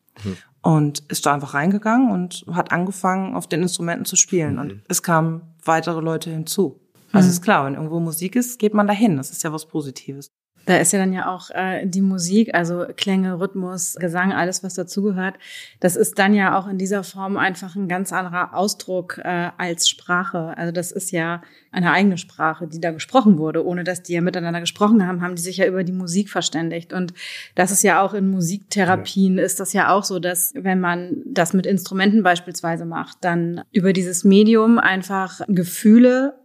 Und 0.62 1.00
ist 1.08 1.26
da 1.26 1.34
einfach 1.34 1.52
reingegangen 1.54 2.10
und 2.10 2.44
hat 2.52 2.72
angefangen, 2.72 3.34
auf 3.36 3.46
den 3.48 3.62
Instrumenten 3.62 4.04
zu 4.06 4.16
spielen. 4.16 4.58
Und 4.58 4.82
es 4.88 5.02
kamen 5.02 5.42
weitere 5.64 6.00
Leute 6.00 6.30
hinzu. 6.30 6.80
Also 7.14 7.30
ist 7.30 7.42
klar, 7.42 7.64
wenn 7.66 7.74
irgendwo 7.74 8.00
Musik 8.00 8.36
ist, 8.36 8.58
geht 8.58 8.74
man 8.74 8.86
dahin. 8.86 9.16
Das 9.16 9.30
ist 9.30 9.42
ja 9.42 9.52
was 9.52 9.66
Positives. 9.66 10.30
Da 10.66 10.78
ist 10.78 10.92
ja 10.92 10.98
dann 10.98 11.12
ja 11.12 11.30
auch 11.30 11.50
äh, 11.50 11.86
die 11.86 12.00
Musik, 12.00 12.54
also 12.54 12.86
Klänge, 12.96 13.38
Rhythmus, 13.38 13.96
Gesang, 13.96 14.32
alles, 14.32 14.62
was 14.62 14.74
dazugehört. 14.74 15.34
Das 15.80 15.94
ist 15.94 16.18
dann 16.18 16.32
ja 16.32 16.58
auch 16.58 16.66
in 16.66 16.78
dieser 16.78 17.04
Form 17.04 17.36
einfach 17.36 17.76
ein 17.76 17.88
ganz 17.88 18.12
anderer 18.12 18.54
Ausdruck 18.54 19.18
äh, 19.22 19.50
als 19.58 19.88
Sprache. 19.88 20.56
Also 20.56 20.72
das 20.72 20.90
ist 20.90 21.10
ja 21.10 21.42
eine 21.70 21.92
eigene 21.92 22.16
Sprache, 22.16 22.66
die 22.66 22.80
da 22.80 22.92
gesprochen 22.92 23.36
wurde. 23.36 23.66
Ohne 23.66 23.84
dass 23.84 24.02
die 24.02 24.14
ja 24.14 24.22
miteinander 24.22 24.60
gesprochen 24.60 25.06
haben, 25.06 25.20
haben 25.20 25.34
die 25.34 25.42
sich 25.42 25.58
ja 25.58 25.66
über 25.66 25.84
die 25.84 25.92
Musik 25.92 26.30
verständigt. 26.30 26.92
Und 26.92 27.12
das 27.54 27.70
ist 27.70 27.82
ja 27.82 28.00
auch 28.00 28.14
in 28.14 28.28
Musiktherapien 28.28 29.38
ist 29.38 29.60
das 29.60 29.72
ja 29.72 29.92
auch 29.92 30.04
so, 30.04 30.18
dass 30.18 30.52
wenn 30.54 30.80
man 30.80 31.22
das 31.26 31.52
mit 31.52 31.66
Instrumenten 31.66 32.22
beispielsweise 32.22 32.86
macht, 32.86 33.18
dann 33.20 33.62
über 33.70 33.92
dieses 33.92 34.24
Medium 34.24 34.78
einfach 34.78 35.42
Gefühle 35.48 36.43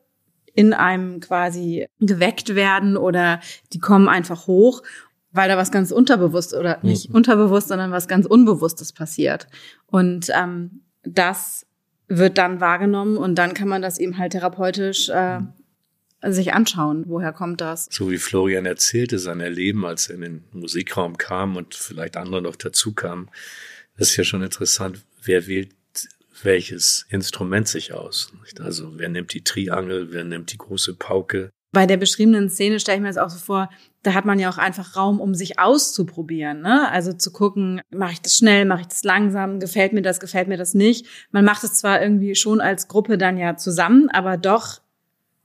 in 0.59 0.73
einem 0.73 1.21
quasi 1.21 1.87
geweckt 2.01 2.53
werden 2.53 2.97
oder 2.97 3.39
die 3.71 3.79
kommen 3.79 4.09
einfach 4.09 4.45
hoch, 4.45 4.83
weil 5.31 5.47
da 5.47 5.55
was 5.55 5.71
ganz 5.71 5.89
unterbewusst 5.89 6.53
oder 6.53 6.79
nicht 6.81 7.13
unterbewusst, 7.13 7.69
sondern 7.69 7.91
was 7.91 8.09
ganz 8.09 8.25
Unbewusstes 8.25 8.91
passiert. 8.91 9.47
Und 9.85 10.29
ähm, 10.35 10.81
das 11.03 11.65
wird 12.09 12.37
dann 12.37 12.59
wahrgenommen 12.59 13.15
und 13.15 13.35
dann 13.35 13.53
kann 13.53 13.69
man 13.69 13.81
das 13.81 13.99
eben 13.99 14.17
halt 14.17 14.33
therapeutisch 14.33 15.07
äh, 15.07 15.39
sich 16.27 16.51
anschauen. 16.51 17.05
Woher 17.07 17.31
kommt 17.31 17.61
das? 17.61 17.87
so 17.89 18.11
wie 18.11 18.17
Florian 18.17 18.65
erzählte, 18.65 19.17
sein 19.17 19.39
Erleben, 19.39 19.85
als 19.85 20.09
er 20.09 20.15
in 20.15 20.21
den 20.21 20.43
Musikraum 20.51 21.17
kam 21.17 21.55
und 21.55 21.73
vielleicht 21.73 22.17
andere 22.17 22.41
noch 22.41 22.57
dazu 22.57 22.93
kamen, 22.93 23.29
das 23.97 24.09
ist 24.09 24.17
ja 24.17 24.25
schon 24.25 24.43
interessant, 24.43 25.05
wer 25.23 25.47
wählt 25.47 25.69
welches 26.43 27.05
Instrument 27.09 27.67
sich 27.67 27.93
aus. 27.93 28.31
nicht? 28.41 28.61
Also 28.61 28.97
wer 28.97 29.09
nimmt 29.09 29.33
die 29.33 29.43
Triangel, 29.43 30.11
wer 30.11 30.23
nimmt 30.23 30.51
die 30.51 30.57
große 30.57 30.95
Pauke. 30.95 31.49
Bei 31.71 31.85
der 31.85 31.97
beschriebenen 31.97 32.49
Szene 32.49 32.79
stelle 32.79 32.97
ich 32.97 33.01
mir 33.01 33.09
das 33.09 33.17
auch 33.17 33.29
so 33.29 33.37
vor, 33.37 33.69
da 34.01 34.13
hat 34.13 34.25
man 34.25 34.39
ja 34.39 34.49
auch 34.49 34.57
einfach 34.57 34.95
Raum, 34.95 35.19
um 35.19 35.35
sich 35.35 35.59
auszuprobieren. 35.59 36.61
Ne? 36.61 36.89
Also 36.91 37.13
zu 37.13 37.31
gucken, 37.31 37.81
mache 37.91 38.13
ich 38.13 38.21
das 38.21 38.35
schnell, 38.35 38.65
mache 38.65 38.81
ich 38.81 38.87
das 38.87 39.03
langsam, 39.03 39.59
gefällt 39.59 39.93
mir 39.93 40.01
das, 40.01 40.19
gefällt 40.19 40.47
mir 40.47 40.57
das 40.57 40.73
nicht. 40.73 41.05
Man 41.31 41.45
macht 41.45 41.63
es 41.63 41.75
zwar 41.75 42.01
irgendwie 42.01 42.33
schon 42.33 42.59
als 42.59 42.87
Gruppe 42.87 43.17
dann 43.17 43.37
ja 43.37 43.55
zusammen, 43.55 44.09
aber 44.09 44.37
doch 44.37 44.81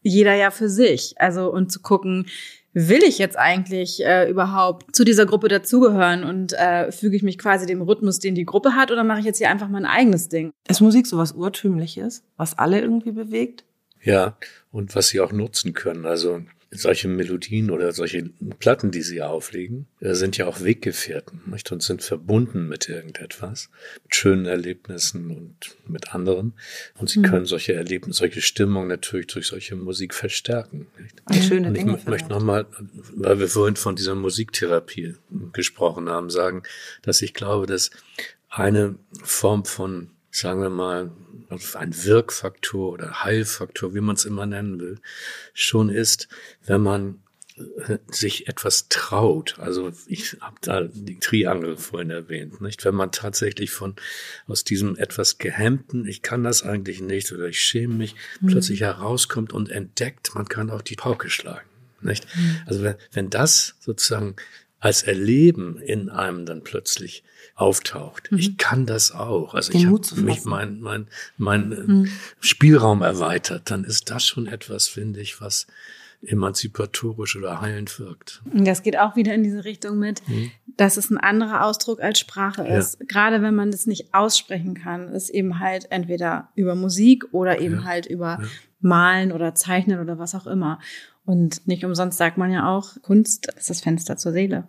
jeder 0.02 0.34
ja 0.34 0.50
für 0.50 0.70
sich. 0.70 1.14
Also 1.18 1.50
und 1.50 1.70
zu 1.70 1.80
gucken, 1.80 2.26
will 2.74 3.02
ich 3.04 3.18
jetzt 3.18 3.38
eigentlich 3.38 4.04
äh, 4.04 4.28
überhaupt 4.28 4.94
zu 4.94 5.04
dieser 5.04 5.26
Gruppe 5.26 5.48
dazugehören 5.48 6.24
und 6.24 6.52
äh, 6.52 6.92
füge 6.92 7.16
ich 7.16 7.22
mich 7.22 7.38
quasi 7.38 7.66
dem 7.66 7.80
Rhythmus, 7.80 8.18
den 8.18 8.34
die 8.34 8.44
Gruppe 8.44 8.74
hat, 8.74 8.90
oder 8.90 9.04
mache 9.04 9.20
ich 9.20 9.24
jetzt 9.24 9.38
hier 9.38 9.48
einfach 9.48 9.68
mein 9.68 9.86
eigenes 9.86 10.28
Ding? 10.28 10.50
Ist 10.68 10.80
Musik 10.80 11.06
so 11.06 11.16
was 11.16 11.32
Urtümliches, 11.32 12.24
was 12.36 12.58
alle 12.58 12.80
irgendwie 12.80 13.12
bewegt? 13.12 13.64
Ja, 14.02 14.36
und 14.70 14.94
was 14.94 15.08
sie 15.08 15.20
auch 15.20 15.32
nutzen 15.32 15.72
können. 15.72 16.04
Also 16.04 16.42
solche 16.76 17.08
Melodien 17.08 17.70
oder 17.70 17.92
solche 17.92 18.30
Platten, 18.58 18.90
die 18.90 19.02
sie 19.02 19.22
auflegen, 19.22 19.86
äh, 20.00 20.14
sind 20.14 20.36
ja 20.36 20.46
auch 20.46 20.62
Weggefährten 20.62 21.42
nicht? 21.46 21.70
und 21.72 21.82
sind 21.82 22.02
verbunden 22.02 22.68
mit 22.68 22.88
irgendetwas, 22.88 23.70
mit 24.02 24.14
schönen 24.14 24.46
Erlebnissen 24.46 25.30
und 25.30 25.76
mit 25.86 26.14
anderen. 26.14 26.54
Und 26.98 27.08
sie 27.08 27.20
mhm. 27.20 27.24
können 27.24 27.46
solche 27.46 27.74
Erlebnisse, 27.74 28.18
solche 28.18 28.40
Stimmungen 28.40 28.88
natürlich 28.88 29.28
durch 29.28 29.46
solche 29.46 29.76
Musik 29.76 30.14
verstärken. 30.14 30.86
Nicht? 30.98 31.20
Und 31.26 31.44
schöne 31.44 31.68
und 31.68 31.74
ich 31.74 31.84
Dinge 31.84 31.98
möchte 32.06 32.28
nochmal, 32.28 32.66
weil 33.14 33.38
wir 33.38 33.48
vorhin 33.48 33.76
von 33.76 33.96
dieser 33.96 34.14
Musiktherapie 34.14 35.14
gesprochen 35.52 36.08
haben, 36.08 36.30
sagen, 36.30 36.62
dass 37.02 37.22
ich 37.22 37.34
glaube, 37.34 37.66
dass 37.66 37.90
eine 38.48 38.96
Form 39.22 39.64
von 39.64 40.10
sagen 40.34 40.60
wir 40.62 40.70
mal, 40.70 41.12
ein 41.74 42.04
Wirkfaktor 42.04 42.92
oder 42.92 43.22
Heilfaktor, 43.22 43.94
wie 43.94 44.00
man 44.00 44.16
es 44.16 44.24
immer 44.24 44.46
nennen 44.46 44.80
will, 44.80 44.98
schon 45.52 45.90
ist, 45.90 46.28
wenn 46.66 46.80
man 46.80 47.22
äh, 47.56 47.98
sich 48.08 48.48
etwas 48.48 48.88
traut. 48.88 49.56
Also 49.60 49.92
ich 50.08 50.38
habe 50.40 50.56
da 50.60 50.82
die 50.82 51.20
Triangel 51.20 51.76
vorhin 51.76 52.10
erwähnt, 52.10 52.60
nicht? 52.60 52.84
Wenn 52.84 52.96
man 52.96 53.12
tatsächlich 53.12 53.70
von 53.70 53.94
aus 54.48 54.64
diesem 54.64 54.96
etwas 54.96 55.38
gehemmten, 55.38 56.04
ich 56.04 56.22
kann 56.22 56.42
das 56.42 56.64
eigentlich 56.64 57.00
nicht 57.00 57.30
oder 57.30 57.46
ich 57.46 57.60
schäme 57.60 57.94
mich, 57.94 58.16
mhm. 58.40 58.48
plötzlich 58.48 58.80
herauskommt 58.80 59.52
und 59.52 59.70
entdeckt, 59.70 60.34
man 60.34 60.48
kann 60.48 60.70
auch 60.70 60.82
die 60.82 60.96
Pauke 60.96 61.30
schlagen, 61.30 61.68
nicht? 62.00 62.26
Mhm. 62.34 62.56
Also 62.66 62.82
wenn, 62.82 62.96
wenn 63.12 63.30
das 63.30 63.76
sozusagen 63.78 64.34
als 64.84 65.02
Erleben 65.02 65.78
in 65.78 66.10
einem 66.10 66.44
dann 66.44 66.62
plötzlich 66.62 67.24
auftaucht. 67.54 68.30
Mhm. 68.30 68.38
Ich 68.38 68.58
kann 68.58 68.84
das 68.84 69.12
auch. 69.12 69.54
Also 69.54 69.72
Den 69.72 69.80
ich 69.80 69.86
habe 69.86 70.20
mich 70.20 70.44
mein, 70.44 70.80
mein, 70.80 71.06
mein 71.38 71.72
äh, 71.72 71.76
mhm. 71.76 72.08
Spielraum 72.40 73.00
erweitert. 73.00 73.70
Dann 73.70 73.84
ist 73.84 74.10
das 74.10 74.26
schon 74.26 74.46
etwas, 74.46 74.86
finde 74.86 75.20
ich, 75.20 75.40
was 75.40 75.66
emanzipatorisch 76.22 77.34
oder 77.36 77.62
heilend 77.62 77.98
wirkt. 77.98 78.42
Das 78.52 78.82
geht 78.82 78.98
auch 78.98 79.16
wieder 79.16 79.32
in 79.34 79.42
diese 79.42 79.64
Richtung 79.64 79.98
mit, 79.98 80.26
mhm. 80.28 80.50
dass 80.76 80.98
es 80.98 81.10
ein 81.10 81.18
anderer 81.18 81.64
Ausdruck 81.64 82.00
als 82.02 82.18
Sprache 82.18 82.66
ist. 82.66 82.98
Ja. 83.00 83.06
Gerade 83.08 83.40
wenn 83.40 83.54
man 83.54 83.70
das 83.70 83.86
nicht 83.86 84.12
aussprechen 84.12 84.74
kann, 84.74 85.08
ist 85.08 85.30
eben 85.30 85.60
halt 85.60 85.90
entweder 85.92 86.50
über 86.56 86.74
Musik 86.74 87.24
oder 87.32 87.58
eben 87.58 87.76
ja. 87.76 87.84
halt 87.84 88.04
über 88.04 88.38
ja. 88.42 88.48
Malen 88.80 89.32
oder 89.32 89.54
Zeichnen 89.54 89.98
oder 90.00 90.18
was 90.18 90.34
auch 90.34 90.46
immer. 90.46 90.78
Und 91.26 91.66
nicht 91.66 91.84
umsonst 91.84 92.18
sagt 92.18 92.36
man 92.36 92.50
ja 92.50 92.68
auch, 92.68 93.00
Kunst 93.02 93.52
ist 93.54 93.70
das 93.70 93.80
Fenster 93.80 94.16
zur 94.16 94.32
Seele. 94.32 94.68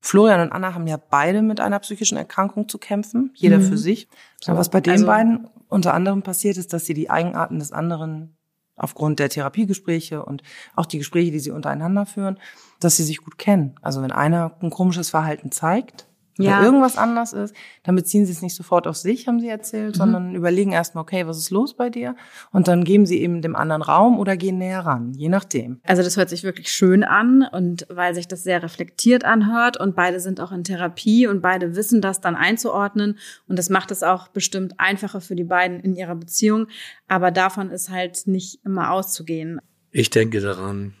Florian 0.00 0.40
und 0.40 0.52
Anna 0.52 0.74
haben 0.74 0.86
ja 0.86 0.96
beide 0.96 1.42
mit 1.42 1.60
einer 1.60 1.80
psychischen 1.80 2.16
Erkrankung 2.16 2.68
zu 2.68 2.78
kämpfen, 2.78 3.32
jeder 3.34 3.58
mhm. 3.58 3.64
für 3.64 3.78
sich. 3.78 4.08
Aber 4.46 4.58
was 4.58 4.70
bei 4.70 4.80
den 4.80 4.92
also, 4.92 5.06
beiden 5.06 5.48
unter 5.68 5.92
anderem 5.92 6.22
passiert 6.22 6.56
ist, 6.56 6.72
dass 6.72 6.86
sie 6.86 6.94
die 6.94 7.10
Eigenarten 7.10 7.58
des 7.58 7.72
anderen 7.72 8.36
aufgrund 8.76 9.18
der 9.18 9.28
Therapiegespräche 9.28 10.24
und 10.24 10.42
auch 10.76 10.86
die 10.86 10.98
Gespräche, 10.98 11.32
die 11.32 11.40
sie 11.40 11.50
untereinander 11.50 12.06
führen, 12.06 12.38
dass 12.78 12.96
sie 12.96 13.02
sich 13.02 13.18
gut 13.18 13.36
kennen. 13.36 13.74
Also 13.82 14.02
wenn 14.02 14.12
einer 14.12 14.56
ein 14.62 14.70
komisches 14.70 15.10
Verhalten 15.10 15.50
zeigt, 15.50 16.07
ja. 16.46 16.62
irgendwas 16.62 16.96
anders 16.96 17.32
ist, 17.32 17.54
dann 17.82 17.96
beziehen 17.96 18.24
sie 18.26 18.32
es 18.32 18.42
nicht 18.42 18.54
sofort 18.54 18.86
auf 18.86 18.96
sich, 18.96 19.26
haben 19.26 19.40
sie 19.40 19.48
erzählt, 19.48 19.96
mhm. 19.96 19.98
sondern 19.98 20.34
überlegen 20.34 20.72
erstmal, 20.72 21.02
okay, 21.02 21.26
was 21.26 21.38
ist 21.38 21.50
los 21.50 21.74
bei 21.74 21.90
dir? 21.90 22.16
Und 22.52 22.68
dann 22.68 22.84
geben 22.84 23.06
sie 23.06 23.20
eben 23.20 23.42
dem 23.42 23.56
anderen 23.56 23.82
Raum 23.82 24.18
oder 24.18 24.36
gehen 24.36 24.58
näher 24.58 24.80
ran, 24.80 25.12
je 25.14 25.28
nachdem. 25.28 25.80
Also 25.84 26.02
das 26.02 26.16
hört 26.16 26.28
sich 26.28 26.44
wirklich 26.44 26.70
schön 26.70 27.04
an 27.04 27.46
und 27.50 27.86
weil 27.90 28.14
sich 28.14 28.28
das 28.28 28.42
sehr 28.44 28.62
reflektiert 28.62 29.24
anhört 29.24 29.78
und 29.78 29.96
beide 29.96 30.20
sind 30.20 30.40
auch 30.40 30.52
in 30.52 30.64
Therapie 30.64 31.26
und 31.26 31.42
beide 31.42 31.74
wissen 31.74 32.00
das 32.00 32.20
dann 32.20 32.36
einzuordnen 32.36 33.18
und 33.48 33.58
das 33.58 33.70
macht 33.70 33.90
es 33.90 34.02
auch 34.02 34.28
bestimmt 34.28 34.74
einfacher 34.78 35.20
für 35.20 35.34
die 35.34 35.44
beiden 35.44 35.80
in 35.80 35.94
ihrer 35.94 36.14
Beziehung, 36.14 36.68
aber 37.08 37.30
davon 37.30 37.70
ist 37.70 37.90
halt 37.90 38.26
nicht 38.26 38.64
immer 38.64 38.92
auszugehen. 38.92 39.60
Ich 39.90 40.10
denke 40.10 40.40
daran, 40.40 40.94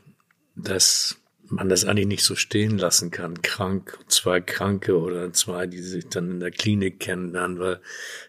dass 0.56 1.16
man 1.50 1.68
das 1.68 1.84
eigentlich 1.84 2.06
nicht 2.06 2.24
so 2.24 2.34
stehen 2.34 2.78
lassen 2.78 3.10
kann. 3.10 3.42
Krank, 3.42 3.98
zwei 4.08 4.40
Kranke 4.40 4.98
oder 4.98 5.32
zwei, 5.32 5.66
die 5.66 5.80
sich 5.80 6.08
dann 6.08 6.30
in 6.30 6.40
der 6.40 6.50
Klinik 6.50 7.00
kennenlernen, 7.00 7.58
weil 7.58 7.80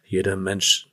jeder 0.05 0.35
Mensch 0.35 0.89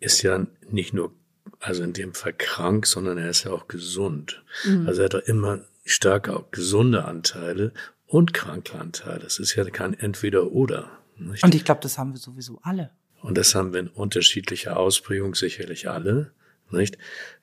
ist 0.00 0.22
ja 0.22 0.46
nicht 0.70 0.94
nur, 0.94 1.12
also 1.60 1.82
in 1.82 1.92
dem 1.92 2.14
Fall 2.14 2.34
krank, 2.34 2.86
sondern 2.86 3.18
er 3.18 3.30
ist 3.30 3.44
ja 3.44 3.52
auch 3.52 3.68
gesund. 3.68 4.42
Mhm. 4.64 4.86
Also 4.86 5.02
er 5.02 5.06
hat 5.06 5.14
doch 5.14 5.26
immer 5.26 5.64
stärker 5.84 6.36
auch 6.36 6.50
gesunde 6.50 7.04
Anteile 7.04 7.72
und 8.06 8.32
kranke 8.32 8.78
Anteile. 8.78 9.20
Das 9.20 9.38
ist 9.38 9.54
ja 9.54 9.64
kein 9.64 9.94
Entweder-Oder. 9.94 10.90
Und 11.18 11.54
ich 11.54 11.64
glaube, 11.64 11.80
das 11.80 11.98
haben 11.98 12.12
wir 12.12 12.18
sowieso 12.18 12.58
alle. 12.62 12.90
Und 13.22 13.38
das 13.38 13.54
haben 13.54 13.72
wir 13.72 13.80
in 13.80 13.88
unterschiedlicher 13.88 14.76
Ausprägung 14.76 15.34
sicherlich 15.34 15.88
alle, 15.88 16.32
nicht? 16.70 16.98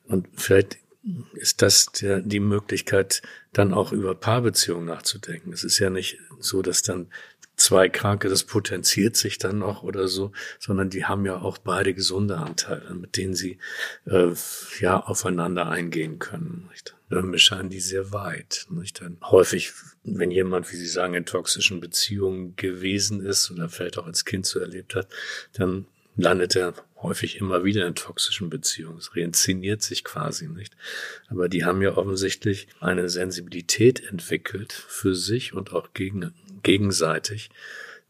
Und 0.05 0.27
vielleicht 0.33 0.77
ist 1.33 1.61
das 1.61 1.87
der, 1.87 2.21
die 2.21 2.39
Möglichkeit, 2.39 3.21
dann 3.53 3.73
auch 3.73 3.91
über 3.91 4.15
Paarbeziehungen 4.15 4.85
nachzudenken. 4.85 5.51
Es 5.51 5.63
ist 5.63 5.79
ja 5.79 5.89
nicht 5.89 6.19
so, 6.39 6.61
dass 6.61 6.83
dann 6.83 7.07
zwei 7.55 7.89
Kranke, 7.89 8.29
das 8.29 8.43
potenziert 8.43 9.15
sich 9.15 9.37
dann 9.37 9.59
noch 9.59 9.83
oder 9.83 10.07
so, 10.07 10.31
sondern 10.59 10.89
die 10.89 11.05
haben 11.05 11.25
ja 11.25 11.41
auch 11.41 11.57
beide 11.57 11.93
gesunde 11.93 12.37
Anteile, 12.37 12.93
mit 12.95 13.17
denen 13.17 13.35
sie 13.35 13.59
äh, 14.05 14.31
ja 14.79 14.99
aufeinander 14.99 15.67
eingehen 15.69 16.19
können. 16.19 16.67
Nicht? 16.71 16.95
Mir 17.09 17.39
scheinen 17.39 17.69
die 17.69 17.81
sehr 17.81 18.13
weit. 18.13 18.67
Nicht? 18.69 19.01
Dann 19.01 19.17
häufig, 19.21 19.73
wenn 20.03 20.31
jemand, 20.31 20.71
wie 20.71 20.77
Sie 20.77 20.87
sagen, 20.87 21.13
in 21.13 21.25
toxischen 21.25 21.81
Beziehungen 21.81 22.55
gewesen 22.55 23.21
ist 23.21 23.51
oder 23.51 23.69
vielleicht 23.69 23.97
auch 23.97 24.07
als 24.07 24.23
Kind 24.25 24.45
so 24.45 24.59
erlebt 24.59 24.95
hat, 24.95 25.07
dann 25.53 25.85
landet 26.15 26.55
er 26.55 26.73
häufig 27.03 27.39
immer 27.39 27.63
wieder 27.63 27.87
in 27.87 27.95
toxischen 27.95 28.49
Beziehungen. 28.49 28.97
Es 28.97 29.15
reinszeniert 29.15 29.81
sich 29.81 30.03
quasi 30.03 30.47
nicht. 30.47 30.75
Aber 31.29 31.49
die 31.49 31.65
haben 31.65 31.81
ja 31.81 31.97
offensichtlich 31.97 32.67
eine 32.79 33.09
Sensibilität 33.09 34.07
entwickelt 34.09 34.71
für 34.71 35.15
sich 35.15 35.53
und 35.53 35.73
auch 35.73 35.93
gegen, 35.93 36.33
gegenseitig, 36.63 37.49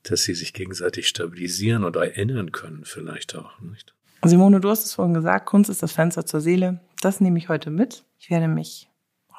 dass 0.04 0.24
sie 0.24 0.34
sich 0.34 0.54
gegenseitig 0.54 1.08
stabilisieren 1.08 1.84
oder 1.84 2.06
erinnern 2.06 2.52
können 2.52 2.86
vielleicht 2.86 3.36
auch 3.36 3.60
nicht. 3.62 3.94
Simone, 4.24 4.60
du 4.60 4.70
hast 4.70 4.86
es 4.86 4.94
vorhin 4.94 5.14
gesagt, 5.14 5.48
Kunst 5.48 5.70
ist 5.70 5.82
das 5.82 5.94
Fenster 5.94 6.26
zur 6.26 6.42
Seele. 6.42 6.80
Das 7.02 7.22
nehme 7.22 7.40
ich 7.40 7.50
heute 7.50 7.72
mit. 7.72 8.04
Ich 8.20 8.30
werde 8.30 8.48
mich 8.48 8.88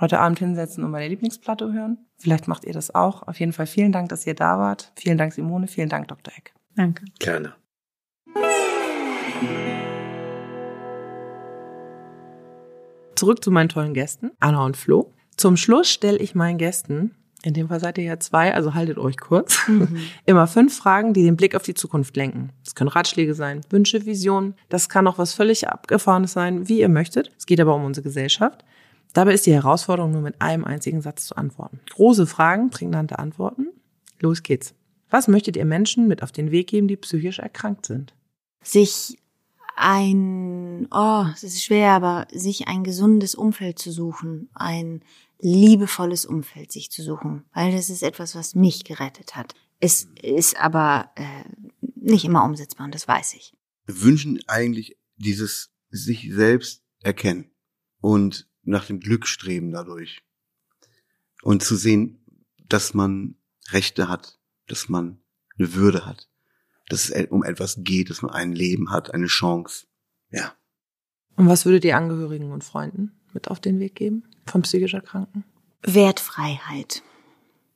heute 0.00 0.18
Abend 0.18 0.40
hinsetzen 0.40 0.82
und 0.82 0.90
meine 0.90 1.09
Lieblingsplatte 1.09 1.72
hören. 1.72 1.98
Vielleicht 2.18 2.48
macht 2.48 2.64
ihr 2.64 2.72
das 2.72 2.92
auch. 2.94 3.26
Auf 3.26 3.38
jeden 3.38 3.53
Fall 3.53 3.66
vielen 3.66 3.92
Dank, 3.92 4.09
dass 4.09 4.26
ihr 4.26 4.34
da 4.34 4.59
wart. 4.59 4.92
Vielen 4.96 5.18
Dank, 5.18 5.32
Simone. 5.32 5.68
Vielen 5.68 5.88
Dank, 5.88 6.09
Dr. 6.09 6.34
Eck. 6.36 6.53
Danke. 6.74 7.05
Gerne. 7.20 7.55
Zurück 13.14 13.45
zu 13.45 13.51
meinen 13.51 13.68
tollen 13.68 13.95
Gästen, 13.95 14.32
Anna 14.40 14.64
und 14.64 14.76
Flo. 14.76 15.12
Zum 15.36 15.57
Schluss 15.57 15.88
stelle 15.88 16.18
ich 16.18 16.34
meinen 16.34 16.59
Gästen, 16.59 17.14
in 17.45 17.55
dem 17.55 17.68
Fall 17.68 17.80
seid 17.80 17.99
ihr 17.99 18.05
ja 18.05 18.20
zwei, 18.20 18.55
also 18.55 18.74
haltet 18.74 18.99
euch 18.99 19.16
kurz, 19.16 19.66
mhm. 19.66 19.99
immer 20.26 20.47
fünf 20.47 20.76
Fragen, 20.76 21.12
die 21.12 21.24
den 21.24 21.36
Blick 21.36 21.55
auf 21.55 21.62
die 21.62 21.74
Zukunft 21.74 22.16
lenken. 22.16 22.51
Das 22.64 22.74
können 22.74 22.88
Ratschläge 22.88 23.34
sein, 23.34 23.61
Wünsche, 23.70 24.07
Visionen. 24.07 24.55
Das 24.68 24.88
kann 24.88 25.07
auch 25.07 25.18
was 25.18 25.34
völlig 25.34 25.68
abgefahrenes 25.68 26.32
sein, 26.32 26.68
wie 26.68 26.80
ihr 26.80 26.88
möchtet. 26.88 27.30
Es 27.36 27.47
geht 27.47 27.61
aber 27.61 27.74
um 27.74 27.84
unsere 27.84 28.05
Gesellschaft. 28.05 28.64
Dabei 29.12 29.34
ist 29.34 29.47
die 29.47 29.53
Herausforderung 29.53 30.12
nur 30.12 30.22
mit 30.22 30.40
einem 30.40 30.64
einzigen 30.64 31.01
Satz 31.01 31.26
zu 31.26 31.36
antworten. 31.36 31.80
Große 31.90 32.26
Fragen, 32.26 32.70
prägnante 32.70 33.18
Antworten. 33.18 33.68
Los 34.20 34.43
geht's. 34.43 34.74
Was 35.11 35.28
möchtet 35.28 35.57
ihr 35.57 35.64
Menschen 35.64 36.09
mit 36.09 36.22
auf 36.22 36.32
den 36.32 36.51
Weg 36.51 36.68
geben, 36.68 36.88
die 36.88 36.97
psychisch 36.97 37.40
erkrankt 37.40 37.86
sind? 37.86 38.14
sich 38.62 39.18
ein, 39.76 40.88
oh, 40.90 41.26
es 41.34 41.42
ist 41.42 41.62
schwer, 41.62 41.92
aber 41.92 42.26
sich 42.32 42.68
ein 42.68 42.84
gesundes 42.84 43.34
Umfeld 43.34 43.78
zu 43.78 43.92
suchen, 43.92 44.50
ein 44.54 45.02
liebevolles 45.40 46.24
Umfeld 46.24 46.70
sich 46.72 46.90
zu 46.90 47.02
suchen, 47.02 47.44
weil 47.52 47.72
das 47.72 47.90
ist 47.90 48.02
etwas, 48.02 48.34
was 48.34 48.54
mich 48.54 48.84
gerettet 48.84 49.34
hat. 49.34 49.54
Es 49.80 50.06
ist 50.22 50.56
aber 50.58 51.10
äh, 51.16 51.44
nicht 51.96 52.24
immer 52.24 52.44
umsetzbar 52.44 52.86
und 52.86 52.94
das 52.94 53.08
weiß 53.08 53.34
ich. 53.34 53.52
Wir 53.86 54.00
wünschen 54.02 54.40
eigentlich 54.46 54.96
dieses 55.16 55.70
sich 55.90 56.30
selbst 56.32 56.84
erkennen 57.02 57.50
und 58.00 58.48
nach 58.62 58.86
dem 58.86 59.00
Glück 59.00 59.26
streben 59.26 59.72
dadurch 59.72 60.22
und 61.42 61.62
zu 61.62 61.76
sehen, 61.76 62.24
dass 62.68 62.94
man 62.94 63.36
Rechte 63.70 64.08
hat, 64.08 64.38
dass 64.68 64.88
man 64.88 65.20
eine 65.58 65.74
Würde 65.74 66.06
hat, 66.06 66.28
dass 66.89 67.11
es 67.11 67.30
um 67.30 67.43
etwas 67.45 67.76
geht, 67.78 68.11
dass 68.11 68.22
man 68.22 68.33
ein 68.33 68.53
Leben 68.53 68.91
hat, 68.91 69.12
eine 69.14 69.26
Chance. 69.26 69.87
Ja. 70.30 70.55
Und 71.37 71.49
was 71.49 71.64
würdet 71.64 71.85
ihr 71.85 71.97
Angehörigen 71.97 72.53
und 72.53 72.64
Freunden 72.64 73.12
mit 73.33 73.49
auf 73.49 73.61
den 73.61 73.78
Weg 73.80 73.95
geben 73.95 74.24
von 74.47 74.62
psychisch 74.62 74.95
Erkrankten? 74.95 75.45
Wertfreiheit. 75.83 77.03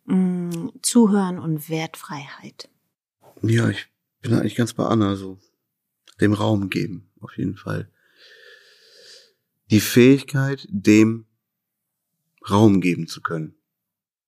Mm, 0.05 0.69
Zuhören 0.83 1.39
und 1.39 1.69
Wertfreiheit. 1.69 2.69
Ja, 3.43 3.69
ich 3.69 3.89
bin 4.21 4.35
eigentlich 4.35 4.57
ganz 4.57 4.75
bei 4.75 4.85
Anna, 4.85 5.17
so. 5.17 5.39
dem 6.21 6.33
Raum 6.33 6.71
geben, 6.71 7.11
auf 7.21 7.37
jeden 7.37 7.57
Fall. 7.57 7.91
die 9.71 9.81
Fähigkeit, 9.81 10.67
dem 10.71 11.27
Raum 12.49 12.81
geben 12.81 13.09
zu 13.09 13.21
können. 13.21 13.57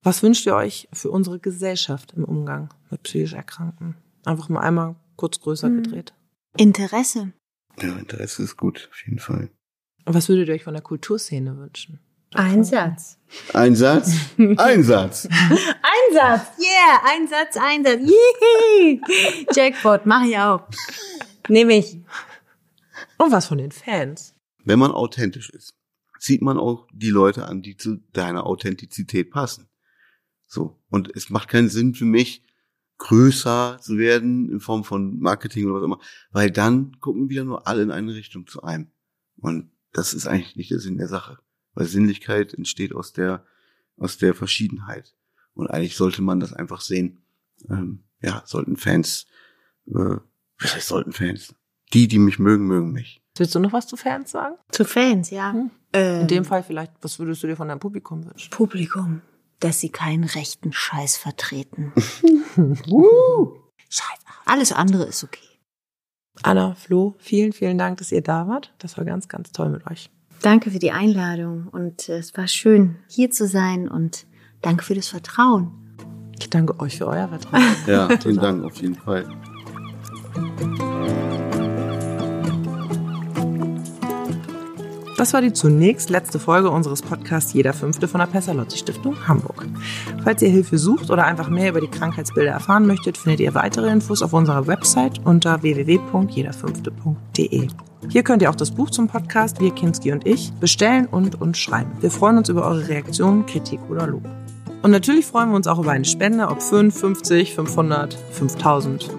Was 0.03 0.22
wünscht 0.22 0.47
ihr 0.47 0.55
euch 0.55 0.89
für 0.93 1.11
unsere 1.11 1.39
Gesellschaft 1.39 2.12
im 2.12 2.24
Umgang 2.24 2.74
mit 2.91 3.03
psychisch 3.05 3.35
Erkrankten? 3.35 3.97
Einfach 4.29 4.51
mal 4.51 4.61
einmal 4.61 4.95
kurz 5.16 5.41
größer 5.41 5.68
Hm. 5.68 5.83
gedreht. 5.83 6.12
Interesse. 6.59 7.33
Ja, 7.81 7.97
Interesse 7.97 8.43
ist 8.43 8.57
gut, 8.59 8.89
auf 8.93 9.03
jeden 9.07 9.18
Fall. 9.20 9.51
Und 10.05 10.14
was 10.14 10.29
würdet 10.29 10.49
ihr 10.49 10.55
euch 10.55 10.64
von 10.64 10.74
der 10.74 10.83
Kulturszene 10.83 11.57
wünschen? 11.57 11.99
Ein 12.35 12.62
Satz. 12.62 13.18
Ein 13.55 13.74
Satz, 13.74 14.12
ein 14.37 14.83
Satz. 14.83 15.26
Ein 15.31 16.14
Satz. 16.14 16.59
Yeah, 16.59 17.01
ein 17.07 17.26
Satz, 17.26 17.57
ein 17.57 17.85
Satz. 17.85 18.03
Yay. 18.03 19.01
Jackpot, 19.55 20.05
mach 20.05 20.24
ich 20.26 20.37
auch. 20.37 20.68
Nehme 21.49 21.79
ich. 21.79 21.95
Und 23.16 23.33
was 23.33 23.47
von 23.47 23.57
den 23.57 23.72
Fans? 23.72 24.35
Wenn 24.62 24.79
man 24.79 24.91
authentisch 24.91 25.49
ist, 25.49 25.70
zieht 26.18 26.43
man 26.43 26.59
auch 26.59 26.87
die 26.93 27.09
Leute 27.11 27.47
an, 27.47 27.62
die 27.62 27.79
zu 27.79 27.97
deiner 28.12 28.45
Authentizität 28.45 29.31
passen. 29.31 29.68
So. 30.47 30.79
Und 30.91 31.14
es 31.16 31.31
macht 31.31 31.49
keinen 31.49 31.70
Sinn 31.70 31.95
für 31.95 32.05
mich, 32.05 32.45
größer 32.99 33.78
zu 33.80 33.96
werden 33.96 34.51
in 34.51 34.61
Form 34.61 34.84
von 34.84 35.18
Marketing 35.18 35.66
oder 35.66 35.74
was 35.74 35.84
immer, 35.84 36.01
weil 36.30 36.51
dann 36.51 36.99
gucken 37.01 37.30
wieder 37.30 37.44
nur 37.44 37.66
alle 37.66 37.82
in 37.82 37.90
eine 37.90 38.14
Richtung 38.14 38.46
zu 38.46 38.62
einem. 38.62 38.88
Und 39.36 39.70
das 39.92 40.14
ist 40.14 40.26
eigentlich 40.26 40.57
nicht 40.57 40.70
der 40.70 40.80
Sinn 40.80 40.99
der 40.99 41.09
Sache. 41.09 41.38
Weil 41.74 41.86
Sinnlichkeit 41.86 42.55
entsteht 42.55 42.92
aus 42.92 43.12
der, 43.12 43.44
aus 43.96 44.18
der 44.18 44.34
Verschiedenheit. 44.34 45.14
Und 45.55 45.68
eigentlich 45.68 45.96
sollte 45.96 46.22
man 46.22 46.40
das 46.40 46.53
einfach 46.53 46.80
sehen. 46.80 47.22
Ähm, 47.68 48.05
ja, 48.20 48.42
sollten 48.46 48.76
Fans, 48.76 49.26
äh, 49.86 50.16
was 50.59 50.74
heißt 50.74 50.88
sollten 50.88 51.12
Fans? 51.12 51.55
Die, 51.92 52.09
die 52.09 52.18
mich 52.18 52.38
mögen, 52.38 52.66
mögen 52.66 52.92
mich. 52.92 53.22
Willst 53.36 53.55
du 53.55 53.61
noch 53.61 53.72
was 53.72 53.86
zu 53.86 53.96
Fans 53.96 54.32
sagen? 54.32 54.57
Zu 54.70 54.84
Fans, 54.84 55.30
ja. 55.30 55.53
Hm. 55.53 55.70
Ähm, 55.92 56.20
In 56.22 56.28
dem 56.28 56.44
Fall 56.44 56.62
vielleicht, 56.62 56.92
was 57.01 57.18
würdest 57.18 57.42
du 57.42 57.46
dir 57.46 57.57
von 57.57 57.68
deinem 57.68 57.78
Publikum 57.78 58.24
wünschen? 58.24 58.51
Publikum, 58.51 59.22
dass 59.61 59.80
sie 59.80 59.90
keinen 59.90 60.24
rechten 60.24 60.72
Scheiß 60.72 61.16
vertreten. 61.16 61.92
Scheiße. 63.88 64.22
Alles 64.44 64.72
andere 64.72 65.04
ist 65.04 65.24
okay. 65.24 65.40
Anna, 66.42 66.74
Flo, 66.74 67.16
vielen, 67.18 67.52
vielen 67.52 67.78
Dank, 67.78 67.98
dass 67.98 68.12
ihr 68.12 68.22
da 68.22 68.46
wart. 68.46 68.72
Das 68.78 68.96
war 68.96 69.04
ganz, 69.04 69.28
ganz 69.28 69.50
toll 69.52 69.70
mit 69.70 69.86
euch. 69.86 70.11
Danke 70.42 70.70
für 70.70 70.78
die 70.78 70.92
Einladung 70.92 71.66
und 71.68 72.09
äh, 72.09 72.18
es 72.18 72.36
war 72.36 72.46
schön, 72.46 72.96
hier 73.09 73.30
zu 73.30 73.48
sein 73.48 73.88
und 73.88 74.26
danke 74.62 74.84
für 74.84 74.94
das 74.94 75.09
Vertrauen. 75.09 75.72
Ich 76.38 76.48
danke 76.48 76.78
euch 76.78 76.98
für 76.98 77.09
euer 77.09 77.28
Vertrauen. 77.28 77.64
Ja, 77.86 78.09
vielen 78.18 78.36
Dank 78.36 78.64
auf 78.64 78.76
jeden 78.80 78.94
Fall. 78.94 79.26
Das 85.18 85.34
war 85.34 85.42
die 85.42 85.52
zunächst 85.52 86.08
letzte 86.10 86.38
Folge 86.38 86.70
unseres 86.70 87.02
Podcasts 87.02 87.52
Jeder 87.52 87.72
Fünfte 87.72 88.06
von 88.06 88.20
der 88.20 88.28
Pestalozzi 88.28 88.78
Stiftung 88.78 89.16
Hamburg. 89.26 89.66
Falls 90.22 90.40
ihr 90.42 90.48
Hilfe 90.48 90.78
sucht 90.78 91.10
oder 91.10 91.24
einfach 91.24 91.48
mehr 91.48 91.70
über 91.70 91.80
die 91.80 91.88
Krankheitsbilder 91.88 92.52
erfahren 92.52 92.86
möchtet, 92.86 93.18
findet 93.18 93.40
ihr 93.40 93.52
weitere 93.52 93.90
Infos 93.90 94.22
auf 94.22 94.32
unserer 94.32 94.68
Website 94.68 95.18
unter 95.24 95.60
www.jederfünfte.de. 95.60 97.66
Hier 98.08 98.22
könnt 98.22 98.42
ihr 98.42 98.50
auch 98.50 98.54
das 98.54 98.70
Buch 98.70 98.90
zum 98.90 99.08
Podcast 99.08 99.60
Wir 99.60 99.74
Kinski 99.74 100.12
und 100.12 100.24
ich 100.24 100.52
bestellen 100.60 101.06
und 101.06 101.40
uns 101.40 101.58
schreiben. 101.58 101.90
Wir 102.00 102.12
freuen 102.12 102.38
uns 102.38 102.48
über 102.48 102.64
eure 102.64 102.86
Reaktionen, 102.86 103.44
Kritik 103.44 103.80
oder 103.90 104.06
Lob. 104.06 104.22
Und 104.82 104.92
natürlich 104.92 105.26
freuen 105.26 105.48
wir 105.48 105.56
uns 105.56 105.66
auch 105.66 105.80
über 105.80 105.90
eine 105.90 106.04
Spende, 106.04 106.46
ob 106.46 106.62
5, 106.62 106.96
50, 106.96 107.56
500, 107.56 108.14
5000, 108.14 109.10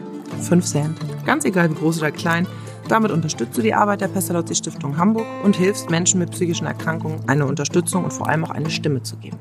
5 0.44 0.66
Cent. 0.66 0.98
Ganz 1.26 1.44
egal 1.44 1.70
wie 1.70 1.76
groß 1.76 1.98
oder 1.98 2.12
klein. 2.12 2.48
Damit 2.90 3.12
unterstützt 3.12 3.56
du 3.56 3.62
die 3.62 3.76
Arbeit 3.76 4.02
der 4.02 4.08
Pestalozzi 4.08 4.56
Stiftung 4.56 4.98
Hamburg 4.98 5.26
und 5.44 5.56
hilfst 5.56 5.92
Menschen 5.92 6.20
mit 6.20 6.32
psychischen 6.32 6.66
Erkrankungen 6.66 7.20
eine 7.28 7.46
Unterstützung 7.46 8.04
und 8.04 8.12
vor 8.12 8.28
allem 8.28 8.44
auch 8.44 8.50
eine 8.50 8.72
Stimme 8.72 9.04
zu 9.04 9.16
geben. 9.18 9.38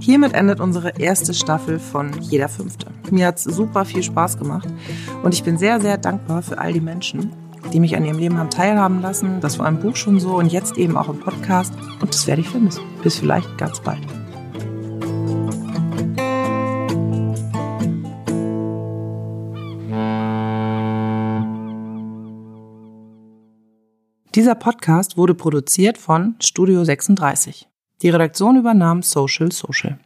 Hiermit 0.00 0.32
endet 0.32 0.58
unsere 0.58 0.98
erste 0.98 1.34
Staffel 1.34 1.78
von 1.78 2.10
Jeder 2.20 2.48
Fünfte. 2.48 2.86
Mir 3.10 3.26
hat's 3.26 3.44
super 3.44 3.84
viel 3.84 4.02
Spaß 4.02 4.38
gemacht 4.38 4.68
und 5.22 5.34
ich 5.34 5.44
bin 5.44 5.58
sehr, 5.58 5.80
sehr 5.80 5.98
dankbar 5.98 6.42
für 6.42 6.58
all 6.58 6.72
die 6.72 6.80
Menschen, 6.80 7.30
die 7.72 7.78
mich 7.78 7.94
an 7.94 8.06
ihrem 8.06 8.18
Leben 8.18 8.38
haben 8.38 8.50
teilhaben 8.50 9.02
lassen. 9.02 9.40
Das 9.40 9.58
war 9.58 9.68
im 9.68 9.78
Buch 9.78 9.94
schon 9.94 10.18
so 10.18 10.38
und 10.38 10.50
jetzt 10.50 10.78
eben 10.78 10.96
auch 10.96 11.10
im 11.10 11.20
Podcast 11.20 11.74
und 12.00 12.12
das 12.12 12.26
werde 12.26 12.40
ich 12.40 12.48
vermissen. 12.48 12.82
Bis 13.02 13.18
vielleicht 13.18 13.58
ganz 13.58 13.80
bald. 13.80 14.21
Dieser 24.34 24.54
Podcast 24.54 25.18
wurde 25.18 25.34
produziert 25.34 25.98
von 25.98 26.36
Studio 26.40 26.84
36. 26.84 27.68
Die 28.00 28.08
Redaktion 28.08 28.56
übernahm 28.56 29.02
Social 29.02 29.52
Social. 29.52 29.98